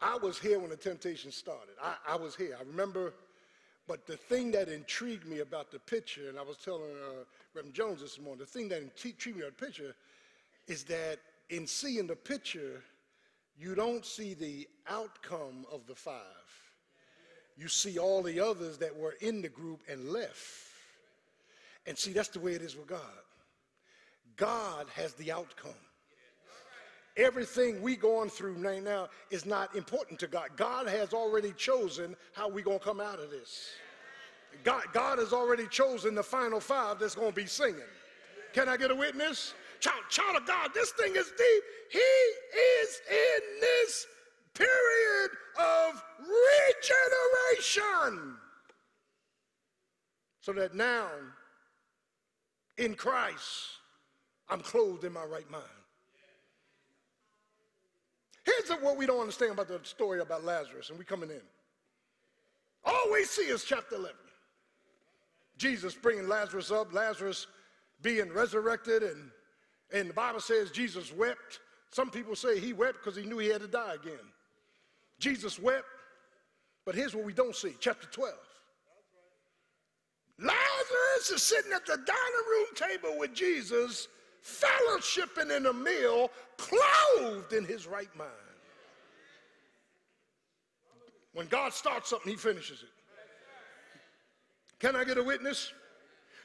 I 0.00 0.16
was 0.16 0.38
here 0.38 0.58
when 0.58 0.70
the 0.70 0.76
Temptations 0.76 1.36
started. 1.36 1.74
I, 1.82 1.94
I 2.08 2.16
was 2.16 2.34
here. 2.34 2.56
I 2.58 2.62
remember, 2.64 3.14
but 3.86 4.06
the 4.06 4.16
thing 4.16 4.50
that 4.52 4.68
intrigued 4.68 5.26
me 5.26 5.40
about 5.40 5.70
the 5.70 5.78
picture, 5.78 6.28
and 6.28 6.38
I 6.38 6.42
was 6.42 6.56
telling 6.56 6.82
uh, 6.82 7.24
Reverend 7.54 7.74
Jones 7.74 8.00
this 8.00 8.20
morning, 8.20 8.40
the 8.40 8.46
thing 8.46 8.68
that 8.68 8.82
intrigued 8.82 9.36
me 9.36 9.42
about 9.42 9.58
the 9.58 9.66
picture 9.66 9.94
is 10.68 10.84
that 10.84 11.18
in 11.50 11.66
seeing 11.66 12.06
the 12.06 12.16
picture, 12.16 12.82
you 13.58 13.74
don't 13.74 14.04
see 14.04 14.34
the 14.34 14.68
outcome 14.88 15.66
of 15.72 15.86
the 15.86 15.94
five. 15.94 16.22
You 17.56 17.66
see 17.66 17.98
all 17.98 18.22
the 18.22 18.38
others 18.38 18.78
that 18.78 18.96
were 18.96 19.16
in 19.20 19.42
the 19.42 19.48
group 19.48 19.80
and 19.90 20.10
left. 20.10 20.36
And 21.86 21.98
see, 21.98 22.12
that's 22.12 22.28
the 22.28 22.38
way 22.38 22.52
it 22.52 22.62
is 22.62 22.76
with 22.76 22.86
God. 22.86 23.00
God 24.36 24.86
has 24.94 25.14
the 25.14 25.32
outcome. 25.32 25.72
Everything 27.16 27.82
we 27.82 27.96
going 27.96 28.30
through 28.30 28.54
right 28.54 28.82
now 28.82 29.08
is 29.30 29.44
not 29.44 29.74
important 29.74 30.20
to 30.20 30.28
God. 30.28 30.50
God 30.56 30.86
has 30.86 31.12
already 31.12 31.52
chosen 31.52 32.14
how 32.32 32.48
we 32.48 32.62
going 32.62 32.78
to 32.78 32.84
come 32.84 33.00
out 33.00 33.18
of 33.18 33.30
this. 33.30 33.70
God, 34.62 34.84
God 34.92 35.18
has 35.18 35.32
already 35.32 35.66
chosen 35.66 36.14
the 36.14 36.22
final 36.22 36.60
five 36.60 37.00
that's 37.00 37.16
going 37.16 37.30
to 37.30 37.34
be 37.34 37.46
singing. 37.46 37.80
Can 38.52 38.68
I 38.68 38.76
get 38.76 38.92
a 38.92 38.94
witness? 38.94 39.54
Child, 39.80 40.02
child 40.08 40.36
of 40.36 40.46
God, 40.46 40.70
this 40.74 40.90
thing 40.92 41.14
is 41.16 41.32
deep. 41.36 41.62
He 41.90 41.98
is 41.98 43.00
in 43.10 43.60
this 43.60 44.06
period 44.54 45.30
of 45.58 46.02
regeneration. 47.56 48.36
So 50.40 50.52
that 50.54 50.74
now, 50.74 51.08
in 52.78 52.94
Christ, 52.94 53.78
I'm 54.48 54.60
clothed 54.60 55.04
in 55.04 55.12
my 55.12 55.24
right 55.24 55.50
mind. 55.50 55.64
Here's 58.44 58.70
what 58.80 58.96
we 58.96 59.04
don't 59.04 59.20
understand 59.20 59.52
about 59.52 59.68
the 59.68 59.80
story 59.82 60.20
about 60.20 60.44
Lazarus, 60.44 60.88
and 60.88 60.98
we 60.98 61.04
coming 61.04 61.30
in. 61.30 61.42
All 62.84 63.12
we 63.12 63.24
see 63.24 63.42
is 63.42 63.64
chapter 63.64 63.96
11. 63.96 64.16
Jesus 65.58 65.94
bringing 65.94 66.28
Lazarus 66.28 66.70
up, 66.70 66.94
Lazarus 66.94 67.46
being 68.00 68.32
resurrected, 68.32 69.02
and 69.02 69.30
and 69.92 70.10
the 70.10 70.14
Bible 70.14 70.40
says 70.40 70.70
Jesus 70.70 71.12
wept. 71.12 71.60
Some 71.90 72.10
people 72.10 72.36
say 72.36 72.58
he 72.58 72.72
wept 72.72 72.98
because 73.02 73.16
he 73.16 73.26
knew 73.26 73.38
he 73.38 73.48
had 73.48 73.62
to 73.62 73.68
die 73.68 73.94
again. 73.94 74.18
Jesus 75.18 75.58
wept, 75.58 75.86
but 76.84 76.94
here's 76.94 77.14
what 77.14 77.24
we 77.24 77.32
don't 77.32 77.56
see 77.56 77.74
chapter 77.80 78.06
12. 78.08 78.34
Lazarus 80.40 81.30
is 81.34 81.42
sitting 81.42 81.72
at 81.72 81.84
the 81.84 81.96
dining 81.96 82.48
room 82.50 82.66
table 82.74 83.18
with 83.18 83.34
Jesus, 83.34 84.06
fellowshipping 84.44 85.56
in 85.56 85.66
a 85.66 85.72
meal, 85.72 86.30
clothed 86.56 87.52
in 87.52 87.64
his 87.64 87.86
right 87.86 88.14
mind. 88.16 88.30
When 91.32 91.46
God 91.46 91.72
starts 91.72 92.10
something, 92.10 92.30
he 92.30 92.38
finishes 92.38 92.82
it. 92.82 92.88
Can 94.78 94.94
I 94.94 95.04
get 95.04 95.18
a 95.18 95.22
witness? 95.22 95.72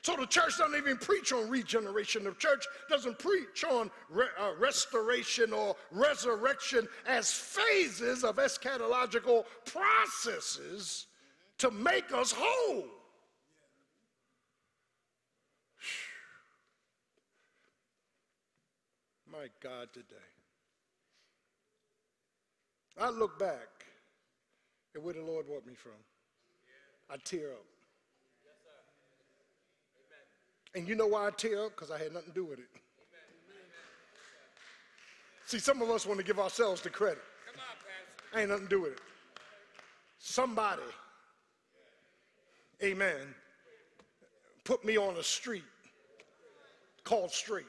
So 0.03 0.17
the 0.17 0.25
church 0.25 0.57
doesn't 0.57 0.75
even 0.75 0.97
preach 0.97 1.31
on 1.31 1.49
regeneration. 1.49 2.25
The 2.25 2.33
church 2.33 2.67
doesn't 2.89 3.19
preach 3.19 3.63
on 3.63 3.89
re- 4.09 4.25
uh, 4.37 4.51
restoration 4.59 5.53
or 5.53 5.77
resurrection 5.91 6.89
as 7.07 7.31
phases 7.31 8.25
of 8.25 8.35
eschatological 8.35 9.45
processes 9.65 11.07
to 11.59 11.71
make 11.71 12.11
us 12.11 12.33
whole. 12.35 12.83
My 19.31 19.47
God, 19.61 19.87
today. 19.93 20.15
I 22.99 23.09
look 23.09 23.39
back 23.39 23.85
at 24.93 25.01
where 25.01 25.13
the 25.13 25.21
Lord 25.21 25.47
brought 25.47 25.65
me 25.65 25.75
from. 25.75 25.93
I 27.09 27.15
tear 27.23 27.53
up. 27.53 27.65
And 30.75 30.87
you 30.87 30.95
know 30.95 31.07
why 31.07 31.27
I 31.27 31.31
tear 31.31 31.65
up? 31.65 31.75
Because 31.75 31.91
I 31.91 31.97
had 31.97 32.13
nothing 32.13 32.29
to 32.29 32.35
do 32.35 32.45
with 32.45 32.59
it. 32.59 32.65
See, 35.45 35.59
some 35.59 35.81
of 35.81 35.89
us 35.89 36.05
want 36.05 36.19
to 36.19 36.25
give 36.25 36.39
ourselves 36.39 36.81
the 36.81 36.89
credit. 36.89 37.21
I 38.33 38.41
ain't 38.41 38.49
nothing 38.49 38.65
to 38.65 38.69
do 38.69 38.81
with 38.81 38.93
it. 38.93 39.01
Somebody, 40.17 40.81
amen, 42.81 43.35
put 44.63 44.83
me 44.85 44.97
on 44.97 45.17
a 45.17 45.23
street 45.23 45.65
called 47.03 47.29
straight. 47.29 47.65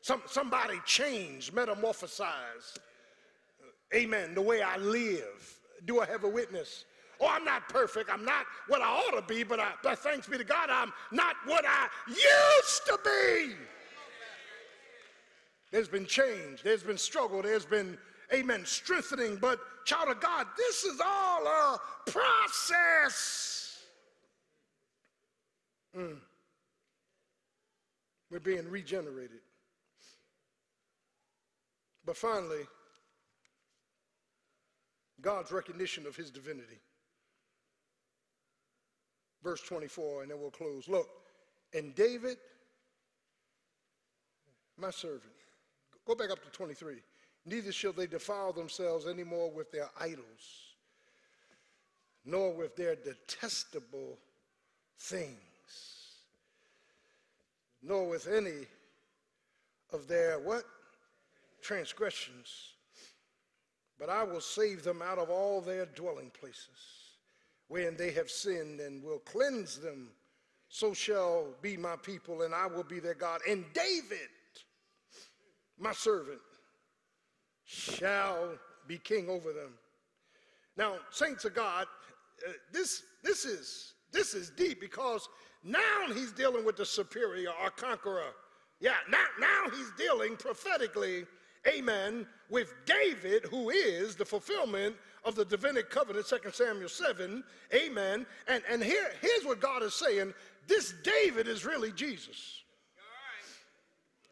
Some, 0.00 0.22
somebody 0.26 0.80
changed, 0.86 1.52
metamorphosized, 1.52 2.78
amen, 3.94 4.34
the 4.34 4.40
way 4.40 4.62
I 4.62 4.76
live. 4.78 5.58
Do 5.84 6.00
I 6.00 6.06
have 6.06 6.24
a 6.24 6.28
witness? 6.28 6.84
Oh, 7.22 7.28
I'm 7.28 7.44
not 7.44 7.68
perfect. 7.68 8.10
I'm 8.12 8.24
not 8.24 8.46
what 8.66 8.82
I 8.82 8.86
ought 8.86 9.14
to 9.14 9.22
be, 9.32 9.44
but, 9.44 9.60
I, 9.60 9.70
but 9.80 10.00
thanks 10.00 10.26
be 10.26 10.38
to 10.38 10.44
God, 10.44 10.70
I'm 10.70 10.92
not 11.12 11.36
what 11.46 11.64
I 11.64 11.86
used 12.08 12.86
to 12.86 12.98
be. 13.04 13.54
There's 15.70 15.88
been 15.88 16.04
change. 16.04 16.62
There's 16.64 16.82
been 16.82 16.98
struggle. 16.98 17.40
There's 17.40 17.64
been, 17.64 17.96
amen, 18.34 18.64
strengthening. 18.64 19.36
But, 19.36 19.60
child 19.84 20.08
of 20.08 20.20
God, 20.20 20.48
this 20.56 20.82
is 20.82 21.00
all 21.00 21.46
a 21.46 21.78
process. 22.10 23.84
Mm. 25.96 26.16
We're 28.32 28.40
being 28.40 28.68
regenerated. 28.68 29.40
But 32.04 32.16
finally, 32.16 32.66
God's 35.20 35.52
recognition 35.52 36.04
of 36.04 36.16
his 36.16 36.28
divinity. 36.28 36.80
Verse 39.42 39.60
24, 39.62 40.22
and 40.22 40.30
then 40.30 40.40
we'll 40.40 40.50
close. 40.50 40.88
Look, 40.88 41.08
and 41.74 41.94
David, 41.94 42.36
my 44.78 44.90
servant, 44.90 45.32
go 46.06 46.14
back 46.14 46.30
up 46.30 46.42
to 46.44 46.50
23. 46.50 46.96
Neither 47.44 47.72
shall 47.72 47.92
they 47.92 48.06
defile 48.06 48.52
themselves 48.52 49.06
anymore 49.06 49.50
with 49.50 49.72
their 49.72 49.88
idols, 50.00 50.76
nor 52.24 52.52
with 52.52 52.76
their 52.76 52.94
detestable 52.94 54.18
things, 54.98 55.36
nor 57.82 58.08
with 58.08 58.28
any 58.28 58.66
of 59.92 60.06
their 60.06 60.38
what? 60.38 60.64
Transgressions. 61.60 62.74
But 63.98 64.08
I 64.08 64.22
will 64.22 64.40
save 64.40 64.84
them 64.84 65.02
out 65.02 65.18
of 65.18 65.30
all 65.30 65.60
their 65.60 65.86
dwelling 65.86 66.30
places, 66.30 67.01
wherein 67.72 67.96
they 67.96 68.10
have 68.10 68.28
sinned, 68.30 68.80
and 68.80 69.02
will 69.02 69.20
cleanse 69.20 69.78
them. 69.78 70.08
So 70.68 70.92
shall 70.92 71.46
be 71.62 71.78
my 71.78 71.96
people, 71.96 72.42
and 72.42 72.54
I 72.54 72.66
will 72.66 72.82
be 72.82 73.00
their 73.00 73.14
God. 73.14 73.40
And 73.48 73.64
David, 73.72 74.28
my 75.78 75.92
servant, 75.92 76.40
shall 77.64 78.50
be 78.86 78.98
king 78.98 79.30
over 79.30 79.54
them. 79.54 79.72
Now, 80.76 80.96
saints 81.10 81.46
of 81.46 81.54
God, 81.54 81.86
uh, 82.46 82.52
this, 82.74 83.04
this, 83.24 83.46
is, 83.46 83.94
this 84.12 84.34
is 84.34 84.50
deep 84.50 84.78
because 84.78 85.26
now 85.64 86.12
he's 86.12 86.32
dealing 86.32 86.66
with 86.66 86.76
the 86.76 86.84
superior 86.84 87.52
or 87.62 87.70
conqueror. 87.70 88.34
Yeah, 88.80 88.96
now, 89.10 89.24
now 89.40 89.70
he's 89.74 89.92
dealing 89.96 90.36
prophetically, 90.36 91.24
amen, 91.66 92.26
with 92.50 92.74
David, 92.84 93.46
who 93.46 93.70
is 93.70 94.14
the 94.14 94.26
fulfillment 94.26 94.94
of 95.24 95.34
the 95.34 95.44
Davidic 95.44 95.90
covenant, 95.90 96.26
2 96.26 96.38
Samuel 96.52 96.88
7, 96.88 97.44
amen. 97.74 98.26
And, 98.48 98.62
and 98.68 98.82
here, 98.82 99.12
here's 99.20 99.44
what 99.44 99.60
God 99.60 99.82
is 99.82 99.94
saying 99.94 100.34
this 100.68 100.94
David 101.02 101.48
is 101.48 101.64
really 101.64 101.92
Jesus. 101.92 102.62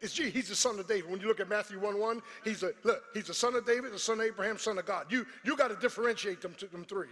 It's 0.01 0.13
G. 0.13 0.31
He's 0.31 0.49
the 0.49 0.55
son 0.55 0.79
of 0.79 0.87
David. 0.87 1.11
When 1.11 1.21
you 1.21 1.27
look 1.27 1.39
at 1.39 1.47
Matthew 1.47 1.79
1 1.79 1.99
1, 1.99 2.21
he's 2.43 2.63
a 2.63 2.71
look, 2.83 3.03
he's 3.13 3.27
the 3.27 3.33
son 3.33 3.55
of 3.55 3.65
David, 3.67 3.93
the 3.93 3.99
son 3.99 4.19
of 4.19 4.25
Abraham, 4.25 4.57
son 4.57 4.79
of 4.79 4.85
God. 4.85 5.05
You 5.09 5.27
you 5.43 5.55
got 5.55 5.67
to 5.67 5.75
differentiate 5.75 6.41
them, 6.41 6.55
them 6.71 6.85
three. 6.85 7.09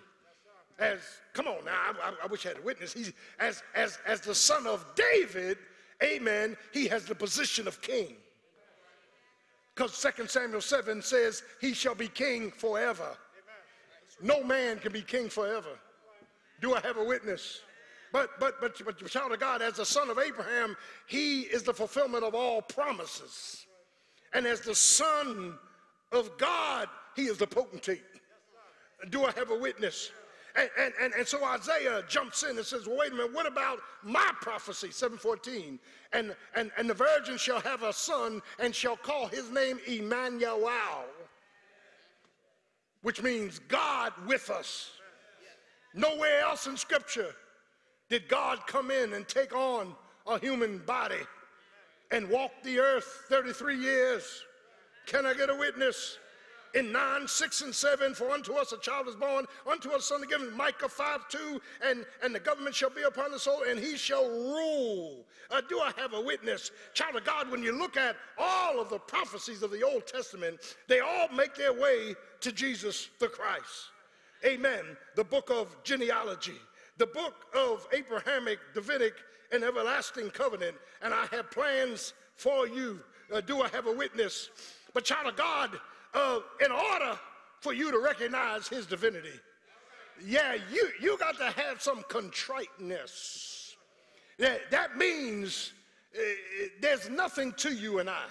As 0.80 0.99
come 1.34 1.47
on 1.47 1.63
now, 1.65 1.71
I, 1.71 2.09
I, 2.09 2.13
I 2.23 2.27
wish 2.27 2.45
I 2.45 2.49
had 2.49 2.57
a 2.57 2.61
witness. 2.61 2.91
He's 2.91 3.13
as 3.39 3.61
as 3.75 3.99
as 4.07 4.21
the 4.21 4.34
son 4.34 4.65
of 4.65 4.84
David, 4.95 5.59
amen, 6.01 6.57
he 6.73 6.88
has 6.88 7.05
the 7.05 7.13
position 7.13 7.67
of 7.67 7.80
king. 7.82 8.15
Because 9.75 10.05
2 10.17 10.27
Samuel 10.27 10.59
7 10.59 11.01
says, 11.01 11.41
He 11.61 11.73
shall 11.73 11.95
be 11.95 12.09
king 12.09 12.51
forever. 12.51 13.15
No 14.22 14.43
man 14.43 14.80
can 14.80 14.91
be 14.91 15.01
king 15.01 15.30
forever. 15.30 15.80
Do 16.61 16.76
I 16.76 16.82
have 16.82 16.97
a 16.97 17.03
witness? 17.03 17.61
But, 18.11 18.39
but, 18.39 18.59
but, 18.59 18.76
but, 18.84 19.05
child 19.07 19.32
of 19.32 19.39
God, 19.39 19.61
as 19.61 19.76
the 19.76 19.86
son 19.86 20.09
of 20.09 20.17
Abraham, 20.17 20.76
he 21.05 21.41
is 21.41 21.63
the 21.63 21.74
fulfillment 21.74 22.24
of 22.24 22.34
all 22.34 22.61
promises. 22.61 23.67
And 24.34 24.45
as 24.45 24.61
the 24.61 24.76
son 24.76 25.57
of 26.11 26.38
God, 26.38 26.88
he 27.15 27.26
is 27.26 27.38
the 27.38 27.47
potentate. 27.47 28.03
Do 29.11 29.26
I 29.26 29.32
have 29.32 29.51
a 29.51 29.57
witness? 29.57 30.11
And, 30.55 30.70
and, 30.78 30.93
and, 30.99 31.13
and, 31.13 31.28
so 31.28 31.43
Isaiah 31.45 32.03
jumps 32.09 32.43
in 32.43 32.57
and 32.57 32.65
says, 32.65 32.88
well, 32.88 32.97
wait 32.97 33.11
a 33.11 33.15
minute, 33.15 33.34
what 33.34 33.45
about 33.45 33.80
my 34.03 34.32
prophecy, 34.41 34.89
714? 34.91 35.80
And, 36.11 36.36
and, 36.55 36.72
and 36.78 36.89
the 36.89 36.93
virgin 36.95 37.38
shall 37.38 37.61
have 37.61 37.84
a 37.84 37.93
son 37.93 38.41
and 38.57 38.74
shall 38.74 38.97
call 38.97 39.28
his 39.28 39.51
name 39.51 39.80
Emmanuel, 39.88 40.59
which 43.01 43.21
means 43.21 43.59
God 43.67 44.13
with 44.27 44.49
us. 44.49 44.91
Nowhere 45.93 46.41
else 46.41 46.67
in 46.67 46.77
Scripture 46.77 47.33
did 48.09 48.27
God 48.27 48.59
come 48.67 48.91
in 48.91 49.13
and 49.13 49.27
take 49.27 49.55
on 49.55 49.95
a 50.27 50.39
human 50.39 50.79
body 50.79 51.21
and 52.11 52.29
walk 52.29 52.51
the 52.63 52.79
earth 52.79 53.25
33 53.29 53.77
years? 53.77 54.43
Can 55.05 55.25
I 55.25 55.33
get 55.33 55.49
a 55.49 55.55
witness? 55.55 56.17
In 56.74 56.91
9, 56.91 57.28
6, 57.28 57.61
and 57.61 57.74
7, 57.74 58.13
for 58.13 58.30
unto 58.32 58.53
us 58.53 58.72
a 58.72 58.78
child 58.78 59.07
is 59.07 59.15
born, 59.15 59.45
unto 59.70 59.89
us 59.91 60.03
a 60.03 60.07
son 60.07 60.22
is 60.22 60.28
given, 60.28 60.55
Micah 60.55 60.89
5, 60.89 61.28
2, 61.30 61.61
and, 61.86 62.05
and 62.24 62.34
the 62.34 62.39
government 62.39 62.76
shall 62.76 62.89
be 62.89 63.01
upon 63.03 63.32
the 63.32 63.39
soul, 63.39 63.63
and 63.67 63.80
he 63.80 63.97
shall 63.97 64.28
rule. 64.30 65.26
Uh, 65.51 65.61
do 65.67 65.80
I 65.80 65.91
have 65.97 66.13
a 66.13 66.22
witness? 66.22 66.72
Child 66.93 67.15
of 67.15 67.26
God, 67.26 67.49
when 67.49 67.63
you 67.63 67.78
look 67.78 67.97
at 67.97 68.15
all 68.38 68.80
of 68.80 68.89
the 68.89 68.99
prophecies 68.99 69.63
of 69.63 69.72
the 69.72 69.84
Old 69.84 70.05
Testament, 70.05 70.59
they 70.88 70.99
all 70.99 71.28
make 71.36 71.55
their 71.55 71.74
way 71.74 72.15
to 72.41 72.51
Jesus 72.51 73.09
the 73.20 73.28
Christ. 73.28 73.91
Amen. 74.45 74.84
The 75.15 75.24
book 75.24 75.49
of 75.49 75.76
genealogy, 75.84 76.59
the 76.97 77.07
book 77.07 77.34
of 77.55 77.88
Abrahamic, 77.91 78.59
Davidic, 78.74 79.13
and 79.51 79.63
everlasting 79.63 80.30
covenant. 80.30 80.76
And 81.01 81.13
I 81.13 81.26
have 81.32 81.51
plans 81.51 82.13
for 82.36 82.67
you. 82.67 82.99
Uh, 83.34 83.41
do 83.41 83.61
I 83.61 83.70
have 83.70 83.88
a 83.88 83.91
witness? 83.91 84.49
But, 84.93 85.03
child 85.03 85.28
of 85.28 85.36
God, 85.36 85.80
uh, 86.14 86.39
in 86.64 86.72
order 86.72 87.20
for 87.62 87.74
you 87.74 87.91
to 87.91 87.99
recognize 87.99 88.68
his 88.68 88.86
divinity, 88.86 89.39
yeah, 90.26 90.55
you, 90.72 90.89
you 91.01 91.18
got 91.18 91.38
to 91.38 91.45
have 91.45 91.82
some 91.82 92.03
contriteness. 92.10 93.76
That, 94.38 94.72
that 94.72 94.97
means 94.97 95.74
uh, 96.16 96.20
there's 96.82 97.10
nothing 97.10 97.53
to 97.53 97.74
you 97.74 97.99
and 97.99 98.10
I. 98.10 98.26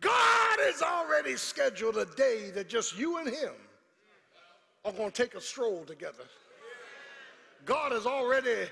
God 0.00 0.58
has 0.60 0.82
already 0.82 1.36
scheduled 1.36 1.96
a 1.96 2.04
day 2.04 2.50
that 2.50 2.68
just 2.68 2.96
you 2.96 3.18
and 3.18 3.28
him 3.28 3.52
are 4.84 4.92
going 4.92 5.10
to 5.10 5.22
take 5.22 5.34
a 5.34 5.40
stroll 5.40 5.84
together. 5.84 6.24
God 7.64 7.92
has 7.92 8.06
already 8.06 8.68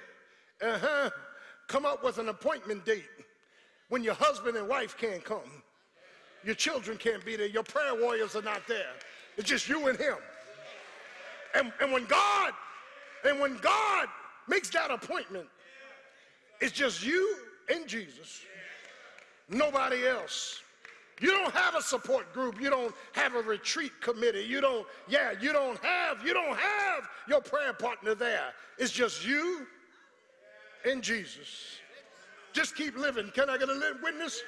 uh-huh, 0.63 1.11
come 1.69 1.87
up 1.87 2.05
with 2.05 2.19
an 2.19 2.29
appointment 2.29 2.85
date 2.85 3.05
when 3.89 4.03
your 4.03 4.15
husband 4.15 4.57
and 4.57 4.69
wife 4.69 4.97
can't 4.97 5.25
come. 5.25 5.63
Your 6.45 6.55
children 6.55 6.97
can't 6.97 7.25
be 7.25 7.37
there. 7.37 7.47
Your 7.47 7.63
prayer 7.63 7.95
warriors 7.95 8.35
are 8.35 8.43
not 8.43 8.67
there. 8.67 8.93
It's 9.37 9.49
just 9.49 9.69
you 9.69 9.89
and 9.89 9.99
him. 9.99 10.17
And, 11.55 11.73
and 11.81 11.93
when 11.93 12.05
God, 12.07 12.53
and 13.25 13.41
when 13.41 13.57
God 13.59 14.09
makes 14.49 14.71
that 14.71 14.91
appointment, 14.91 15.47
it's 16.61 16.73
just 16.73 17.05
you 17.05 17.37
and 17.73 17.87
Jesus. 17.87 18.43
Nobody 19.49 20.07
else. 20.07 20.63
You 21.21 21.31
don't 21.31 21.55
have 21.55 21.75
a 21.75 21.83
support 21.83 22.33
group. 22.33 22.61
You 22.61 22.71
don't 22.71 22.95
have 23.13 23.35
a 23.35 23.43
retreat 23.43 23.93
committee. 24.01 24.43
You 24.43 24.61
don't, 24.61 24.87
yeah, 25.09 25.33
you 25.39 25.53
don't 25.53 25.79
have, 25.85 26.25
you 26.25 26.33
don't 26.33 26.57
have 26.57 27.09
your 27.29 27.41
prayer 27.41 27.75
partner 27.75 28.15
there. 28.15 28.55
It's 28.79 28.93
just 28.93 29.27
you 29.27 29.67
and 30.89 31.03
Jesus. 31.03 31.79
Just 32.53 32.75
keep 32.75 32.97
living. 32.97 33.31
Can 33.35 33.51
I 33.51 33.59
get 33.59 33.69
a 33.69 33.97
witness? 34.03 34.43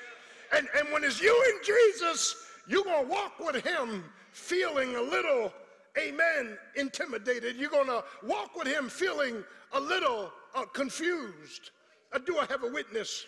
And, 0.55 0.69
and 0.79 0.93
when 0.93 1.05
it's 1.05 1.21
you 1.21 1.53
and 1.53 1.65
Jesus, 1.65 2.37
you're 2.67 2.85
going 2.85 3.07
to 3.07 3.11
walk 3.11 3.39
with 3.39 3.65
him 3.65 4.05
feeling 4.33 4.95
a 4.97 5.01
little, 5.01 5.53
amen, 5.99 6.57
intimidated. 6.77 7.57
You're 7.57 7.71
going 7.71 7.87
to 7.87 8.05
walk 8.23 8.57
with 8.57 8.67
him 8.67 8.89
feeling 8.89 9.43
a 9.73 9.81
little 9.81 10.31
uh, 10.55 10.65
confused. 10.67 11.71
Uh, 12.13 12.19
do 12.19 12.39
I 12.39 12.47
have 12.47 12.63
a 12.63 12.71
witness? 12.71 13.27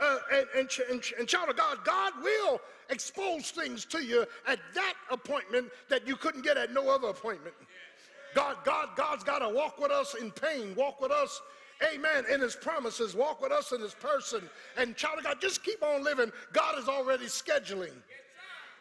Uh, 0.00 0.18
and, 0.34 0.46
and, 0.56 0.70
and, 0.90 1.02
and 1.18 1.28
child 1.28 1.50
of 1.50 1.56
God, 1.56 1.78
God 1.84 2.12
will 2.22 2.60
expose 2.90 3.50
things 3.50 3.84
to 3.86 4.02
you 4.02 4.26
at 4.48 4.58
that 4.74 4.94
appointment 5.10 5.68
that 5.88 6.08
you 6.08 6.16
couldn't 6.16 6.42
get 6.42 6.56
at 6.56 6.72
no 6.72 6.88
other 6.88 7.08
appointment. 7.08 7.54
God, 8.34 8.56
God, 8.64 8.88
God's 8.96 9.24
got 9.24 9.40
to 9.40 9.48
walk 9.48 9.78
with 9.78 9.92
us 9.92 10.14
in 10.14 10.30
pain, 10.30 10.74
walk 10.74 11.00
with 11.00 11.12
us, 11.12 11.40
amen, 11.92 12.24
in 12.30 12.40
his 12.40 12.54
promises, 12.54 13.14
walk 13.14 13.40
with 13.40 13.52
us 13.52 13.72
in 13.72 13.80
his 13.80 13.94
person. 13.94 14.42
And 14.76 14.96
child 14.96 15.18
of 15.18 15.24
God, 15.24 15.40
just 15.40 15.64
keep 15.64 15.82
on 15.82 16.04
living. 16.04 16.30
God 16.52 16.78
is 16.78 16.88
already 16.88 17.26
scheduling 17.26 17.92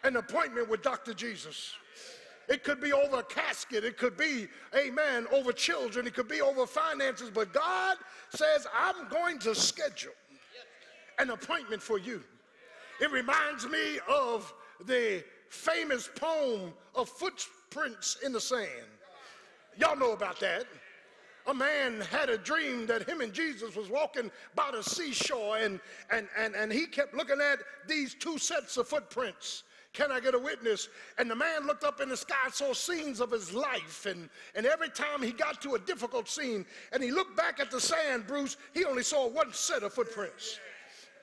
an 0.03 0.15
appointment 0.15 0.69
with 0.69 0.81
Dr. 0.81 1.13
Jesus. 1.13 1.73
It 2.49 2.63
could 2.63 2.81
be 2.81 2.91
over 2.91 3.19
a 3.19 3.23
casket. 3.23 3.83
It 3.83 3.97
could 3.97 4.17
be, 4.17 4.47
amen, 4.75 5.27
over 5.31 5.53
children. 5.53 6.07
It 6.07 6.13
could 6.13 6.27
be 6.27 6.41
over 6.41 6.65
finances. 6.65 7.29
But 7.33 7.53
God 7.53 7.97
says, 8.29 8.67
I'm 8.75 9.07
going 9.09 9.39
to 9.39 9.55
schedule 9.55 10.11
an 11.19 11.29
appointment 11.29 11.81
for 11.81 11.97
you. 11.97 12.21
It 12.99 13.11
reminds 13.11 13.67
me 13.67 13.99
of 14.09 14.53
the 14.85 15.23
famous 15.49 16.09
poem 16.15 16.73
of 16.95 17.09
footprints 17.09 18.17
in 18.23 18.33
the 18.33 18.41
sand. 18.41 18.67
Y'all 19.77 19.97
know 19.97 20.11
about 20.11 20.39
that. 20.39 20.65
A 21.47 21.53
man 21.53 22.01
had 22.01 22.29
a 22.29 22.37
dream 22.37 22.85
that 22.87 23.07
him 23.07 23.21
and 23.21 23.33
Jesus 23.33 23.75
was 23.75 23.89
walking 23.89 24.31
by 24.55 24.69
the 24.71 24.83
seashore 24.83 25.57
and, 25.57 25.79
and, 26.11 26.27
and, 26.37 26.55
and 26.55 26.71
he 26.71 26.85
kept 26.85 27.13
looking 27.13 27.41
at 27.41 27.59
these 27.87 28.13
two 28.13 28.37
sets 28.37 28.77
of 28.77 28.87
footprints. 28.87 29.63
Can 29.93 30.11
I 30.11 30.21
get 30.21 30.35
a 30.35 30.39
witness? 30.39 30.87
And 31.17 31.29
the 31.29 31.35
man 31.35 31.67
looked 31.67 31.83
up 31.83 31.99
in 31.99 32.07
the 32.07 32.15
sky, 32.15 32.49
saw 32.51 32.73
scenes 32.73 33.19
of 33.19 33.31
his 33.31 33.53
life. 33.53 34.05
And, 34.05 34.29
and 34.55 34.65
every 34.65 34.89
time 34.89 35.21
he 35.21 35.31
got 35.31 35.61
to 35.63 35.75
a 35.75 35.79
difficult 35.79 36.29
scene 36.29 36.65
and 36.93 37.03
he 37.03 37.11
looked 37.11 37.35
back 37.35 37.59
at 37.59 37.71
the 37.71 37.81
sand, 37.81 38.25
Bruce, 38.25 38.55
he 38.73 38.85
only 38.85 39.03
saw 39.03 39.27
one 39.27 39.51
set 39.51 39.83
of 39.83 39.93
footprints. 39.93 40.59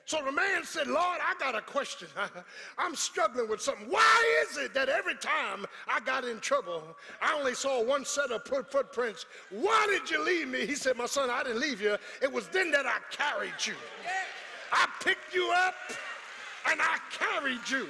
So 0.09 0.17
the 0.25 0.31
man 0.31 0.63
said, 0.63 0.87
Lord, 0.87 1.19
I 1.21 1.35
got 1.37 1.53
a 1.53 1.61
question. 1.61 2.07
I'm 2.79 2.95
struggling 2.95 3.47
with 3.47 3.61
something. 3.61 3.85
Why 3.87 4.43
is 4.49 4.57
it 4.57 4.73
that 4.73 4.89
every 4.89 5.13
time 5.13 5.67
I 5.87 5.99
got 5.99 6.25
in 6.25 6.39
trouble, 6.39 6.81
I 7.21 7.35
only 7.37 7.53
saw 7.53 7.83
one 7.83 8.03
set 8.05 8.31
of 8.31 8.43
footprints? 8.43 9.27
Why 9.51 9.85
did 9.87 10.09
you 10.09 10.25
leave 10.25 10.47
me? 10.47 10.65
He 10.65 10.73
said, 10.73 10.97
My 10.97 11.05
son, 11.05 11.29
I 11.29 11.43
didn't 11.43 11.59
leave 11.59 11.79
you. 11.79 11.95
It 12.23 12.33
was 12.33 12.47
then 12.47 12.71
that 12.71 12.87
I 12.87 12.97
carried 13.11 13.63
you. 13.63 13.75
I 14.71 14.87
picked 15.03 15.31
you 15.31 15.53
up 15.55 15.75
and 16.71 16.81
I 16.81 16.97
carried 17.11 17.69
you. 17.69 17.87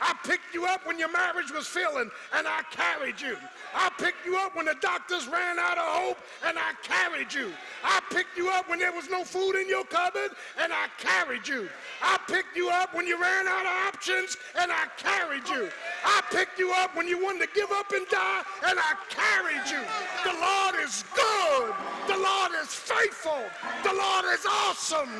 I 0.00 0.14
picked 0.24 0.54
you 0.54 0.66
up 0.66 0.86
when 0.86 0.98
your 0.98 1.10
marriage 1.10 1.50
was 1.52 1.66
failing 1.66 2.10
and 2.34 2.46
I 2.46 2.62
carried 2.70 3.20
you. 3.20 3.36
I 3.74 3.90
picked 3.98 4.24
you 4.24 4.36
up 4.36 4.56
when 4.56 4.66
the 4.66 4.76
doctors 4.80 5.26
ran 5.26 5.58
out 5.58 5.78
of 5.78 5.84
hope 5.84 6.18
and 6.44 6.58
I 6.58 6.72
carried 6.82 7.32
you. 7.32 7.52
I 7.82 8.00
picked 8.10 8.36
you 8.36 8.48
up 8.50 8.68
when 8.68 8.78
there 8.78 8.92
was 8.92 9.10
no 9.10 9.24
food 9.24 9.56
in 9.60 9.68
your 9.68 9.84
cupboard 9.84 10.30
and 10.60 10.72
I 10.72 10.86
carried 10.98 11.46
you. 11.46 11.68
I 12.02 12.18
picked 12.28 12.56
you 12.56 12.70
up 12.70 12.94
when 12.94 13.06
you 13.06 13.20
ran 13.20 13.48
out 13.48 13.66
of 13.66 13.94
options 13.94 14.36
and 14.58 14.70
I 14.70 14.86
carried 14.96 15.48
you. 15.48 15.68
I 16.04 16.22
picked 16.30 16.58
you 16.58 16.72
up 16.72 16.96
when 16.96 17.08
you 17.08 17.22
wanted 17.22 17.46
to 17.46 17.48
give 17.54 17.70
up 17.72 17.92
and 17.92 18.06
die 18.08 18.42
and 18.66 18.78
I 18.78 18.94
carried 19.10 19.68
you. 19.70 19.82
The 20.24 20.38
Lord 20.38 20.74
is 20.86 21.04
good. 21.14 21.74
The 22.06 22.16
Lord 22.16 22.52
is 22.62 22.72
faithful. 22.72 23.42
The 23.82 23.92
Lord 23.92 24.24
is 24.32 24.46
awesome. 24.46 25.10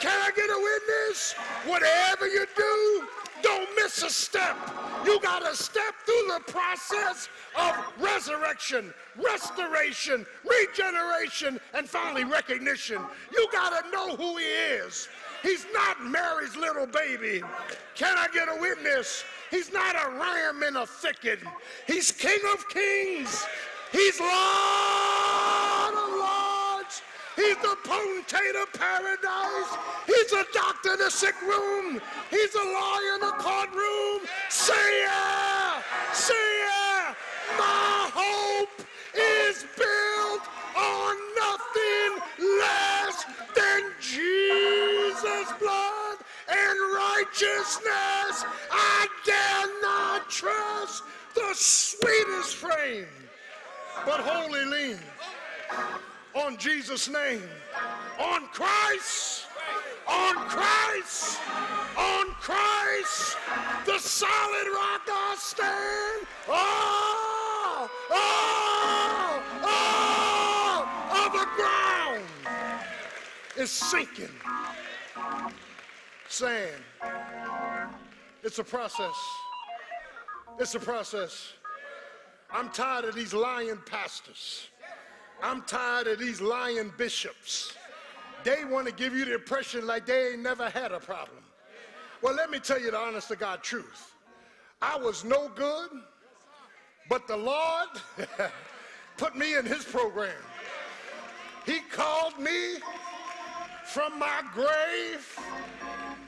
Can 0.00 0.18
I 0.20 0.30
get 0.34 0.48
a 0.48 0.58
witness? 0.58 1.34
Whatever 1.66 2.28
you 2.28 2.46
do, 2.56 3.06
don't 3.42 3.68
miss 3.76 4.02
a 4.02 4.10
step. 4.28 4.56
You 5.04 5.20
got 5.20 5.40
to 5.40 5.56
step 5.56 5.94
through 6.04 6.34
the 6.34 6.52
process 6.52 7.28
of 7.58 7.74
resurrection, 7.98 8.92
restoration, 9.16 10.26
regeneration, 10.44 11.58
and 11.74 11.88
finally 11.88 12.24
recognition. 12.24 13.00
You 13.32 13.48
got 13.52 13.82
to 13.82 13.90
know 13.90 14.16
who 14.16 14.36
he 14.36 14.44
is. 14.44 15.08
He's 15.42 15.66
not 15.72 16.04
Mary's 16.04 16.56
little 16.56 16.86
baby. 16.86 17.42
Can 17.94 18.16
I 18.18 18.28
get 18.34 18.48
a 18.48 18.60
witness? 18.60 19.24
He's 19.50 19.72
not 19.72 19.94
a 19.94 20.10
ram 20.10 20.62
in 20.62 20.76
a 20.76 20.86
thicket. 20.86 21.38
He's 21.86 22.12
King 22.12 22.40
of 22.52 22.68
kings. 22.68 23.46
He's 23.92 24.20
Lord. 24.20 25.77
He's 27.38 27.56
the 27.58 27.76
potentate 27.84 28.56
of 28.60 28.72
paradise. 28.72 29.70
He's 30.08 30.32
a 30.32 30.44
doctor 30.52 30.94
in 30.94 30.98
the 30.98 31.08
sick 31.08 31.40
room. 31.42 32.00
He's 32.30 32.54
a 32.56 32.64
lawyer 32.64 33.14
in 33.14 33.20
the 33.20 33.34
courtroom. 33.38 34.26
Say 34.48 35.02
yeah. 35.02 35.80
Say 36.12 36.34
yeah. 36.34 37.14
My 37.56 38.10
hope 38.12 38.82
is 39.14 39.64
built 39.76 40.42
on 40.76 41.16
nothing 41.38 42.10
less 42.58 43.24
than 43.54 43.92
Jesus' 44.00 45.52
blood 45.60 46.18
and 46.48 46.76
righteousness. 46.92 48.44
I 48.68 49.06
dare 49.24 49.80
not 49.80 50.28
trust 50.28 51.04
the 51.36 51.54
sweetest 51.54 52.56
frame, 52.56 53.06
but 54.04 54.18
wholly 54.18 54.64
lean 54.64 54.98
on 56.38 56.56
Jesus' 56.56 57.08
name, 57.08 57.42
on 58.18 58.46
Christ, 58.48 59.46
on 60.06 60.34
Christ, 60.48 61.40
on 61.96 62.26
Christ, 62.40 63.36
the 63.84 63.98
solid 63.98 64.68
rock 64.72 65.02
I 65.08 65.36
stand. 65.38 66.26
Oh, 66.48 67.90
oh, 68.10 69.42
oh, 71.12 71.28
the 71.32 71.46
ground 71.56 72.24
is 73.56 73.70
sinking. 73.70 74.34
Sand. 76.28 76.82
It's 78.44 78.58
a 78.58 78.64
process. 78.64 79.16
It's 80.58 80.74
a 80.74 80.80
process. 80.80 81.54
I'm 82.50 82.70
tired 82.70 83.04
of 83.04 83.14
these 83.14 83.34
lying 83.34 83.78
pastors. 83.86 84.68
I'm 85.42 85.62
tired 85.62 86.06
of 86.06 86.18
these 86.18 86.40
lying 86.40 86.92
bishops. 86.96 87.74
They 88.44 88.64
want 88.64 88.86
to 88.86 88.92
give 88.92 89.14
you 89.14 89.24
the 89.24 89.34
impression 89.34 89.86
like 89.86 90.06
they 90.06 90.32
ain't 90.32 90.42
never 90.42 90.68
had 90.70 90.92
a 90.92 91.00
problem. 91.00 91.38
Well, 92.22 92.34
let 92.34 92.50
me 92.50 92.58
tell 92.58 92.80
you 92.80 92.90
the 92.90 92.98
honest 92.98 93.28
to 93.28 93.36
God 93.36 93.62
truth. 93.62 94.14
I 94.82 94.96
was 94.96 95.24
no 95.24 95.48
good, 95.54 95.90
but 97.08 97.26
the 97.26 97.36
Lord 97.36 97.88
put 99.16 99.36
me 99.36 99.56
in 99.56 99.64
his 99.64 99.84
program. 99.84 100.34
He 101.66 101.80
called 101.90 102.38
me 102.38 102.76
from 103.84 104.18
my 104.18 104.42
grave 104.54 105.38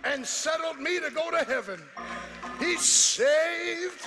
and 0.05 0.25
settled 0.25 0.79
me 0.79 1.01
to 1.01 1.11
go 1.11 1.31
to 1.31 1.45
heaven. 1.45 1.81
He 2.59 2.77
saved 2.77 4.07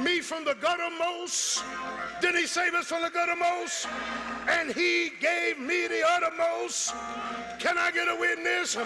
me 0.00 0.20
from 0.20 0.44
the 0.44 0.54
guttermost. 0.54 1.62
Did 2.20 2.34
he 2.34 2.46
save 2.46 2.74
us 2.74 2.86
from 2.86 3.02
the 3.02 3.08
guttermost? 3.08 3.88
And 4.48 4.70
he 4.72 5.12
gave 5.20 5.58
me 5.58 5.86
the 5.86 6.02
uttermost. 6.06 6.94
Can 7.58 7.78
I 7.78 7.90
get 7.90 8.08
a 8.08 8.16
witness? 8.18 8.76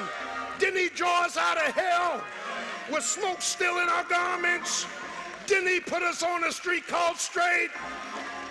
Didn't 0.58 0.78
he 0.78 0.88
draw 0.88 1.24
us 1.24 1.36
out 1.36 1.56
of 1.56 1.74
hell 1.74 2.22
with 2.92 3.02
smoke 3.02 3.42
still 3.42 3.80
in 3.80 3.88
our 3.88 4.04
garments? 4.04 4.86
Didn't 5.46 5.68
he 5.68 5.80
put 5.80 6.02
us 6.02 6.22
on 6.22 6.44
a 6.44 6.52
street 6.52 6.86
called 6.86 7.16
straight? 7.16 7.70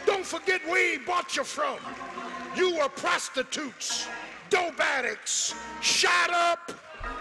Don't 0.06 0.26
forget 0.26 0.62
where 0.68 0.98
he 0.98 0.98
bought 0.98 1.36
you 1.36 1.44
from. 1.44 1.78
You 2.56 2.78
were 2.78 2.90
prostitutes, 2.90 4.08
dope 4.50 4.80
addicts, 4.80 5.56
shot 5.82 6.30
up, 6.30 6.72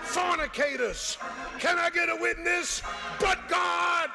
fornicators. 0.02 1.16
Can 1.58 1.78
I 1.78 1.90
get 1.90 2.08
a 2.08 2.16
witness? 2.16 2.82
But 3.20 3.38
God 3.48 4.10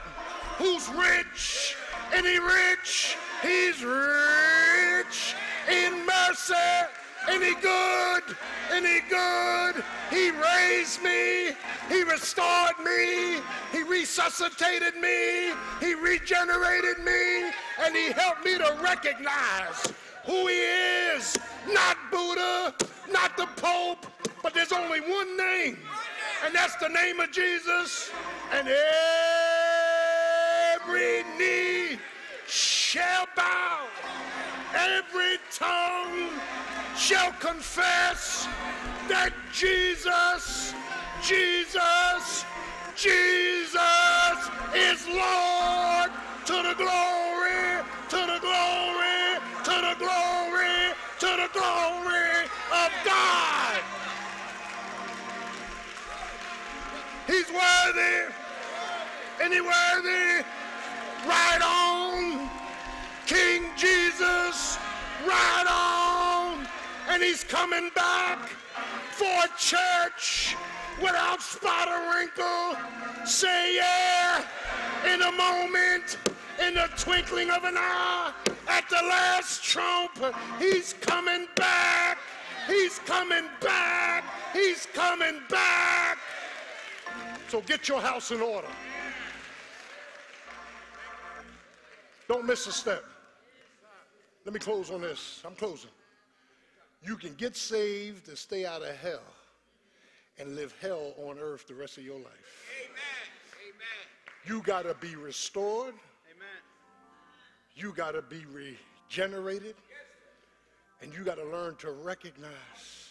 who's 0.58 0.90
rich, 0.90 1.76
and 2.14 2.26
rich, 2.40 3.18
he's 3.42 3.84
rich 3.84 5.36
in 5.70 6.06
mercy, 6.06 6.54
he 7.44 7.54
good, 7.56 8.24
and 8.72 8.86
he 8.86 9.00
good. 9.10 9.84
He 10.10 10.32
raised 10.32 11.04
me, 11.04 11.52
he 11.90 12.04
restored 12.04 12.80
me, 12.84 13.40
he 13.72 13.84
resuscitated 13.84 14.96
me, 14.96 15.54
he 15.80 15.94
regenerated 15.94 17.00
me, 17.00 17.52
and 17.84 17.96
he 17.96 18.12
helped 18.12 18.46
me 18.46 18.58
to 18.58 18.78
recognize 18.82 19.94
who 20.26 20.48
he 20.48 20.60
is. 21.16 21.38
Not 21.72 21.98
Buddha, 22.12 22.74
not 23.12 23.36
the 23.38 23.48
Pope, 23.58 24.06
but 24.42 24.54
there's 24.54 24.72
only 24.72 25.02
one 25.02 25.38
name, 25.38 25.78
and 26.46 26.56
that's 26.56 26.76
the 26.78 26.90
name 26.90 27.20
of 27.20 27.32
Jesus. 27.32 28.12
And 28.52 28.68
every 28.68 29.47
bow, 33.38 33.86
every 34.74 35.38
tongue 35.54 36.30
shall 36.98 37.32
confess 37.34 38.48
that 39.08 39.32
Jesus, 39.54 40.74
Jesus, 41.22 42.46
Jesus 42.96 44.40
is 44.74 45.06
Lord 45.08 46.10
to 46.50 46.58
the 46.66 46.74
glory, 46.74 47.86
to 48.10 48.20
the 48.26 48.40
glory, 48.42 49.22
to 49.64 49.76
the 49.86 49.96
glory, 50.02 50.80
to 51.20 51.30
the 51.42 51.50
glory 51.54 52.50
of 52.74 52.92
God. 53.06 53.82
He's 57.28 57.50
worthy, 57.52 58.34
he 59.54 59.62
worthy 59.62 60.44
Right 61.28 61.62
on. 61.62 62.37
Jesus, 63.78 64.78
right 65.26 65.66
on. 65.70 66.68
And 67.10 67.24
he's 67.24 67.44
coming 67.44 67.90
back 67.96 68.50
for 69.12 69.26
a 69.26 69.50
church 69.58 70.56
without 71.02 71.42
spot 71.42 71.88
or 71.88 72.16
wrinkle. 72.16 72.76
Say 73.26 73.76
yeah 73.76 74.44
in 75.06 75.22
a 75.22 75.32
moment, 75.32 76.18
in 76.66 76.74
the 76.74 76.90
twinkling 76.98 77.52
of 77.52 77.64
an 77.64 77.76
eye, 77.78 78.34
at 78.68 78.90
the 78.90 78.96
last 78.96 79.64
trump, 79.64 80.12
he's 80.60 80.94
coming 80.94 81.48
back. 81.56 82.18
He's 82.68 83.00
coming 83.00 83.46
back. 83.62 84.24
He's 84.54 84.88
coming 84.94 85.40
back. 85.50 86.18
So 87.48 87.62
get 87.62 87.88
your 87.88 88.02
house 88.02 88.32
in 88.32 88.42
order. 88.42 88.68
Don't 92.28 92.46
miss 92.46 92.68
a 92.68 92.72
step. 92.74 93.04
Let 94.48 94.54
me 94.54 94.60
close 94.62 94.92
on 94.92 95.02
this. 95.02 95.42
I'm 95.46 95.56
closing. 95.56 95.90
You 97.04 97.18
can 97.18 97.34
get 97.34 97.58
saved 97.58 98.30
and 98.30 98.38
stay 98.38 98.66
out 98.66 98.82
of 98.82 98.96
hell 98.96 99.20
and 100.40 100.56
live 100.56 100.74
hell 100.80 101.14
on 101.18 101.38
earth 101.38 101.68
the 101.68 101.74
rest 101.74 101.98
of 101.98 102.06
your 102.06 102.16
life. 102.16 102.66
Amen. 102.82 103.76
Amen. 103.76 104.46
You 104.46 104.64
got 104.64 104.84
to 104.84 104.94
be 105.06 105.18
restored. 105.18 105.96
Amen. 106.34 106.62
You 107.76 107.92
got 107.92 108.12
to 108.12 108.22
be 108.22 108.46
regenerated. 108.46 109.76
And 111.02 111.14
you 111.14 111.26
got 111.26 111.36
to 111.40 111.46
learn 111.46 111.76
to 111.80 111.92
recognize 111.92 113.10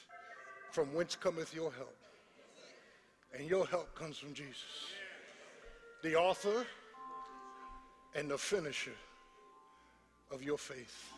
from 0.71 0.87
whence 0.95 1.17
cometh 1.17 1.55
your 1.55 1.71
help. 1.71 1.99
And 3.39 3.47
your 3.47 3.67
help 3.67 3.95
comes 3.95 4.17
from 4.17 4.33
Jesus, 4.33 4.65
the 6.03 6.17
author 6.17 6.65
and 8.15 8.31
the 8.31 8.39
finisher 8.39 8.97
of 10.33 10.43
your 10.43 10.57
faith. 10.57 11.13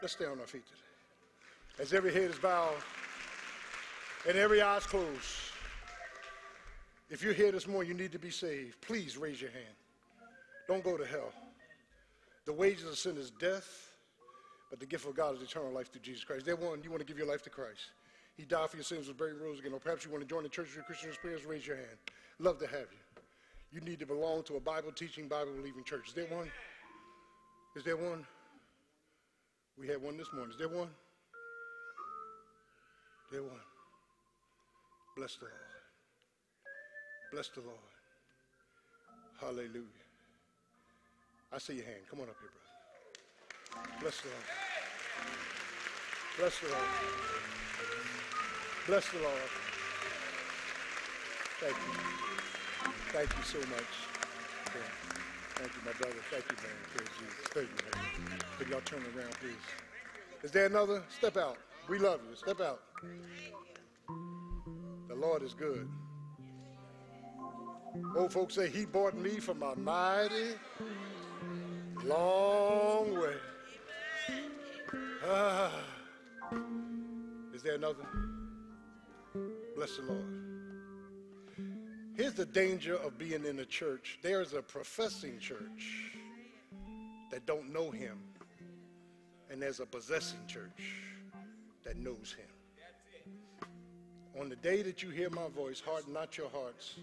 Let's 0.00 0.12
stay 0.12 0.26
on 0.26 0.38
our 0.38 0.46
feet 0.46 0.64
today. 0.66 1.82
As 1.82 1.92
every 1.92 2.12
head 2.12 2.30
is 2.30 2.38
bowed 2.38 2.76
and 4.28 4.36
every 4.36 4.62
eye 4.62 4.76
is 4.76 4.84
closed, 4.84 5.08
if 7.10 7.22
you're 7.22 7.32
here 7.32 7.50
this 7.50 7.66
morning, 7.66 7.90
you 7.90 7.96
need 7.96 8.12
to 8.12 8.18
be 8.18 8.30
saved. 8.30 8.80
Please 8.80 9.16
raise 9.16 9.40
your 9.40 9.50
hand. 9.50 9.64
Don't 10.68 10.84
go 10.84 10.96
to 10.96 11.04
hell. 11.04 11.32
The 12.44 12.52
wages 12.52 12.86
of 12.86 12.96
sin 12.96 13.16
is 13.16 13.30
death, 13.30 13.92
but 14.70 14.78
the 14.78 14.86
gift 14.86 15.06
of 15.06 15.16
God 15.16 15.34
is 15.34 15.42
eternal 15.42 15.72
life 15.72 15.90
through 15.90 16.02
Jesus 16.02 16.22
Christ. 16.22 16.46
There 16.46 16.56
one, 16.56 16.82
you 16.82 16.90
want 16.90 17.00
to 17.00 17.06
give 17.06 17.18
your 17.18 17.26
life 17.26 17.42
to 17.42 17.50
Christ. 17.50 17.90
He 18.36 18.44
died 18.44 18.70
for 18.70 18.76
your 18.76 18.84
sins, 18.84 19.08
was 19.08 19.16
buried, 19.16 19.36
rose 19.36 19.58
again. 19.58 19.72
Or 19.72 19.80
perhaps 19.80 20.04
you 20.04 20.12
want 20.12 20.22
to 20.22 20.28
join 20.28 20.44
the 20.44 20.48
Church 20.48 20.76
of 20.76 20.84
Christian 20.84 21.08
Experience, 21.08 21.44
raise 21.44 21.66
your 21.66 21.76
hand. 21.76 21.98
Love 22.38 22.58
to 22.58 22.66
have 22.66 22.86
you. 22.92 23.22
You 23.72 23.80
need 23.80 23.98
to 23.98 24.06
belong 24.06 24.44
to 24.44 24.56
a 24.56 24.60
Bible 24.60 24.92
teaching, 24.92 25.26
Bible 25.26 25.52
believing 25.56 25.82
church. 25.84 26.08
Is 26.08 26.14
there 26.14 26.26
one? 26.26 26.50
Is 27.76 27.84
there 27.84 27.96
one? 27.96 28.24
We 29.80 29.86
had 29.86 30.02
one 30.02 30.16
this 30.16 30.32
morning. 30.32 30.50
Is 30.50 30.58
there 30.58 30.68
one? 30.68 30.88
There 33.30 33.42
one. 33.42 33.60
Bless 35.16 35.36
the 35.36 35.44
Lord. 35.44 35.54
Bless 37.32 37.48
the 37.48 37.60
Lord. 37.60 37.78
Hallelujah. 39.40 39.84
I 41.52 41.58
see 41.58 41.74
your 41.74 41.84
hand. 41.84 42.00
Come 42.10 42.20
on 42.20 42.28
up 42.28 42.34
here, 42.40 42.50
brother. 42.50 44.00
Bless 44.00 44.20
the 44.20 44.28
Lord. 44.28 44.44
Bless 46.38 46.58
the 46.60 46.66
Lord. 46.68 46.84
Bless 48.86 49.08
the 49.10 49.18
Lord. 49.18 49.50
Thank 51.60 51.76
you. 51.76 52.92
Thank 53.12 53.36
you 53.36 53.44
so 53.44 53.58
much. 53.70 53.92
Yeah. 54.74 55.27
Thank 55.58 55.72
you, 55.74 55.80
my 55.84 55.92
brother. 55.92 56.14
Thank 56.30 56.44
you, 56.50 56.56
man. 56.56 56.76
Praise 56.94 57.08
Jesus. 57.18 57.48
Thank 57.52 57.68
you, 57.68 58.30
man. 58.30 58.40
Could 58.58 58.68
y'all 58.68 58.80
turn 58.82 59.02
around, 59.16 59.32
please? 59.40 60.44
Is 60.44 60.52
there 60.52 60.66
another? 60.66 61.02
Step 61.08 61.36
out. 61.36 61.56
We 61.88 61.98
love 61.98 62.20
you. 62.30 62.36
Step 62.36 62.60
out. 62.60 62.80
The 65.08 65.16
Lord 65.16 65.42
is 65.42 65.54
good. 65.54 65.88
Old 68.16 68.32
folks 68.32 68.54
say 68.54 68.68
he 68.68 68.84
bought 68.84 69.16
me 69.16 69.40
from 69.40 69.64
a 69.64 69.74
mighty 69.74 70.54
long 72.04 73.18
way. 73.20 73.34
Ah. 75.26 75.72
Is 77.52 77.64
there 77.64 77.74
another? 77.74 78.06
Bless 79.74 79.96
the 79.96 80.02
Lord. 80.02 80.57
Here's 82.18 82.34
the 82.34 82.46
danger 82.46 82.96
of 82.96 83.16
being 83.16 83.44
in 83.44 83.60
a 83.60 83.64
church. 83.64 84.18
There's 84.22 84.52
a 84.52 84.60
professing 84.60 85.38
church 85.38 86.10
that 87.30 87.46
don't 87.46 87.72
know 87.72 87.92
him. 87.92 88.18
And 89.48 89.62
there's 89.62 89.78
a 89.78 89.86
possessing 89.86 90.40
church 90.48 90.96
that 91.84 91.96
knows 91.96 92.34
him. 92.36 93.70
On 94.36 94.48
the 94.48 94.56
day 94.56 94.82
that 94.82 95.00
you 95.00 95.10
hear 95.10 95.30
my 95.30 95.46
voice, 95.54 95.80
harden 95.80 96.12
not 96.12 96.36
your 96.36 96.48
hearts 96.48 96.96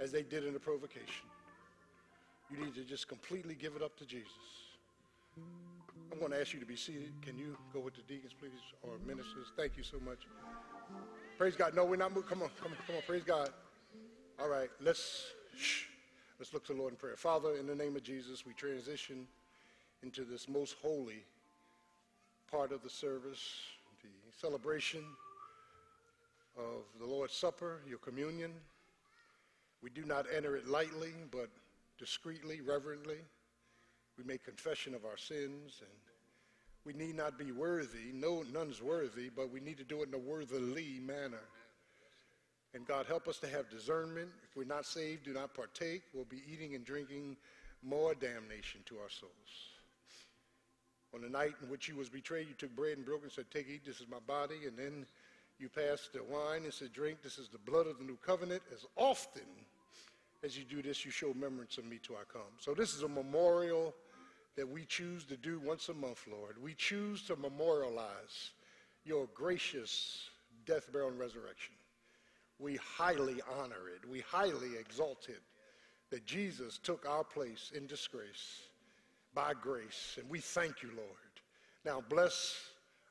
as 0.00 0.10
they 0.10 0.22
did 0.22 0.46
in 0.46 0.54
the 0.54 0.58
provocation. 0.58 1.26
You 2.50 2.64
need 2.64 2.74
to 2.76 2.84
just 2.84 3.06
completely 3.06 3.54
give 3.54 3.76
it 3.76 3.82
up 3.82 3.98
to 3.98 4.06
Jesus. 4.06 4.32
I'm 6.10 6.18
going 6.18 6.30
to 6.30 6.40
ask 6.40 6.54
you 6.54 6.60
to 6.60 6.66
be 6.66 6.76
seated. 6.76 7.12
Can 7.20 7.36
you 7.36 7.54
go 7.74 7.80
with 7.80 7.96
the 7.96 8.02
deacons, 8.08 8.32
please, 8.32 8.52
or 8.82 8.92
ministers? 9.06 9.48
Thank 9.58 9.76
you 9.76 9.82
so 9.82 9.98
much. 10.02 10.20
Praise 11.36 11.54
God. 11.54 11.74
No, 11.74 11.84
we're 11.84 11.96
not 11.96 12.14
moving. 12.14 12.30
Come 12.30 12.42
on, 12.42 12.48
come 12.62 12.72
on, 12.72 12.78
come 12.86 12.96
on. 12.96 13.02
Praise 13.06 13.24
God. 13.24 13.50
All 14.40 14.48
right, 14.48 14.70
let's 14.80 15.26
shh. 15.56 15.84
Let's 16.40 16.52
look 16.52 16.66
to 16.66 16.72
the 16.72 16.78
Lord 16.78 16.92
in 16.92 16.96
prayer. 16.96 17.16
Father, 17.16 17.54
in 17.54 17.68
the 17.68 17.74
name 17.74 17.94
of 17.94 18.02
Jesus, 18.02 18.44
we 18.44 18.52
transition 18.52 19.28
into 20.02 20.24
this 20.24 20.48
most 20.48 20.74
holy 20.82 21.22
part 22.50 22.72
of 22.72 22.82
the 22.82 22.90
service, 22.90 23.48
the 24.02 24.08
celebration 24.36 25.04
of 26.58 26.82
the 26.98 27.06
Lord's 27.06 27.32
Supper, 27.32 27.78
your 27.88 27.98
communion. 27.98 28.50
We 29.82 29.90
do 29.90 30.04
not 30.04 30.26
enter 30.34 30.56
it 30.56 30.66
lightly, 30.66 31.12
but 31.30 31.48
discreetly, 31.96 32.60
reverently. 32.60 33.18
We 34.18 34.24
make 34.24 34.44
confession 34.44 34.94
of 34.94 35.04
our 35.04 35.16
sins, 35.16 35.80
and 35.80 35.90
we 36.84 36.92
need 36.92 37.16
not 37.16 37.38
be 37.38 37.52
worthy. 37.52 38.12
No, 38.12 38.44
none's 38.52 38.82
worthy, 38.82 39.30
but 39.34 39.50
we 39.50 39.60
need 39.60 39.78
to 39.78 39.84
do 39.84 40.02
it 40.02 40.08
in 40.08 40.14
a 40.14 40.18
worthily 40.18 41.00
manner. 41.00 41.42
And 42.74 42.86
God, 42.86 43.06
help 43.06 43.28
us 43.28 43.38
to 43.38 43.48
have 43.48 43.70
discernment. 43.70 44.28
If 44.50 44.56
we're 44.56 44.64
not 44.64 44.84
saved, 44.84 45.24
do 45.24 45.32
not 45.32 45.54
partake. 45.54 46.02
We'll 46.12 46.24
be 46.24 46.42
eating 46.52 46.74
and 46.74 46.84
drinking 46.84 47.36
more 47.82 48.14
damnation 48.14 48.80
to 48.86 48.96
our 48.96 49.08
souls. 49.08 49.30
On 51.14 51.22
the 51.22 51.28
night 51.28 51.54
in 51.62 51.68
which 51.68 51.88
you 51.88 51.94
was 51.94 52.08
betrayed, 52.08 52.48
you 52.48 52.54
took 52.54 52.74
bread 52.74 52.96
and 52.96 53.06
broke 53.06 53.22
and 53.22 53.30
said, 53.30 53.44
Take, 53.52 53.68
eat, 53.68 53.86
this 53.86 54.00
is 54.00 54.08
my 54.10 54.18
body. 54.26 54.66
And 54.66 54.76
then 54.76 55.06
you 55.60 55.68
passed 55.68 56.12
the 56.12 56.24
wine 56.24 56.64
and 56.64 56.74
said, 56.74 56.92
Drink, 56.92 57.22
this 57.22 57.38
is 57.38 57.48
the 57.48 57.58
blood 57.58 57.86
of 57.86 57.98
the 57.98 58.04
new 58.04 58.18
covenant. 58.26 58.62
As 58.72 58.84
often 58.96 59.42
as 60.42 60.58
you 60.58 60.64
do 60.64 60.82
this, 60.82 61.04
you 61.04 61.12
show 61.12 61.28
remembrance 61.28 61.78
of 61.78 61.84
me 61.84 62.00
till 62.02 62.16
I 62.16 62.24
come. 62.32 62.42
So 62.58 62.74
this 62.74 62.94
is 62.94 63.02
a 63.02 63.08
memorial 63.08 63.94
that 64.56 64.68
we 64.68 64.84
choose 64.84 65.24
to 65.26 65.36
do 65.36 65.60
once 65.60 65.88
a 65.88 65.94
month, 65.94 66.24
Lord. 66.30 66.56
We 66.60 66.74
choose 66.74 67.22
to 67.28 67.36
memorialize 67.36 68.50
your 69.04 69.28
gracious 69.34 70.30
death, 70.66 70.90
burial, 70.92 71.10
and 71.10 71.18
resurrection. 71.18 71.74
We 72.58 72.76
highly 72.76 73.40
honor 73.58 73.88
it. 73.94 74.08
We 74.08 74.20
highly 74.20 74.76
exalt 74.78 75.28
it 75.28 75.42
that 76.10 76.24
Jesus 76.26 76.78
took 76.78 77.06
our 77.08 77.24
place 77.24 77.72
in 77.74 77.86
disgrace 77.86 78.62
by 79.34 79.52
grace. 79.60 80.16
And 80.20 80.28
we 80.30 80.38
thank 80.38 80.82
you, 80.82 80.90
Lord. 80.96 81.08
Now 81.84 82.02
bless 82.08 82.56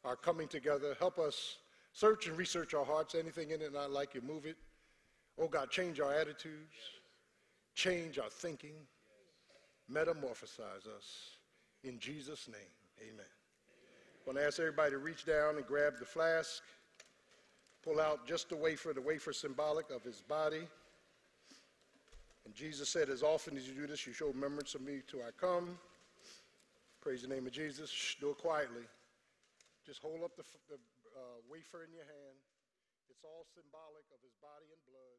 our 0.05 0.15
coming 0.15 0.47
together. 0.47 0.95
Help 0.99 1.19
us 1.19 1.57
search 1.91 2.27
and 2.27 2.37
research 2.37 2.73
our 2.73 2.85
hearts. 2.85 3.15
Anything 3.15 3.51
in 3.51 3.61
it 3.61 3.73
not 3.73 3.91
like 3.91 4.15
you, 4.15 4.21
move 4.21 4.45
it. 4.45 4.57
Oh 5.39 5.47
God, 5.47 5.69
change 5.69 5.99
our 5.99 6.13
attitudes, 6.13 6.75
change 7.73 8.19
our 8.19 8.29
thinking, 8.29 8.75
metamorphosize 9.91 10.87
us. 10.95 11.37
In 11.83 11.99
Jesus' 11.99 12.47
name, 12.47 13.01
amen. 13.01 13.25
I'm 14.25 14.33
going 14.33 14.37
to 14.37 14.47
ask 14.47 14.59
everybody 14.59 14.91
to 14.91 14.99
reach 14.99 15.25
down 15.25 15.57
and 15.57 15.65
grab 15.65 15.95
the 15.99 16.05
flask. 16.05 16.63
Pull 17.83 17.99
out 17.99 18.25
just 18.25 18.49
the 18.49 18.55
wafer, 18.55 18.93
the 18.93 19.01
wafer 19.01 19.33
symbolic 19.33 19.89
of 19.91 20.03
his 20.03 20.21
body. 20.21 20.63
And 22.45 22.53
Jesus 22.55 22.87
said, 22.87 23.09
As 23.09 23.23
often 23.23 23.57
as 23.57 23.67
you 23.67 23.73
do 23.73 23.87
this, 23.87 24.07
you 24.07 24.13
show 24.13 24.27
remembrance 24.27 24.73
of 24.73 24.81
me 24.81 25.01
till 25.07 25.19
I 25.19 25.31
come. 25.35 25.77
Praise 27.01 27.21
the 27.21 27.27
name 27.27 27.45
of 27.45 27.51
Jesus. 27.51 27.89
Shh, 27.89 28.15
do 28.21 28.31
it 28.31 28.37
quietly. 28.37 28.87
Just 29.85 30.01
hold 30.01 30.23
up 30.23 30.31
the, 30.37 30.43
the 30.71 30.79
uh, 31.11 31.43
wafer 31.51 31.83
in 31.83 31.91
your 31.91 32.07
hand. 32.07 32.37
It's 33.11 33.23
all 33.27 33.43
symbolic 33.51 34.07
of 34.15 34.19
his 34.23 34.31
body 34.39 34.71
and 34.71 34.79
blood. 34.87 35.12